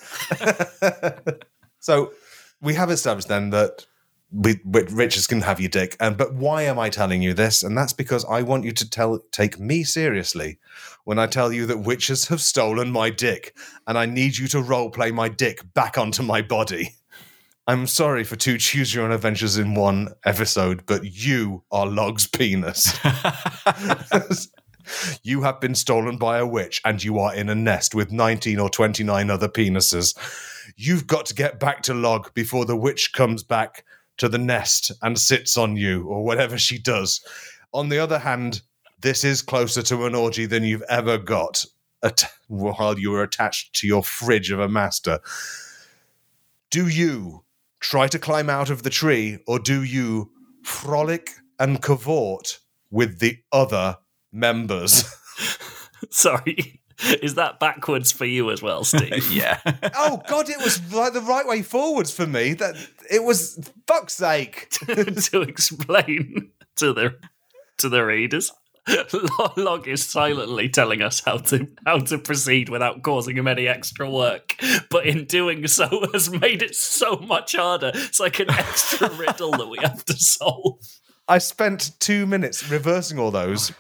So 1.81 2.13
we 2.61 2.75
have 2.75 2.91
established 2.91 3.29
then 3.29 3.51
that 3.51 3.87
we, 4.33 4.61
riches 4.65 5.27
can 5.29 5.41
have 5.43 5.61
your 5.61 5.69
dick, 5.69 5.97
and 6.01 6.17
but 6.17 6.35
why 6.35 6.63
am 6.63 6.79
I 6.79 6.91
telling 6.91 7.23
you 7.23 7.33
this? 7.33 7.63
And 7.63 7.79
that's 7.79 7.93
because 7.93 8.25
I 8.25 8.43
want 8.43 8.65
you 8.65 8.73
to 8.73 8.91
tell 8.91 9.21
take 9.31 9.61
me 9.61 9.85
seriously 9.85 10.59
when 11.05 11.19
I 11.19 11.27
tell 11.27 11.53
you 11.53 11.65
that 11.67 11.79
witches 11.79 12.27
have 12.29 12.41
stolen 12.41 12.91
my 12.91 13.11
dick, 13.11 13.55
and 13.87 13.97
I 13.97 14.07
need 14.07 14.37
you 14.37 14.49
to 14.49 14.61
role 14.61 14.91
play 14.91 15.13
my 15.13 15.29
dick 15.29 15.61
back 15.75 15.97
onto 15.97 16.23
my 16.25 16.43
body. 16.43 16.97
I'm 17.69 17.89
sorry 17.89 18.23
for 18.23 18.37
two 18.37 18.59
choose 18.59 18.95
your 18.95 19.05
own 19.05 19.11
adventures 19.11 19.59
in 19.59 19.75
one 19.75 20.15
episode, 20.25 20.87
but 20.87 21.03
you 21.05 21.65
are 21.73 21.85
Log's 21.85 22.29
penis. 22.29 22.97
you 25.25 25.43
have 25.43 25.61
been 25.61 25.75
stolen 25.75 26.17
by 26.17 26.39
a 26.39 26.47
witch 26.47 26.81
and 26.85 27.03
you 27.03 27.19
are 27.19 27.35
in 27.35 27.49
a 27.49 27.57
nest 27.57 27.93
with 27.93 28.13
19 28.13 28.61
or 28.61 28.71
29 28.71 29.31
other 29.31 29.49
penises. 29.49 30.17
You've 30.77 31.09
got 31.09 31.27
to 31.27 31.35
get 31.35 31.59
back 31.59 31.83
to 31.83 31.95
Log 31.95 32.33
before 32.35 32.67
the 32.67 32.77
witch 32.77 33.13
comes 33.13 33.43
back 33.43 33.85
to 34.19 34.29
the 34.29 34.39
nest 34.39 34.93
and 35.03 35.19
sits 35.19 35.57
on 35.57 35.77
you 35.77 36.07
or 36.07 36.25
whatever 36.25 36.57
she 36.59 36.79
does. 36.79 37.21
On 37.75 37.89
the 37.89 37.99
other 37.99 38.21
hand, 38.21 38.63
this 39.01 39.25
is 39.25 39.43
closer 39.43 39.83
to 39.83 40.07
an 40.07 40.15
orgy 40.15 40.47
than 40.47 40.63
you've 40.63 40.85
ever 40.89 41.19
got 41.19 41.65
at- 42.05 42.31
while 42.47 42.97
you 42.97 43.11
were 43.11 43.25
attached 43.25 43.73
to 43.81 43.89
your 43.89 44.05
fridge 44.05 44.53
of 44.53 44.61
a 44.61 44.69
master. 44.69 45.19
Do 46.71 46.87
you 46.87 47.43
try 47.81 48.09
to 48.09 48.19
climb 48.19 48.51
out 48.51 48.71
of 48.71 48.83
the 48.83 48.91
tree 48.91 49.39
or 49.47 49.59
do 49.59 49.83
you 49.83 50.31
frolic 50.63 51.31
and 51.59 51.83
cavort 51.83 52.61
with 52.91 53.19
the 53.19 53.39
other 53.53 53.99
members? 54.33 55.05
Sorry. 56.11 56.81
Is 57.23 57.35
that 57.35 57.61
backwards 57.61 58.11
for 58.11 58.25
you 58.25 58.51
as 58.51 58.63
well, 58.63 58.83
Steve? 58.83 59.31
yeah. 59.31 59.61
oh 59.95 60.23
god, 60.29 60.49
it 60.49 60.59
was 60.59 60.81
like 60.95 61.13
the 61.13 61.21
right 61.21 61.47
way 61.47 61.63
forwards 61.63 62.11
for 62.11 62.27
me. 62.27 62.55
That 62.55 62.75
it 63.11 63.23
was 63.23 63.71
fuck's 63.87 64.15
sake. 64.15 64.71
to 64.71 65.43
explain 65.43 66.53
to 66.77 66.93
the 66.95 67.19
to 67.79 67.89
the 67.89 68.05
readers. 68.05 68.51
Log 69.57 69.89
is 69.89 70.05
silently 70.05 70.69
telling 70.69 71.03
us 71.03 71.21
how 71.25 71.39
to 71.39 71.67
how 71.85 71.99
to 71.99 72.19
proceed 72.19 72.69
without 72.69 73.03
causing 73.03 73.37
him 73.37 73.49
any 73.49 73.67
extra 73.67 74.09
work, 74.09 74.57
but 74.91 75.07
in 75.07 75.25
doing 75.25 75.67
so 75.67 76.09
has 76.13 76.31
made 76.31 76.63
it 76.63 76.75
so 76.75 77.17
much 77.17 77.57
harder. 77.57 77.91
It's 77.95 78.21
like 78.21 78.39
an 78.39 78.51
extra 78.51 79.11
riddle 79.15 79.53
that 79.53 79.69
we 79.69 79.79
have 79.83 80.05
to 80.05 80.15
solve. 80.15 80.79
I 81.29 81.39
spent 81.39 81.93
two 81.99 82.27
minutes 82.27 82.69
reversing 82.71 83.19
all 83.19 83.31
those. 83.31 83.73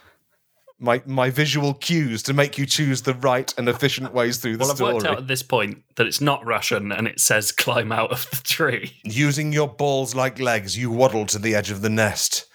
My 0.79 1.01
my 1.07 1.31
visual 1.31 1.73
cues 1.75 2.23
to 2.25 2.35
make 2.35 2.59
you 2.59 2.67
choose 2.67 3.03
the 3.03 3.15
right 3.15 3.55
and 3.57 3.69
efficient 3.69 4.13
ways 4.13 4.39
through 4.39 4.57
the 4.57 4.65
Well, 4.65 4.73
I've 4.73 4.81
worked 4.81 5.07
out 5.07 5.19
at 5.19 5.29
this 5.29 5.43
point 5.43 5.85
that 5.95 6.07
it's 6.07 6.21
not 6.21 6.45
Russian 6.45 6.91
and 6.91 7.07
it 7.07 7.21
says 7.21 7.53
climb 7.53 7.93
out 7.93 8.11
of 8.11 8.29
the 8.31 8.43
tree. 8.43 9.01
Using 9.05 9.53
your 9.53 9.69
balls 9.69 10.15
like 10.15 10.41
legs, 10.41 10.77
you 10.77 10.91
waddle 10.91 11.27
to 11.27 11.39
the 11.39 11.55
edge 11.55 11.71
of 11.71 11.81
the 11.81 11.89
nest. 11.89 12.47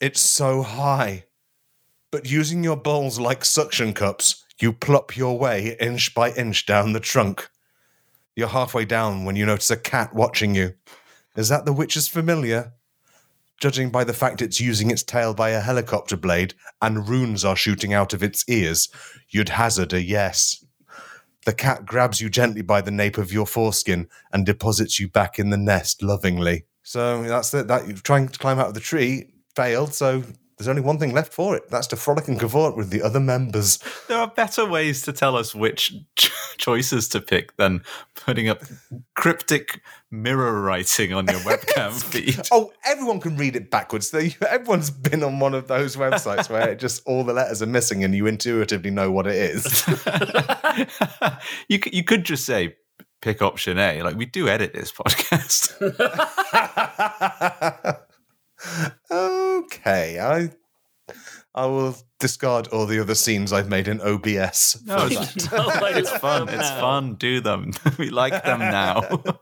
It's 0.00 0.20
so 0.20 0.62
high. 0.62 1.26
But 2.12 2.30
using 2.30 2.62
your 2.62 2.76
balls 2.76 3.18
like 3.18 3.42
suction 3.42 3.94
cups, 3.94 4.44
you 4.60 4.74
plop 4.74 5.16
your 5.16 5.38
way 5.38 5.78
inch 5.80 6.14
by 6.14 6.30
inch 6.32 6.66
down 6.66 6.92
the 6.92 7.00
trunk. 7.00 7.48
You're 8.36 8.48
halfway 8.48 8.84
down 8.84 9.24
when 9.24 9.34
you 9.34 9.46
notice 9.46 9.70
a 9.70 9.78
cat 9.78 10.14
watching 10.14 10.54
you. 10.54 10.74
Is 11.36 11.48
that 11.48 11.64
the 11.64 11.72
witch's 11.72 12.08
familiar? 12.08 12.74
Judging 13.58 13.90
by 13.90 14.04
the 14.04 14.12
fact 14.12 14.42
it's 14.42 14.60
using 14.60 14.90
its 14.90 15.02
tail 15.02 15.32
by 15.32 15.50
a 15.50 15.60
helicopter 15.60 16.18
blade 16.18 16.52
and 16.82 17.08
runes 17.08 17.46
are 17.46 17.56
shooting 17.56 17.94
out 17.94 18.12
of 18.12 18.22
its 18.22 18.46
ears, 18.46 18.90
you'd 19.30 19.48
hazard 19.48 19.94
a 19.94 20.02
yes. 20.02 20.62
The 21.46 21.54
cat 21.54 21.86
grabs 21.86 22.20
you 22.20 22.28
gently 22.28 22.60
by 22.60 22.82
the 22.82 22.90
nape 22.90 23.16
of 23.16 23.32
your 23.32 23.46
foreskin 23.46 24.06
and 24.32 24.44
deposits 24.44 25.00
you 25.00 25.08
back 25.08 25.38
in 25.38 25.48
the 25.48 25.56
nest 25.56 26.02
lovingly. 26.02 26.66
So 26.82 27.22
that's 27.22 27.54
it. 27.54 27.68
That 27.68 27.88
you're 27.88 27.96
trying 27.96 28.28
to 28.28 28.38
climb 28.38 28.58
out 28.58 28.68
of 28.68 28.74
the 28.74 28.80
tree 28.80 29.30
failed. 29.56 29.94
So 29.94 30.24
there's 30.62 30.68
only 30.68 30.82
one 30.82 30.98
thing 30.98 31.12
left 31.12 31.32
for 31.32 31.56
it. 31.56 31.68
That's 31.70 31.88
to 31.88 31.96
frolic 31.96 32.28
and 32.28 32.38
cavort 32.38 32.76
with 32.76 32.90
the 32.90 33.02
other 33.02 33.18
members. 33.18 33.80
There 34.06 34.16
are 34.18 34.28
better 34.28 34.64
ways 34.64 35.02
to 35.02 35.12
tell 35.12 35.36
us 35.36 35.56
which 35.56 35.92
ch- 36.16 36.30
choices 36.56 37.08
to 37.08 37.20
pick 37.20 37.56
than 37.56 37.82
putting 38.14 38.48
up 38.48 38.62
cryptic 39.16 39.80
mirror 40.12 40.62
writing 40.62 41.12
on 41.12 41.26
your 41.26 41.40
webcam 41.40 42.00
feed. 42.00 42.46
Oh, 42.52 42.72
everyone 42.84 43.18
can 43.18 43.36
read 43.36 43.56
it 43.56 43.70
backwards. 43.72 44.14
Everyone's 44.14 44.90
been 44.90 45.24
on 45.24 45.40
one 45.40 45.54
of 45.54 45.66
those 45.66 45.96
websites 45.96 46.48
where 46.48 46.68
it 46.68 46.78
just 46.78 47.04
all 47.04 47.24
the 47.24 47.32
letters 47.32 47.60
are 47.60 47.66
missing 47.66 48.04
and 48.04 48.14
you 48.14 48.28
intuitively 48.28 48.92
know 48.92 49.10
what 49.10 49.26
it 49.26 49.34
is. 49.34 49.84
you 51.68 51.80
you 51.92 52.04
could 52.04 52.22
just 52.22 52.46
say 52.46 52.76
pick 53.20 53.42
option 53.42 53.78
A. 53.78 54.02
Like 54.02 54.14
we 54.16 54.26
do 54.26 54.48
edit 54.48 54.72
this 54.72 54.92
podcast. 54.92 55.72
Oh, 59.10 59.31
okay, 59.82 60.18
I 60.18 60.50
I 61.54 61.66
will 61.66 61.96
discard 62.18 62.68
all 62.68 62.86
the 62.86 63.00
other 63.00 63.14
scenes 63.14 63.52
I've 63.52 63.68
made 63.68 63.88
in 63.88 64.00
OBS. 64.00 64.82
No, 64.86 65.06
it's, 65.06 65.36
it's 65.46 66.10
fun. 66.18 66.48
It's 66.48 66.70
fun. 66.70 67.14
Do 67.14 67.40
them. 67.40 67.72
we 67.98 68.10
like 68.10 68.44
them 68.44 68.60
now. 68.60 69.02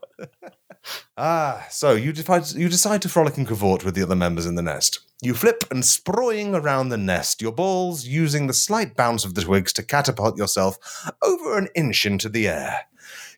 Ah, 1.15 1.67
so 1.69 1.91
you 1.91 2.11
decide 2.11 2.49
you 2.53 2.67
decide 2.67 3.03
to 3.03 3.09
frolic 3.09 3.37
and 3.37 3.47
cavort 3.47 3.85
with 3.85 3.93
the 3.93 4.01
other 4.01 4.15
members 4.15 4.47
in 4.47 4.55
the 4.55 4.63
nest. 4.63 4.99
You 5.21 5.35
flip 5.35 5.63
and 5.69 5.83
sproying 5.83 6.59
around 6.59 6.89
the 6.89 6.97
nest, 6.97 7.39
your 7.39 7.51
balls 7.51 8.07
using 8.07 8.47
the 8.47 8.53
slight 8.53 8.95
bounce 8.95 9.23
of 9.23 9.35
the 9.35 9.43
twigs 9.43 9.73
to 9.73 9.83
catapult 9.83 10.37
yourself 10.37 10.79
over 11.21 11.59
an 11.59 11.67
inch 11.75 12.07
into 12.07 12.29
the 12.29 12.47
air. 12.47 12.87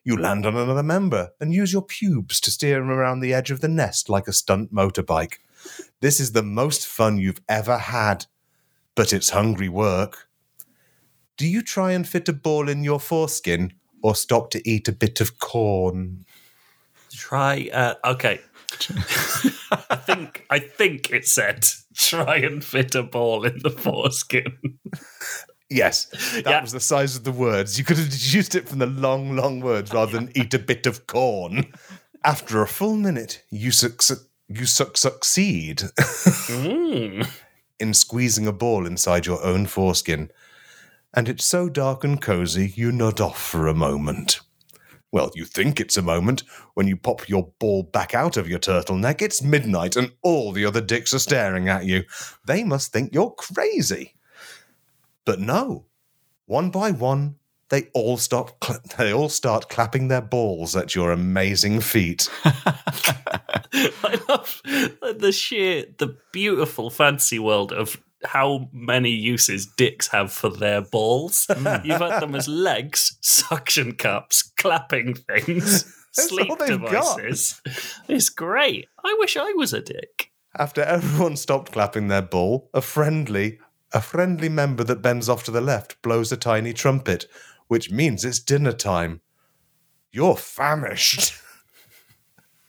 You 0.05 0.15
land 0.15 0.45
on 0.45 0.55
another 0.55 0.83
member 0.83 1.31
and 1.41 1.53
use 1.53 1.73
your 1.73 1.81
pubes 1.81 2.39
to 2.41 2.51
steer 2.51 2.79
him 2.79 2.89
around 2.89 3.19
the 3.19 3.33
edge 3.33 3.51
of 3.51 3.59
the 3.59 3.67
nest 3.67 4.07
like 4.07 4.29
a 4.29 4.33
stunt 4.33 4.73
motorbike. 4.73 5.39
This 6.01 6.19
is 6.19 6.31
the 6.33 6.43
most 6.43 6.85
fun 6.87 7.17
you've 7.17 7.41
ever 7.47 7.77
had, 7.77 8.25
but 8.95 9.13
it's 9.13 9.29
hungry 9.29 9.69
work. 9.69 10.27
Do 11.37 11.47
you 11.47 11.61
try 11.61 11.91
and 11.93 12.07
fit 12.07 12.29
a 12.29 12.33
ball 12.33 12.69
in 12.69 12.83
your 12.83 12.99
foreskin 12.99 13.73
or 14.01 14.15
stop 14.15 14.49
to 14.51 14.69
eat 14.69 14.87
a 14.87 14.91
bit 14.91 15.21
of 15.21 15.39
corn? 15.39 16.25
Try. 17.11 17.69
Uh, 17.73 17.95
okay. 18.05 18.39
I 19.71 19.95
think 19.95 20.45
I 20.49 20.59
think 20.59 21.11
it 21.11 21.27
said 21.27 21.67
try 21.95 22.37
and 22.37 22.63
fit 22.63 22.95
a 22.95 23.03
ball 23.03 23.45
in 23.45 23.59
the 23.59 23.69
foreskin. 23.69 24.57
Yes, 25.69 26.05
that 26.35 26.43
Yeah. 26.45 26.61
was 26.61 26.71
the 26.71 26.79
size 26.79 27.15
of 27.15 27.23
the 27.23 27.31
words. 27.31 27.77
You 27.79 27.83
could 27.85 27.97
have 27.97 28.09
deduced 28.09 28.53
it 28.55 28.67
from 28.69 28.79
the 28.79 28.85
long, 28.85 29.35
long 29.35 29.59
words 29.59 29.91
rather 29.93 30.11
than 30.11 30.31
eat 30.35 30.53
a 30.53 30.59
bit 30.59 30.85
of 30.85 31.07
corn. 31.07 31.71
After 32.23 32.61
a 32.61 32.67
full 32.67 32.95
minute, 32.95 33.43
you 33.49 33.71
suc- 33.71 34.01
you 34.47 34.65
suc- 34.65 34.97
succeed 34.97 35.77
Mm. 35.77 37.27
in 37.79 37.93
squeezing 37.93 38.47
a 38.47 38.53
ball 38.53 38.85
inside 38.85 39.25
your 39.25 39.43
own 39.43 39.65
foreskin. 39.65 40.29
And 41.13 41.29
it's 41.29 41.45
so 41.45 41.69
dark 41.69 42.03
and 42.03 42.21
cozy, 42.21 42.73
you 42.75 42.91
nod 42.91 43.19
off 43.21 43.41
for 43.41 43.67
a 43.67 43.73
moment. 43.73 44.39
Well, 45.11 45.29
you 45.35 45.45
think 45.45 45.79
it's 45.79 45.95
a 45.97 46.01
moment. 46.01 46.41
When 46.73 46.87
you 46.87 46.97
pop 46.97 47.29
your 47.29 47.51
ball 47.59 47.83
back 47.83 48.15
out 48.15 48.35
of 48.35 48.47
your 48.49 48.57
turtleneck, 48.57 49.21
it's 49.21 49.43
midnight 49.43 49.95
and 49.95 50.11
all 50.23 50.51
the 50.51 50.65
other 50.65 50.81
dicks 50.81 51.13
are 51.13 51.19
staring 51.19 51.69
at 51.69 51.85
you. 51.85 52.03
They 52.47 52.63
must 52.63 52.91
think 52.91 53.13
you're 53.13 53.29
crazy. 53.31 54.15
But 55.23 55.39
no. 55.39 55.85
One 56.47 56.71
by 56.71 56.91
one, 56.91 57.35
they 57.69 57.89
all 57.93 58.17
stop 58.17 58.63
cl- 58.63 58.79
they 58.97 59.13
all 59.13 59.29
start 59.29 59.69
clapping 59.69 60.07
their 60.07 60.21
balls 60.21 60.75
at 60.75 60.95
your 60.95 61.11
amazing 61.11 61.79
feet. 61.81 62.27
I 64.03 64.19
love 64.29 64.61
the 64.63 65.31
sheer, 65.31 65.85
the 65.97 66.17
beautiful 66.31 66.89
fancy 66.89 67.39
world 67.39 67.71
of 67.71 68.01
how 68.25 68.69
many 68.71 69.09
uses 69.09 69.65
dicks 69.65 70.07
have 70.09 70.31
for 70.31 70.49
their 70.49 70.81
balls. 70.81 71.47
Mm. 71.49 71.85
You've 71.85 71.99
had 71.99 72.21
them 72.21 72.35
as 72.35 72.47
legs, 72.47 73.17
suction 73.21 73.93
cups, 73.93 74.43
clapping 74.57 75.15
things, 75.15 75.83
That's 76.15 76.29
sleep 76.29 76.51
they've 76.59 76.79
got. 76.79 77.17
devices. 77.17 77.61
It's 78.07 78.29
great. 78.29 78.87
I 79.03 79.15
wish 79.19 79.35
I 79.35 79.51
was 79.53 79.73
a 79.73 79.81
dick. 79.81 80.31
After 80.57 80.81
everyone 80.81 81.35
stopped 81.35 81.71
clapping 81.71 82.07
their 82.07 82.21
ball, 82.21 82.69
a 82.73 82.81
friendly, 82.81 83.59
a 83.91 84.01
friendly 84.01 84.49
member 84.49 84.83
that 84.83 85.01
bends 85.01 85.27
off 85.27 85.43
to 85.45 85.51
the 85.51 85.61
left 85.61 85.99
blows 86.03 86.31
a 86.31 86.37
tiny 86.37 86.73
trumpet, 86.73 87.25
which 87.67 87.89
means 87.91 88.23
it's 88.23 88.39
dinner 88.39 88.73
time. 88.73 89.21
You're 90.11 90.37
famished. 90.37 91.33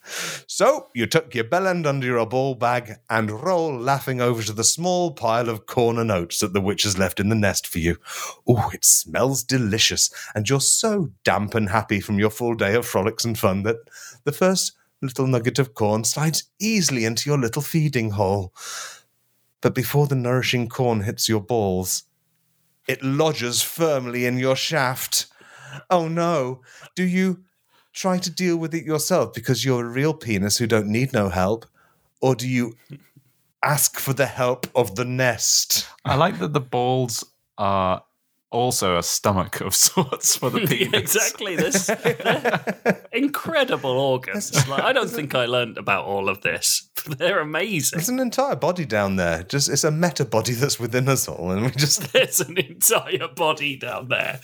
so 0.05 0.89
you 0.95 1.07
tuck 1.07 1.35
your 1.35 1.45
bell 1.45 1.67
end 1.67 1.87
under 1.87 2.07
your 2.07 2.27
ball 2.27 2.55
bag 2.55 2.97
and 3.09 3.31
roll 3.31 3.77
laughing 3.77 4.21
over 4.21 4.43
to 4.43 4.53
the 4.53 4.65
small 4.65 5.13
pile 5.13 5.49
of 5.49 5.67
corn 5.67 5.99
and 5.99 6.11
oats 6.11 6.41
that 6.41 6.53
the 6.53 6.61
witch 6.61 6.83
has 6.83 6.99
left 6.99 7.21
in 7.21 7.29
the 7.29 7.35
nest 7.35 7.67
for 7.67 7.79
you. 7.79 7.97
Oh, 8.47 8.71
it 8.73 8.85
smells 8.85 9.43
delicious, 9.43 10.11
and 10.35 10.49
you're 10.49 10.61
so 10.61 11.11
damp 11.25 11.55
and 11.55 11.69
happy 11.69 12.01
from 12.01 12.19
your 12.19 12.31
full 12.31 12.55
day 12.55 12.75
of 12.75 12.87
frolics 12.87 13.25
and 13.25 13.39
fun 13.39 13.63
that 13.63 13.77
the 14.25 14.33
first 14.33 14.73
little 15.01 15.27
nugget 15.27 15.59
of 15.59 15.75
corn 15.75 16.05
slides 16.05 16.45
easily 16.59 17.05
into 17.05 17.29
your 17.29 17.39
little 17.39 17.63
feeding 17.63 18.11
hole. 18.13 18.53
But 19.61 19.75
before 19.75 20.07
the 20.07 20.15
nourishing 20.15 20.69
corn 20.69 21.03
hits 21.03 21.29
your 21.29 21.41
balls, 21.41 22.05
it 22.87 23.03
lodges 23.03 23.63
firmly 23.63 24.27
in 24.27 24.39
your 24.39 24.57
shaft. 24.57 25.27
Oh 25.89 26.09
no! 26.09 26.63
Do 26.95 27.03
you 27.03 27.45
try 27.95 28.19
to 28.19 28.31
deal 28.31 28.57
with 28.57 28.75
it 28.75 28.85
yourself 28.85 29.33
because 29.33 29.65
you're 29.65 29.87
a 29.87 29.89
real 29.89 30.13
penis 30.13 30.59
who 30.59 30.67
don't 30.67 30.89
need 30.89 31.13
no 31.13 31.31
help? 31.31 31.65
Or 32.21 32.35
do 32.35 32.49
you 32.49 32.77
ask 33.63 33.99
for 33.99 34.13
the 34.13 34.27
help 34.27 34.67
of 34.75 34.97
the 34.97 35.05
nest? 35.05 35.87
I 36.05 36.17
like 36.17 36.39
that 36.41 36.53
the 36.53 36.61
balls 36.61 37.25
are 37.57 38.03
also 38.55 38.97
a 38.97 39.03
stomach 39.03 39.61
of 39.61 39.75
sorts 39.91 40.37
for 40.37 40.49
the 40.51 40.61
Yeah, 40.61 40.67
penis. 40.91 41.01
exactly. 41.01 41.57
This 41.57 41.91
incredible 43.13 43.91
organs. 43.91 44.53
Like, 44.69 44.83
I 44.83 44.93
don't 44.95 45.11
think 45.11 45.35
I 45.35 45.45
learned 45.47 45.77
about 45.77 46.05
all 46.07 46.29
of 46.29 46.41
this. 46.41 46.89
They're 47.07 47.41
amazing. 47.41 47.99
There's 47.99 48.09
an 48.09 48.19
entire 48.21 48.57
body 48.57 48.87
down 48.87 49.17
there. 49.17 49.43
Just 49.43 49.69
it's 49.69 49.85
a 49.85 49.91
meta 49.91 50.25
body 50.25 50.55
that's 50.55 50.81
within 50.81 51.09
us 51.09 51.29
all, 51.29 51.51
and 51.51 51.63
we 51.63 51.71
just 51.73 52.13
There's 52.13 52.41
an 52.41 52.57
entire 52.57 53.29
body 53.29 53.77
down 53.77 54.09
there. 54.09 54.41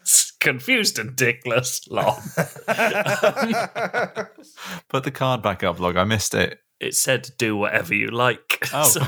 It's 0.00 0.30
confused 0.38 0.98
and 0.98 1.16
dickless. 1.16 1.80
Lol. 1.90 2.18
Put 4.88 5.04
the 5.04 5.10
card 5.10 5.42
back 5.42 5.62
up, 5.64 5.80
log. 5.80 5.96
I 5.96 6.04
missed 6.04 6.34
it. 6.34 6.60
It 6.80 6.94
said 6.94 7.30
do 7.38 7.56
whatever 7.56 7.94
you 7.94 8.08
like. 8.08 8.68
Oh. 8.72 8.84
So, 8.88 9.00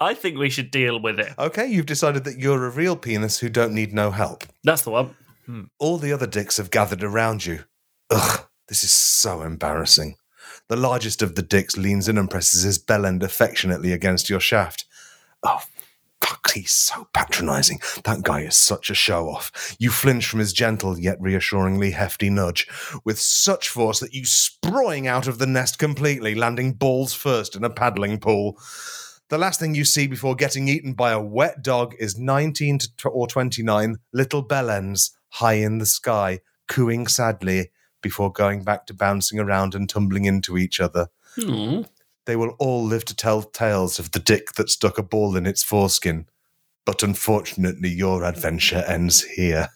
I 0.00 0.14
think 0.14 0.38
we 0.38 0.50
should 0.50 0.70
deal 0.70 1.00
with 1.00 1.18
it. 1.18 1.32
okay. 1.38 1.66
You've 1.66 1.86
decided 1.86 2.24
that 2.24 2.38
you're 2.38 2.64
a 2.66 2.70
real 2.70 2.96
penis 2.96 3.38
who 3.38 3.48
don't 3.48 3.74
need 3.74 3.92
no 3.92 4.10
help. 4.10 4.44
That's 4.64 4.82
the 4.82 4.90
one. 4.90 5.16
Hmm. 5.46 5.62
All 5.78 5.98
the 5.98 6.12
other 6.12 6.26
dicks 6.26 6.56
have 6.56 6.70
gathered 6.70 7.02
around 7.02 7.46
you. 7.46 7.64
Ugh, 8.10 8.46
this 8.68 8.84
is 8.84 8.92
so 8.92 9.42
embarrassing. 9.42 10.16
The 10.68 10.76
largest 10.76 11.22
of 11.22 11.34
the 11.34 11.42
dicks 11.42 11.76
leans 11.76 12.08
in 12.08 12.18
and 12.18 12.30
presses 12.30 12.62
his 12.62 12.78
bell 12.78 13.06
end 13.06 13.22
affectionately 13.22 13.92
against 13.92 14.28
your 14.28 14.40
shaft. 14.40 14.84
Oh, 15.42 15.62
fuck, 16.20 16.50
he's 16.52 16.72
so 16.72 17.06
patronizing. 17.12 17.78
That 18.04 18.22
guy 18.22 18.40
is 18.40 18.56
such 18.56 18.90
a 18.90 18.94
show 18.94 19.28
off. 19.28 19.76
You 19.78 19.90
flinch 19.90 20.26
from 20.26 20.40
his 20.40 20.52
gentle 20.52 20.98
yet 20.98 21.18
reassuringly 21.20 21.92
hefty 21.92 22.30
nudge 22.30 22.66
with 23.04 23.20
such 23.20 23.68
force 23.68 24.00
that 24.00 24.14
you 24.14 24.24
sprawling 24.24 25.06
out 25.06 25.28
of 25.28 25.38
the 25.38 25.46
nest 25.46 25.78
completely, 25.78 26.34
landing 26.34 26.72
balls 26.72 27.12
first 27.14 27.54
in 27.54 27.62
a 27.62 27.70
paddling 27.70 28.18
pool. 28.18 28.58
The 29.28 29.38
last 29.38 29.58
thing 29.58 29.74
you 29.74 29.84
see 29.84 30.06
before 30.06 30.36
getting 30.36 30.68
eaten 30.68 30.92
by 30.92 31.10
a 31.10 31.20
wet 31.20 31.60
dog 31.60 31.96
is 31.98 32.16
19 32.16 32.78
to 32.78 33.08
or 33.08 33.26
29 33.26 33.96
little 34.12 34.44
bellends 34.44 35.10
high 35.30 35.54
in 35.54 35.78
the 35.78 35.86
sky, 35.86 36.40
cooing 36.68 37.08
sadly 37.08 37.70
before 38.02 38.30
going 38.30 38.62
back 38.62 38.86
to 38.86 38.94
bouncing 38.94 39.40
around 39.40 39.74
and 39.74 39.88
tumbling 39.88 40.26
into 40.26 40.56
each 40.56 40.80
other. 40.80 41.08
Hmm. 41.34 41.82
They 42.26 42.36
will 42.36 42.54
all 42.60 42.84
live 42.84 43.04
to 43.06 43.16
tell 43.16 43.42
tales 43.42 43.98
of 43.98 44.12
the 44.12 44.20
dick 44.20 44.52
that 44.52 44.70
stuck 44.70 44.96
a 44.96 45.02
ball 45.02 45.36
in 45.36 45.44
its 45.44 45.62
foreskin. 45.64 46.26
But 46.84 47.02
unfortunately, 47.02 47.88
your 47.88 48.24
adventure 48.24 48.84
ends 48.86 49.24
here. 49.24 49.70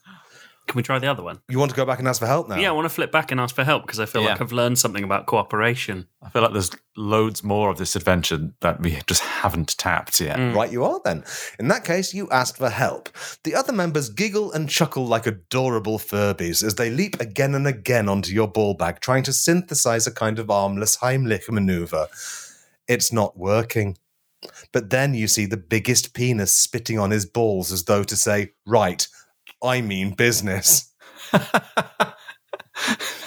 Can 0.71 0.77
we 0.79 0.85
try 0.85 1.01
the 1.01 1.09
other 1.11 1.25
one? 1.25 1.41
You 1.49 1.59
want 1.59 1.73
to 1.73 1.77
go 1.77 1.85
back 1.85 1.99
and 1.99 2.07
ask 2.07 2.21
for 2.21 2.29
help 2.29 2.49
now? 2.49 2.55
Yeah, 2.55 2.69
I 2.69 2.73
want 2.73 2.85
to 2.85 2.95
flip 2.95 3.11
back 3.11 3.33
and 3.33 3.41
ask 3.41 3.57
for 3.57 3.65
help 3.65 3.83
because 3.83 3.99
I 3.99 4.07
feel 4.07 4.23
Yeah. 4.23 4.29
like 4.29 4.41
I've 4.41 4.53
learned 4.53 4.79
something 4.79 5.03
about 5.03 5.27
cooperation. 5.27 6.07
I 6.23 6.29
feel 6.29 6.43
like 6.43 6.53
there's 6.53 6.71
loads 6.97 7.43
more 7.43 7.71
of 7.71 7.77
this 7.79 7.97
adventure 7.97 8.53
that 8.61 8.81
we 8.81 9.01
just 9.09 9.21
haven't 9.23 9.77
tapped 9.79 10.21
yet. 10.21 10.39
Mm. 10.39 10.55
Right, 10.55 10.71
you 10.71 10.85
are 10.85 11.01
then. 11.05 11.25
In 11.59 11.67
that 11.69 11.85
case, 11.85 12.15
you 12.15 12.29
asked 12.31 12.57
for 12.57 12.71
help. 12.71 13.09
The 13.43 13.53
other 13.57 13.73
members 13.73 14.11
giggle 14.11 14.53
and 14.53 14.69
chuckle 14.71 15.07
like 15.07 15.27
adorable 15.27 15.99
Furbies 15.99 16.63
as 16.63 16.77
they 16.77 16.89
leap 16.89 17.21
again 17.21 17.57
and 17.57 17.67
again 17.67 18.09
onto 18.09 18.33
your 18.33 18.47
ball 18.47 18.75
bag, 18.75 19.01
trying 19.01 19.25
to 19.25 19.33
synthesize 19.33 20.07
a 20.07 20.13
kind 20.13 20.39
of 20.39 20.51
armless 20.53 20.99
Heimlich 20.99 21.51
maneuver. 21.51 22.07
It's 22.87 23.13
not 23.13 23.37
working. 23.37 23.97
But 24.73 24.91
then 24.91 25.15
you 25.15 25.27
see 25.27 25.47
the 25.47 25.57
biggest 25.57 26.15
penis 26.15 26.53
spitting 26.53 26.99
on 26.99 27.11
his 27.11 27.27
balls 27.27 27.73
as 27.73 27.85
though 27.87 28.05
to 28.05 28.15
say, 28.17 28.53
Right, 28.65 29.07
I 29.63 29.81
mean 29.81 30.13
business. 30.13 30.93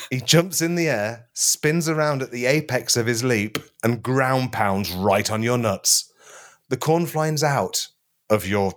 he 0.10 0.20
jumps 0.20 0.62
in 0.62 0.76
the 0.76 0.90
air, 0.90 1.28
spins 1.34 1.88
around 1.88 2.22
at 2.22 2.32
the 2.32 2.46
apex 2.46 2.98
of 2.98 3.08
his 3.08 3.24
leap, 3.24 3.58
and 3.84 4.04
ground 4.04 4.52
pounds 4.52 4.92
right 4.92 5.30
on 5.32 5.44
your 5.44 5.58
nuts. 5.58 6.12
The 6.70 6.78
corn 6.78 7.06
flies 7.06 7.44
out 7.44 7.88
of 8.30 8.48
your 8.48 8.74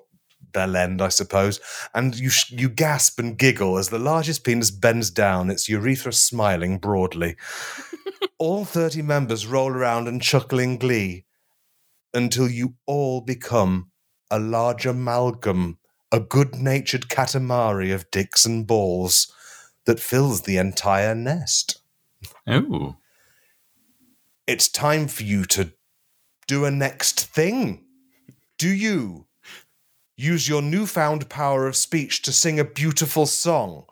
bell 0.53 0.77
end, 0.77 1.03
I 1.03 1.09
suppose, 1.09 1.61
and 1.95 2.19
you 2.19 2.31
sh- 2.31 2.51
you 2.51 2.69
gasp 2.69 3.19
and 3.19 3.39
giggle 3.39 3.79
as 3.79 3.91
the 3.91 3.99
largest 3.99 4.45
penis 4.45 4.71
bends 4.71 5.11
down, 5.11 5.51
its 5.51 5.69
urethra 5.69 6.13
smiling 6.13 6.79
broadly. 6.79 7.37
all 8.39 8.65
30 8.65 9.03
members 9.03 9.47
roll 9.47 9.71
around 9.71 10.09
and 10.09 10.23
chuckle 10.23 10.59
in 10.59 10.79
glee 10.79 11.25
until 12.13 12.49
you 12.49 12.75
all 12.87 13.21
become 13.21 13.91
a 14.31 14.39
large 14.39 14.87
amalgam, 14.87 15.79
a 16.13 16.21
good 16.21 16.57
natured 16.57 17.09
katamari 17.09 17.95
of 17.95 18.11
dicks 18.11 18.45
and 18.45 18.67
balls 18.67 19.33
that 19.87 20.01
fills 20.01 20.43
the 20.43 20.57
entire 20.57 21.15
nest. 21.15 21.81
Oh. 22.47 22.97
It's 24.47 24.69
time 24.69 25.09
for 25.09 25.25
you 25.25 25.45
to 25.47 25.73
do 26.47 26.65
a 26.65 26.71
next 26.71 27.21
thing. 27.21 27.85
Do 28.59 28.69
you 28.69 29.27
use 30.17 30.49
your 30.49 30.63
newfound 30.63 31.29
power 31.29 31.67
of 31.67 31.77
speech 31.77 32.23
to 32.23 32.33
sing 32.33 32.59
a 32.59 32.65
beautiful 32.65 33.27
song? 33.27 33.85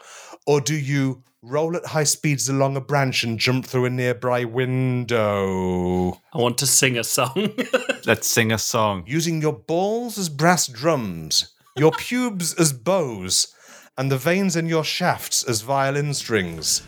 Or 0.47 0.61
do 0.61 0.75
you 0.75 1.23
roll 1.43 1.77
at 1.77 1.87
high 1.87 2.05
speeds 2.05 2.49
along 2.49 2.77
a 2.77 2.81
branch 2.81 3.25
and 3.25 3.39
jump 3.39 3.67
through 3.67 3.87
a 3.87 3.91
nearby 3.91 4.45
window? 4.45 6.13
I 6.33 6.39
want 6.39 6.59
to 6.59 6.67
sing 6.67 6.99
a 6.99 7.05
song. 7.05 7.53
Let's 8.07 8.29
sing 8.29 8.53
a 8.53 8.59
song. 8.59 9.05
Using 9.07 9.43
your 9.43 9.53
balls 9.53 10.19
as 10.19 10.29
brass 10.29 10.67
drums, 10.67 11.54
your 11.77 11.91
pubes 11.91 12.55
as 12.55 12.73
bows, 12.73 13.53
and 13.99 14.11
the 14.11 14.17
veins 14.17 14.55
in 14.55 14.67
your 14.69 14.85
shafts 14.85 15.43
as 15.43 15.63
violin 15.63 16.15
strings. 16.15 16.83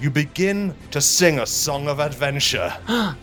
You 0.00 0.10
begin 0.10 0.74
to 0.90 1.00
sing 1.00 1.38
a 1.38 1.46
song 1.46 1.88
of 1.88 1.98
adventure. 1.98 2.70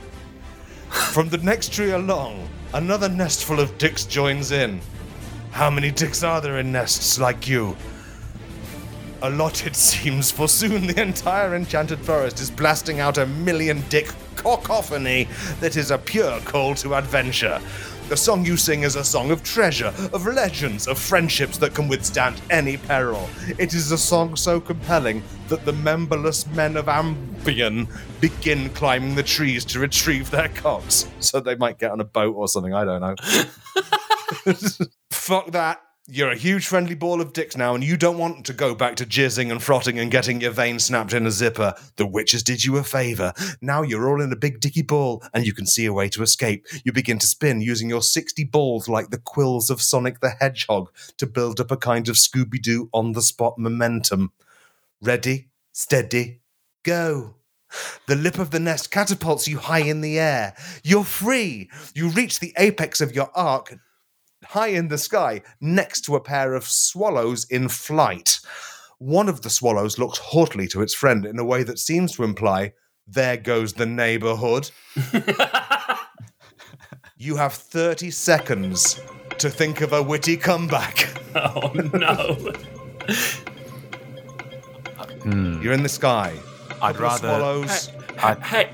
From 0.90 1.30
the 1.30 1.38
next 1.38 1.74
tree 1.74 1.92
along, 1.92 2.50
another 2.74 3.08
nestful 3.08 3.60
of 3.60 3.78
dicks 3.78 4.04
joins 4.06 4.52
in. 4.52 4.82
How 5.52 5.70
many 5.70 5.92
dicks 5.92 6.24
are 6.24 6.42
there 6.42 6.58
in 6.58 6.72
nests 6.72 7.20
like 7.20 7.48
you? 7.48 7.78
A 9.22 9.30
lot, 9.30 9.66
it 9.66 9.76
seems, 9.76 10.32
for 10.32 10.48
soon 10.48 10.88
the 10.88 11.02
entire 11.02 11.56
enchanted 11.56 12.00
forest 12.00 12.40
is 12.40 12.50
blasting 12.50 13.00
out 13.00 13.20
a 13.20 13.28
million 13.28 13.84
dick 13.90 14.12
cacophony 14.36 15.28
that 15.60 15.78
is 15.78 15.92
a 15.92 15.98
pure 15.98 16.40
call 16.42 16.74
to 16.76 16.96
adventure. 16.96 17.62
The 18.08 18.16
song 18.16 18.46
you 18.46 18.56
sing 18.56 18.84
is 18.84 18.96
a 18.96 19.04
song 19.04 19.32
of 19.32 19.42
treasure, 19.42 19.92
of 20.14 20.28
legends, 20.28 20.88
of 20.88 21.00
friendships 21.00 21.58
that 21.58 21.74
can 21.74 21.88
withstand 21.88 22.40
any 22.52 22.78
peril. 22.78 23.28
It 23.58 23.74
is 23.74 23.92
a 23.92 23.98
song 23.98 24.36
so 24.36 24.62
compelling 24.62 25.24
that 25.48 25.66
the 25.66 25.74
memberless 25.74 26.46
men 26.48 26.78
of 26.78 26.86
Ambion 26.86 27.88
begin 28.22 28.70
climbing 28.70 29.16
the 29.16 29.24
trees 29.24 29.66
to 29.66 29.80
retrieve 29.80 30.30
their 30.30 30.50
cocks, 30.50 31.08
so 31.20 31.40
they 31.40 31.56
might 31.56 31.80
get 31.80 31.90
on 31.90 32.00
a 32.00 32.06
boat 32.06 32.36
or 32.36 32.48
something. 32.48 32.76
I 32.76 32.86
don't 32.86 33.02
know. 33.02 33.16
Fuck 35.10 35.52
that. 35.54 35.82
You're 36.08 36.30
a 36.30 36.36
huge 36.36 36.68
friendly 36.68 36.94
ball 36.94 37.20
of 37.20 37.34
dicks 37.34 37.58
now, 37.58 37.74
and 37.74 37.84
you 37.84 37.98
don't 37.98 38.20
want 38.20 38.46
to 38.46 38.54
go 38.54 38.76
back 38.76 38.96
to 38.98 39.08
jizzing 39.08 39.52
and 39.52 39.62
frotting 39.62 39.98
and 39.98 40.12
getting 40.12 40.40
your 40.40 40.52
veins 40.52 40.86
snapped 40.86 41.14
in 41.14 41.26
a 41.26 41.32
zipper. 41.32 41.74
The 41.96 42.06
witches 42.06 42.44
did 42.44 42.64
you 42.64 42.78
a 42.78 42.84
favor. 42.84 43.34
Now 43.60 43.82
you're 43.82 44.08
all 44.08 44.22
in 44.22 44.32
a 44.32 44.36
big 44.36 44.60
dicky 44.60 44.84
ball, 44.84 45.24
and 45.34 45.48
you 45.48 45.54
can 45.54 45.66
see 45.66 45.88
a 45.88 45.94
way 45.94 46.08
to 46.10 46.22
escape. 46.22 46.68
You 46.84 46.92
begin 46.92 47.18
to 47.18 47.26
spin 47.26 47.60
using 47.60 47.90
your 47.90 48.04
60 48.04 48.44
balls 48.44 48.88
like 48.88 49.10
the 49.10 49.18
quills 49.18 49.72
of 49.72 49.82
Sonic 49.82 50.20
the 50.20 50.30
Hedgehog 50.30 50.92
to 51.18 51.26
build 51.26 51.60
up 51.60 51.72
a 51.72 51.78
kind 51.78 52.08
of 52.08 52.18
Scooby 52.18 52.62
Doo 52.62 52.88
on 52.94 53.14
the 53.14 53.24
spot 53.24 53.58
momentum. 53.58 54.32
Ready, 55.02 55.48
steady, 55.72 56.42
go. 56.84 57.34
The 58.08 58.16
lip 58.16 58.38
of 58.38 58.52
the 58.52 58.60
nest 58.60 58.92
catapults 58.92 59.48
you 59.48 59.58
high 59.58 59.80
in 59.80 60.02
the 60.02 60.20
air. 60.20 60.56
You're 60.84 61.04
free. 61.04 61.72
You 61.96 62.10
reach 62.10 62.40
the 62.40 62.54
apex 62.58 63.02
of 63.02 63.16
your 63.16 63.32
arc 63.34 63.76
high 64.46 64.68
in 64.70 64.88
the 64.88 64.98
sky 64.98 65.42
next 65.62 66.02
to 66.06 66.16
a 66.16 66.22
pair 66.22 66.54
of 66.54 66.64
swallows 66.66 67.46
in 67.50 67.68
flight. 67.70 68.40
One 69.00 69.30
of 69.30 69.42
the 69.42 69.50
swallows 69.50 70.00
looks 70.00 70.18
haughtily 70.20 70.68
to 70.70 70.82
its 70.82 70.94
friend 70.94 71.26
in 71.26 71.38
a 71.40 71.46
way 71.46 71.64
that 71.64 71.80
seems 71.80 72.14
to 72.14 72.24
imply, 72.24 72.74
There 73.08 73.38
goes 73.38 73.74
the 73.74 73.86
neighborhood. 73.86 74.72
you 77.18 77.36
have 77.36 77.54
30 77.54 78.10
seconds 78.12 79.00
to 79.38 79.50
think 79.50 79.82
of 79.82 79.94
a 79.94 80.02
witty 80.02 80.38
comeback. 80.38 81.10
Oh 81.36 81.72
no. 81.94 82.54
Hmm. 85.24 85.62
You're 85.62 85.74
in 85.74 85.84
the 85.84 85.90
sky. 85.90 86.34
I'd 86.82 86.96
Couple 86.96 87.02
rather. 87.02 87.28
swallows. 87.28 87.92
I'd, 88.20 88.40
Hey. 88.42 88.70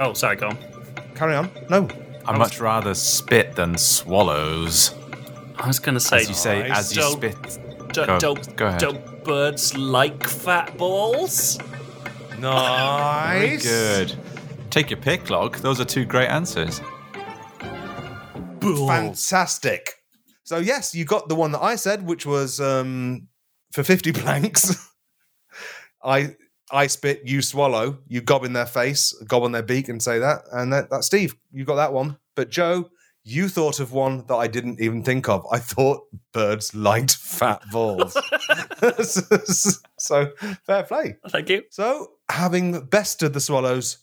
Oh, 0.00 0.14
sorry, 0.14 0.36
go 0.36 0.48
on. 0.48 0.58
Carry 1.14 1.34
on. 1.34 1.50
No. 1.68 1.86
I'd 2.26 2.38
much 2.38 2.60
rather 2.60 2.94
spit 2.94 3.56
than 3.56 3.76
swallows. 3.78 4.94
I 5.58 5.66
was 5.66 5.78
going 5.78 5.94
to 5.94 6.00
say, 6.00 6.18
As 6.18 6.28
you 6.28 6.34
say, 6.34 6.68
Nice. 6.68 6.78
as 6.78 6.96
you 6.96 7.02
Don't- 7.02 7.12
spit. 7.12 7.58
do, 7.92 8.06
Go- 8.06 8.18
don't, 8.18 8.56
go 8.56 8.66
ahead. 8.66 8.80
don't 8.80 9.24
birds 9.24 9.76
like 9.76 10.26
fat 10.26 10.76
balls? 10.78 11.58
Nice. 12.38 13.64
Very 13.64 14.06
Good. 14.06 14.18
Take 14.70 14.90
your 14.90 14.98
pick, 15.00 15.28
Log. 15.30 15.56
Those 15.58 15.80
are 15.80 15.84
two 15.84 16.04
great 16.04 16.28
answers. 16.28 16.80
Fantastic. 18.60 19.90
So 20.44 20.58
yes, 20.58 20.94
you 20.94 21.04
got 21.04 21.28
the 21.28 21.34
one 21.34 21.52
that 21.52 21.62
I 21.62 21.76
said, 21.76 22.06
which 22.06 22.26
was 22.26 22.60
um, 22.60 23.28
for 23.72 23.82
fifty 23.82 24.12
planks. 24.22 24.74
I 26.02 26.34
I 26.72 26.86
spit, 26.86 27.22
you 27.24 27.42
swallow, 27.42 27.98
you 28.08 28.22
gob 28.22 28.44
in 28.44 28.54
their 28.54 28.66
face, 28.66 29.12
gob 29.26 29.42
on 29.42 29.52
their 29.52 29.62
beak, 29.62 29.88
and 29.88 30.02
say 30.02 30.18
that, 30.18 30.44
and 30.50 30.72
that, 30.72 30.88
that's 30.90 31.06
Steve. 31.06 31.36
You 31.52 31.64
got 31.64 31.76
that 31.76 31.92
one, 31.92 32.16
but 32.34 32.50
Joe, 32.50 32.90
you 33.24 33.48
thought 33.48 33.78
of 33.78 33.92
one 33.92 34.24
that 34.26 34.34
I 34.34 34.48
didn't 34.48 34.80
even 34.80 35.04
think 35.04 35.28
of. 35.28 35.46
I 35.52 35.58
thought 35.58 36.08
birds 36.32 36.74
liked 36.74 37.14
fat 37.14 37.62
balls. 37.70 38.14
so 39.98 40.32
fair 40.66 40.82
play. 40.84 41.16
Thank 41.28 41.50
you. 41.50 41.62
So, 41.70 42.12
having 42.30 42.86
bested 42.86 43.32
the 43.32 43.40
swallows, 43.40 43.98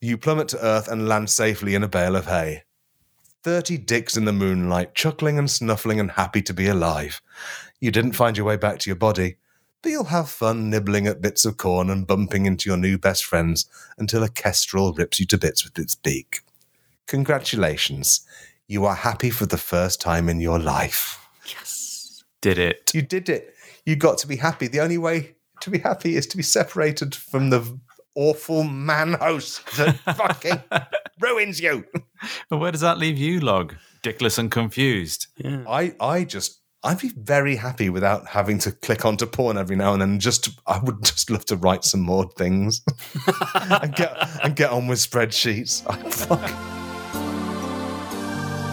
you 0.00 0.18
plummet 0.18 0.48
to 0.48 0.64
earth 0.64 0.88
and 0.88 1.08
land 1.08 1.30
safely 1.30 1.74
in 1.74 1.82
a 1.82 1.88
bale 1.88 2.16
of 2.16 2.26
hay. 2.26 2.64
Thirty 3.42 3.78
dicks 3.78 4.16
in 4.16 4.24
the 4.24 4.32
moonlight, 4.32 4.94
chuckling 4.94 5.38
and 5.38 5.50
snuffling 5.50 6.00
and 6.00 6.10
happy 6.10 6.42
to 6.42 6.52
be 6.52 6.66
alive. 6.66 7.22
You 7.80 7.90
didn't 7.90 8.12
find 8.12 8.36
your 8.36 8.46
way 8.46 8.56
back 8.56 8.80
to 8.80 8.90
your 8.90 8.96
body, 8.96 9.36
but 9.82 9.90
you'll 9.90 10.04
have 10.04 10.28
fun 10.28 10.70
nibbling 10.70 11.06
at 11.06 11.20
bits 11.20 11.44
of 11.44 11.56
corn 11.56 11.90
and 11.90 12.06
bumping 12.06 12.46
into 12.46 12.68
your 12.68 12.76
new 12.76 12.98
best 12.98 13.24
friends 13.24 13.66
until 13.96 14.22
a 14.22 14.28
kestrel 14.28 14.92
rips 14.92 15.20
you 15.20 15.26
to 15.26 15.38
bits 15.38 15.64
with 15.64 15.78
its 15.78 15.94
beak. 15.94 16.40
Congratulations. 17.06 18.20
You 18.66 18.84
are 18.84 18.94
happy 18.94 19.30
for 19.30 19.46
the 19.46 19.56
first 19.56 20.00
time 20.00 20.28
in 20.28 20.40
your 20.40 20.58
life. 20.58 21.26
Yes. 21.46 22.24
Did 22.40 22.58
it. 22.58 22.90
You 22.94 23.02
did 23.02 23.28
it. 23.28 23.54
You 23.86 23.96
got 23.96 24.18
to 24.18 24.26
be 24.26 24.36
happy. 24.36 24.68
The 24.68 24.80
only 24.80 24.98
way 24.98 25.36
to 25.60 25.70
be 25.70 25.78
happy 25.78 26.16
is 26.16 26.26
to 26.28 26.36
be 26.36 26.42
separated 26.42 27.14
from 27.14 27.50
the 27.50 27.78
awful 28.14 28.64
man 28.64 29.14
host 29.14 29.64
that 29.76 29.96
fucking 30.16 30.62
ruins 31.20 31.60
you. 31.60 31.84
But 32.50 32.58
where 32.58 32.72
does 32.72 32.80
that 32.82 32.98
leave 32.98 33.16
you, 33.16 33.40
Log? 33.40 33.74
Dickless 34.02 34.38
and 34.38 34.50
confused. 34.50 35.28
I, 35.66 35.94
I 36.00 36.24
just, 36.24 36.60
I'd 36.88 37.00
be 37.00 37.10
very 37.10 37.56
happy 37.56 37.90
without 37.90 38.28
having 38.28 38.58
to 38.60 38.72
click 38.72 39.04
onto 39.04 39.26
porn 39.26 39.58
every 39.58 39.76
now 39.76 39.92
and 39.92 40.00
then. 40.00 40.18
Just, 40.18 40.48
I 40.66 40.78
would 40.78 41.04
just 41.04 41.28
love 41.28 41.44
to 41.44 41.56
write 41.56 41.84
some 41.84 42.00
more 42.00 42.24
things 42.30 42.80
and 43.54 43.94
get 43.94 44.16
and 44.42 44.56
get 44.56 44.70
on 44.70 44.86
with 44.86 44.98
spreadsheets. 44.98 45.82
Fuck. 46.14 46.40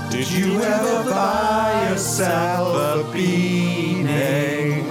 Did 0.09 0.31
you 0.31 0.61
ever 0.61 1.09
buy 1.09 1.89
yourself 1.89 2.73
a 2.73 3.03
beanie? 3.11 4.81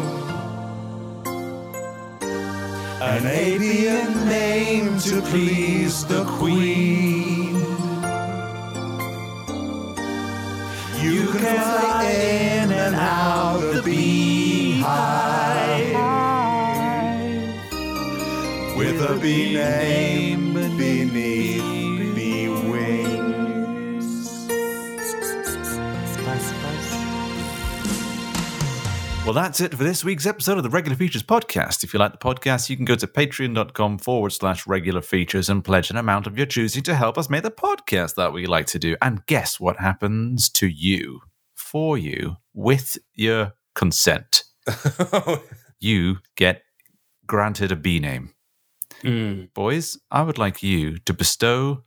An 3.00 3.22
Apian 3.22 4.28
name 4.28 4.98
to 4.98 5.22
please 5.22 6.04
the 6.04 6.26
Queen. 6.26 7.54
You 11.02 11.32
can 11.32 11.93
with 19.24 19.30
a 19.30 19.36
bee 19.36 19.54
name 19.54 20.52
beneath 20.54 22.14
bee 22.14 22.48
wings. 22.48 23.24
Well, 29.24 29.32
that's 29.32 29.60
it 29.60 29.74
for 29.74 29.82
this 29.82 30.04
week's 30.04 30.26
episode 30.26 30.58
of 30.58 30.62
the 30.62 30.68
Regular 30.68 30.96
Features 30.96 31.22
podcast. 31.22 31.82
If 31.82 31.94
you 31.94 32.00
like 32.00 32.12
the 32.12 32.18
podcast, 32.18 32.68
you 32.68 32.76
can 32.76 32.84
go 32.84 32.96
to 32.96 33.06
patreon.com 33.06 33.98
forward 33.98 34.30
slash 34.30 34.66
regular 34.66 35.00
features 35.00 35.48
and 35.48 35.64
pledge 35.64 35.88
an 35.88 35.96
amount 35.96 36.26
of 36.26 36.36
your 36.36 36.46
choosing 36.46 36.82
to 36.82 36.94
help 36.94 37.16
us 37.16 37.30
make 37.30 37.42
the 37.42 37.50
podcast 37.50 38.16
that 38.16 38.34
we 38.34 38.44
like 38.44 38.66
to 38.66 38.78
do. 38.78 38.96
And 39.00 39.24
guess 39.24 39.58
what 39.58 39.78
happens 39.78 40.50
to 40.50 40.66
you, 40.66 41.20
for 41.54 41.96
you, 41.96 42.36
with 42.52 42.98
your 43.14 43.54
consent? 43.74 44.44
you 45.80 46.18
get 46.36 46.62
granted 47.26 47.72
a 47.72 47.76
B 47.76 47.98
name. 47.98 48.33
Mm. 49.02 49.52
Boys, 49.54 49.98
I 50.10 50.22
would 50.22 50.38
like 50.38 50.62
you 50.62 50.98
to 51.00 51.12
bestow 51.12 51.84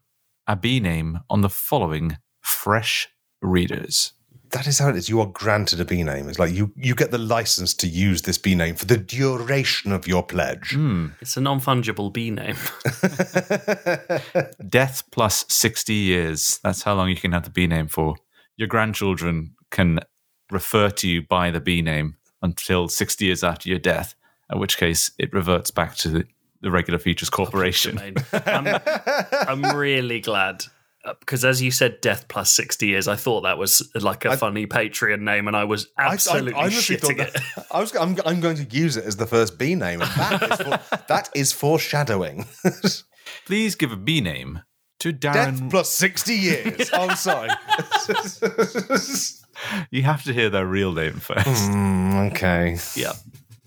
a 0.47 0.55
B 0.55 0.79
name 0.79 1.19
on 1.29 1.41
the 1.41 1.49
following 1.49 2.17
fresh 2.41 3.09
readers. 3.41 4.13
That 4.51 4.65
is 4.65 4.79
how 4.79 4.89
it 4.89 4.95
is. 4.95 5.09
You 5.09 5.19
are 5.19 5.27
granted 5.27 5.81
a 5.81 5.85
bee 5.85 6.03
name. 6.03 6.29
It's 6.29 6.39
like 6.39 6.53
you, 6.53 6.71
you 6.77 6.95
get 6.95 7.11
the 7.11 7.17
license 7.17 7.73
to 7.75 7.87
use 7.87 8.21
this 8.21 8.37
bee 8.37 8.55
name 8.55 8.75
for 8.75 8.85
the 8.85 8.97
duration 8.97 9.91
of 9.91 10.07
your 10.07 10.23
pledge. 10.23 10.73
It's 11.19 11.35
a 11.35 11.41
non 11.41 11.59
fungible 11.59 12.13
bee 12.13 12.31
name. 12.31 12.55
Death 14.69 15.03
plus 15.11 15.45
60 15.49 15.93
years. 15.93 16.59
That's 16.63 16.83
how 16.83 16.95
long 16.95 17.09
you 17.09 17.17
can 17.17 17.33
have 17.33 17.43
the 17.43 17.49
B 17.49 17.67
name 17.67 17.87
for. 17.87 18.15
Your 18.55 18.69
grandchildren 18.69 19.55
can 19.69 19.99
refer 20.49 20.89
to 20.91 21.07
you 21.09 21.21
by 21.21 21.51
the 21.51 21.59
B 21.59 21.81
name 21.81 22.15
until 22.41 22.87
60 22.87 23.25
years 23.25 23.43
after 23.43 23.67
your 23.67 23.79
death, 23.79 24.15
at 24.49 24.59
which 24.59 24.77
case 24.77 25.11
it 25.17 25.33
reverts 25.33 25.71
back 25.71 25.95
to 25.97 26.09
the, 26.09 26.25
the 26.67 26.71
regular 26.71 26.99
features 26.99 27.29
corporation. 27.29 27.97
I'm, 28.33 28.67
I'm 29.63 29.75
really 29.77 30.19
glad. 30.19 30.65
uh, 31.05 31.13
Because 31.19 31.45
as 31.45 31.61
you 31.61 31.71
said, 31.71 32.01
death 32.01 32.27
plus 32.27 32.51
60 32.53 32.85
years, 32.87 33.07
I 33.07 33.15
thought 33.15 33.41
that 33.41 33.57
was 33.57 33.89
like 33.95 34.25
a 34.25 34.35
funny 34.35 34.67
Patreon 34.67 35.21
name, 35.21 35.47
and 35.47 35.55
I 35.55 35.63
was 35.63 35.87
I- 35.97 36.07
I- 36.07 36.13
absolutely 36.13 36.53
I 36.53 36.63
honestly 36.65 36.97
shitting 36.97 37.01
thought 37.17 37.27
it. 37.27 37.33
that- 37.33 37.65
I 37.71 37.79
was, 37.79 37.95
I'm, 37.95 38.17
I'm 38.25 38.41
going 38.41 38.57
to 38.57 38.65
use 38.65 38.97
it 38.97 39.05
as 39.05 39.15
the 39.15 39.25
first 39.27 39.57
B 39.57 39.75
name, 39.75 40.01
and 40.01 40.11
that 40.11 40.43
is, 40.51 40.57
for, 40.57 40.97
that 41.07 41.29
is 41.33 41.51
foreshadowing. 41.53 42.45
Please 43.45 43.75
give 43.75 43.91
a 43.93 43.97
B 43.97 44.19
name 44.21 44.61
to 44.99 45.13
Darren. 45.13 45.33
Death 45.33 45.53
Darren. 45.61 45.69
plus 45.71 45.89
60 45.91 46.33
years. 46.33 46.89
Oh, 46.93 47.07
I'm 47.07 47.15
sorry. 47.15 47.49
you 49.91 50.03
have 50.03 50.23
to 50.23 50.33
hear 50.33 50.49
their 50.49 50.65
real 50.65 50.91
name 50.91 51.13
first. 51.19 51.45
Mm, 51.45 52.31
okay. 52.31 52.77
Yeah. 52.95 53.13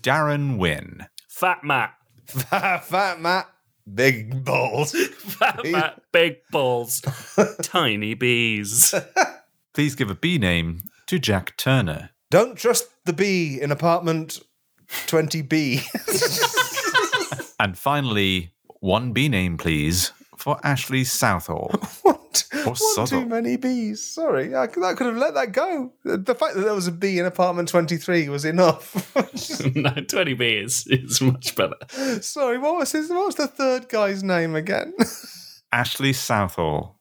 Darren 0.01 0.57
Wynn. 0.57 1.05
Fat 1.29 1.63
Matt. 1.63 1.93
Fat 2.31 3.21
Matt, 3.21 3.49
big 3.93 4.43
balls. 4.43 4.91
Fat 4.91 5.65
Matt, 5.65 6.01
big 6.11 6.37
balls, 6.51 7.01
tiny 7.61 8.13
bees. 8.13 8.93
Please 9.73 9.95
give 9.95 10.09
a 10.09 10.15
bee 10.15 10.37
name 10.37 10.83
to 11.07 11.19
Jack 11.19 11.55
Turner. 11.57 12.09
Don't 12.29 12.57
trust 12.57 12.89
the 13.05 13.13
bee 13.13 13.59
in 13.61 13.71
apartment 13.71 14.39
20B. 15.07 15.81
And 17.61 17.77
finally, 17.77 18.55
one 18.79 19.13
bee 19.13 19.29
name, 19.29 19.55
please, 19.55 20.13
for 20.35 20.59
Ashley 20.63 21.03
Southall. 21.03 21.69
Or 22.65 22.73
One 22.95 23.07
too 23.07 23.25
many 23.25 23.57
bees. 23.57 24.03
Sorry, 24.03 24.55
I, 24.55 24.67
could- 24.67 24.83
I 24.83 24.93
could 24.93 25.07
have 25.07 25.17
let 25.17 25.33
that 25.33 25.51
go. 25.51 25.93
The 26.03 26.35
fact 26.35 26.55
that 26.55 26.61
there 26.61 26.73
was 26.73 26.87
a 26.87 26.91
bee 26.91 27.19
in 27.19 27.25
apartment 27.25 27.69
23 27.69 28.29
was 28.29 28.45
enough. 28.45 28.93
no, 29.75 29.89
20B 29.91 30.63
is, 30.63 30.85
is 30.87 31.21
much 31.21 31.55
better. 31.55 31.75
Sorry, 32.21 32.57
what 32.57 32.75
was 32.77 32.91
his? 32.91 33.09
What 33.09 33.25
was 33.27 33.35
the 33.35 33.47
third 33.47 33.89
guy's 33.89 34.23
name 34.23 34.55
again? 34.55 34.93
Ashley 35.71 36.13
Southall. 36.13 36.99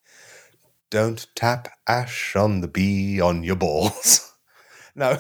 Don't 0.91 1.27
tap 1.37 1.69
ash 1.87 2.35
on 2.35 2.61
the 2.61 2.69
bee 2.69 3.21
on 3.21 3.43
your 3.45 3.57
balls. 3.57 4.33
no, 4.97 5.19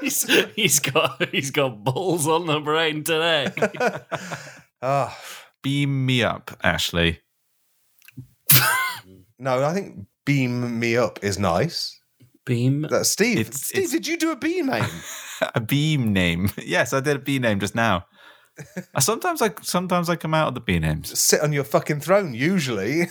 He's, 0.00 0.28
he's 0.54 0.80
got 0.80 1.28
he's 1.30 1.50
got 1.52 1.84
balls 1.84 2.26
on 2.26 2.46
the 2.46 2.58
brain 2.60 3.04
today. 3.04 3.48
Ah, 4.82 5.16
Beam 5.62 6.04
me 6.06 6.24
up, 6.24 6.50
Ashley. 6.64 7.20
No. 9.42 9.62
I 9.64 9.74
think 9.74 10.06
beam 10.24 10.78
me 10.78 10.96
up 10.96 11.18
is 11.22 11.38
nice. 11.38 11.98
Beam. 12.44 12.86
That's 12.90 13.08
Steve. 13.10 13.38
It's- 13.40 13.62
Steve, 13.66 13.78
it's- 13.84 13.92
did 13.92 14.06
you 14.06 14.16
do 14.16 14.32
a 14.32 14.36
beam 14.36 14.66
name? 14.66 14.84
A 15.54 15.60
beam 15.60 16.12
name. 16.12 16.50
Yes, 16.64 16.92
I 16.92 17.00
did 17.00 17.16
a 17.16 17.18
beam 17.18 17.42
name 17.42 17.58
just 17.60 17.74
now. 17.74 18.06
I 18.94 19.00
sometimes 19.00 19.42
I 19.42 19.50
sometimes 19.62 20.08
I 20.08 20.14
come 20.16 20.34
out 20.34 20.48
of 20.48 20.54
the 20.54 20.60
B 20.60 20.78
names. 20.78 21.18
Sit 21.18 21.40
on 21.40 21.52
your 21.52 21.64
fucking 21.64 22.00
throne, 22.00 22.32
usually. 22.34 23.06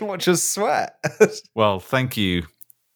watch 0.00 0.26
us 0.28 0.42
sweat. 0.42 0.96
Well, 1.54 1.78
thank 1.80 2.16
you 2.16 2.44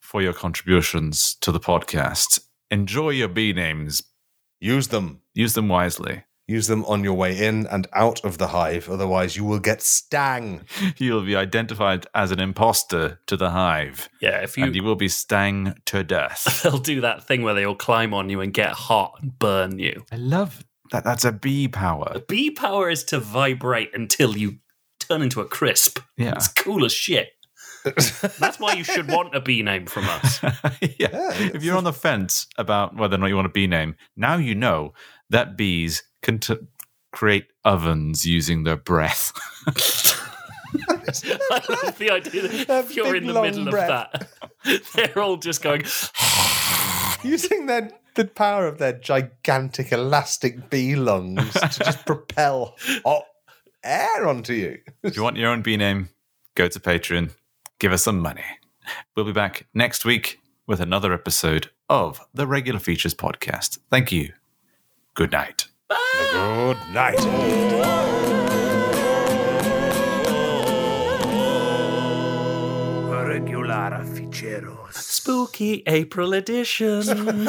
for 0.00 0.22
your 0.22 0.32
contributions 0.32 1.36
to 1.42 1.52
the 1.52 1.60
podcast. 1.60 2.40
Enjoy 2.70 3.10
your 3.10 3.28
B 3.28 3.52
names. 3.52 4.02
Use 4.60 4.88
them. 4.88 5.20
Use 5.34 5.52
them 5.54 5.68
wisely. 5.68 6.24
Use 6.48 6.68
them 6.68 6.84
on 6.84 7.02
your 7.02 7.14
way 7.14 7.36
in 7.44 7.66
and 7.66 7.88
out 7.92 8.24
of 8.24 8.38
the 8.38 8.48
hive. 8.48 8.88
Otherwise, 8.88 9.36
you 9.36 9.44
will 9.44 9.58
get 9.58 9.82
stang. 9.82 10.60
You'll 10.96 11.24
be 11.24 11.34
identified 11.34 12.06
as 12.14 12.30
an 12.30 12.38
imposter 12.38 13.18
to 13.26 13.36
the 13.36 13.50
hive, 13.50 14.08
Yeah, 14.20 14.42
if 14.42 14.56
you, 14.56 14.64
and 14.64 14.74
you 14.76 14.84
will 14.84 14.94
be 14.94 15.08
stung 15.08 15.74
to 15.86 16.04
death. 16.04 16.62
they'll 16.64 16.78
do 16.78 17.00
that 17.00 17.26
thing 17.26 17.42
where 17.42 17.54
they'll 17.54 17.74
climb 17.74 18.14
on 18.14 18.30
you 18.30 18.40
and 18.40 18.52
get 18.54 18.70
hot 18.70 19.14
and 19.20 19.36
burn 19.38 19.80
you. 19.80 20.04
I 20.12 20.16
love 20.16 20.64
that. 20.92 21.02
That's 21.02 21.24
a 21.24 21.32
bee 21.32 21.66
power. 21.66 22.20
Bee 22.28 22.52
power 22.52 22.90
is 22.90 23.02
to 23.04 23.18
vibrate 23.18 23.90
until 23.92 24.36
you 24.36 24.58
turn 25.00 25.22
into 25.22 25.40
a 25.40 25.46
crisp. 25.46 25.98
Yeah. 26.16 26.34
It's 26.36 26.48
cool 26.48 26.84
as 26.84 26.92
shit. 26.92 27.30
That's 27.84 28.58
why 28.58 28.74
you 28.74 28.84
should 28.84 29.08
want 29.08 29.34
a 29.34 29.40
bee 29.40 29.62
name 29.62 29.86
from 29.86 30.04
us. 30.08 30.42
yeah. 30.98 31.32
If 31.54 31.62
you're 31.62 31.76
on 31.76 31.84
the 31.84 31.92
fence 31.92 32.46
about 32.58 32.96
whether 32.96 33.14
or 33.14 33.18
not 33.18 33.26
you 33.26 33.36
want 33.36 33.46
a 33.46 33.50
bee 33.50 33.66
name, 33.68 33.94
now 34.16 34.36
you 34.36 34.54
know 34.56 34.92
that 35.30 35.56
bees 35.56 36.02
can 36.26 36.38
t- 36.40 36.56
create 37.12 37.46
ovens 37.64 38.26
using 38.26 38.64
their 38.64 38.76
breath. 38.76 39.32
I 40.88 41.62
love 41.68 41.98
the 41.98 42.10
idea 42.10 42.42
that 42.42 42.66
That 42.66 42.84
if 42.86 42.96
you're 42.96 43.12
big, 43.12 43.22
in 43.22 43.28
the 43.32 43.40
middle 43.40 43.70
breath. 43.70 43.90
of 44.14 44.20
that, 44.64 44.82
they're 44.94 45.18
all 45.22 45.36
just 45.36 45.62
going, 45.62 45.82
Using 47.22 47.66
their 47.66 47.90
the 48.14 48.24
power 48.24 48.66
of 48.66 48.78
their 48.78 48.92
gigantic 48.94 49.92
elastic 49.92 50.68
bee 50.70 50.96
lungs 50.96 51.52
to 51.52 51.68
just 51.84 52.04
propel 52.06 52.74
hot 53.04 53.24
air 53.84 54.26
onto 54.26 54.52
you. 54.54 54.78
if 55.02 55.16
you 55.16 55.22
want 55.22 55.36
your 55.36 55.50
own 55.50 55.62
bee 55.62 55.76
name, 55.76 56.08
go 56.54 56.66
to 56.66 56.80
Patreon, 56.80 57.30
give 57.78 57.92
us 57.92 58.02
some 58.02 58.18
money. 58.18 58.44
We'll 59.14 59.26
be 59.26 59.32
back 59.32 59.66
next 59.74 60.04
week 60.04 60.38
with 60.66 60.80
another 60.80 61.12
episode 61.12 61.70
of 61.88 62.20
the 62.34 62.46
Regular 62.46 62.80
Features 62.80 63.14
Podcast. 63.14 63.78
Thank 63.90 64.10
you. 64.12 64.32
Good 65.14 65.32
night. 65.32 65.66
Good 65.88 66.78
night. 66.92 68.26
Regular 73.28 74.04
ficheros. 74.04 74.94
spooky 74.94 75.82
April 75.86 76.34
edition. 76.34 77.48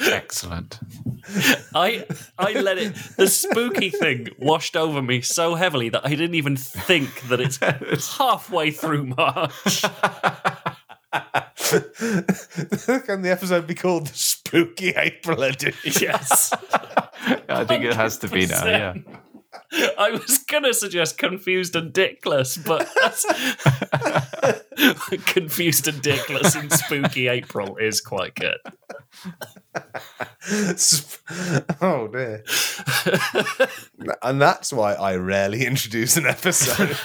Excellent. 0.00 0.78
I 1.74 2.06
I 2.38 2.52
let 2.52 2.78
it 2.78 2.94
the 3.16 3.26
spooky 3.26 3.90
thing 3.90 4.28
washed 4.38 4.76
over 4.76 5.02
me 5.02 5.20
so 5.22 5.56
heavily 5.56 5.88
that 5.88 6.06
I 6.06 6.10
didn't 6.10 6.36
even 6.36 6.56
think 6.56 7.20
that 7.28 7.40
it's 7.40 7.58
halfway 8.18 8.70
through 8.70 9.06
March. 9.06 9.84
Can 13.06 13.22
the 13.22 13.30
episode 13.30 13.66
be 13.66 13.74
called 13.74 14.08
the 14.08 14.14
Spooky 14.14 14.90
April 14.90 15.42
Edition? 15.42 15.92
Yes. 16.00 16.52
I 17.48 17.64
think 17.64 17.84
it 17.84 17.94
has 17.94 18.18
to 18.18 18.28
be 18.28 18.46
now. 18.46 18.66
Yeah. 18.66 18.94
I 19.98 20.10
was 20.10 20.38
gonna 20.38 20.72
suggest 20.72 21.18
confused 21.18 21.76
and 21.76 21.92
dickless, 21.92 22.56
but 22.64 22.88
that's 22.94 23.24
confused 25.26 25.88
and 25.88 26.02
dickless 26.02 26.60
in 26.60 26.70
spooky 26.70 27.28
April 27.28 27.76
is 27.76 28.00
quite 28.00 28.34
good. 28.34 28.58
Oh 31.80 32.08
dear. 32.08 32.44
and 34.22 34.40
that's 34.40 34.72
why 34.72 34.94
I 34.94 35.16
rarely 35.16 35.66
introduce 35.66 36.16
an 36.16 36.26
episode. 36.26 36.96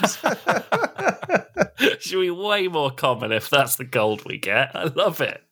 Should 1.99 2.21
be 2.21 2.31
way 2.31 2.67
more 2.67 2.91
common 2.91 3.31
if 3.31 3.49
that's 3.49 3.75
the 3.75 3.85
gold 3.85 4.23
we 4.25 4.37
get. 4.37 4.75
I 4.75 4.85
love 4.85 5.21
it. 5.21 5.43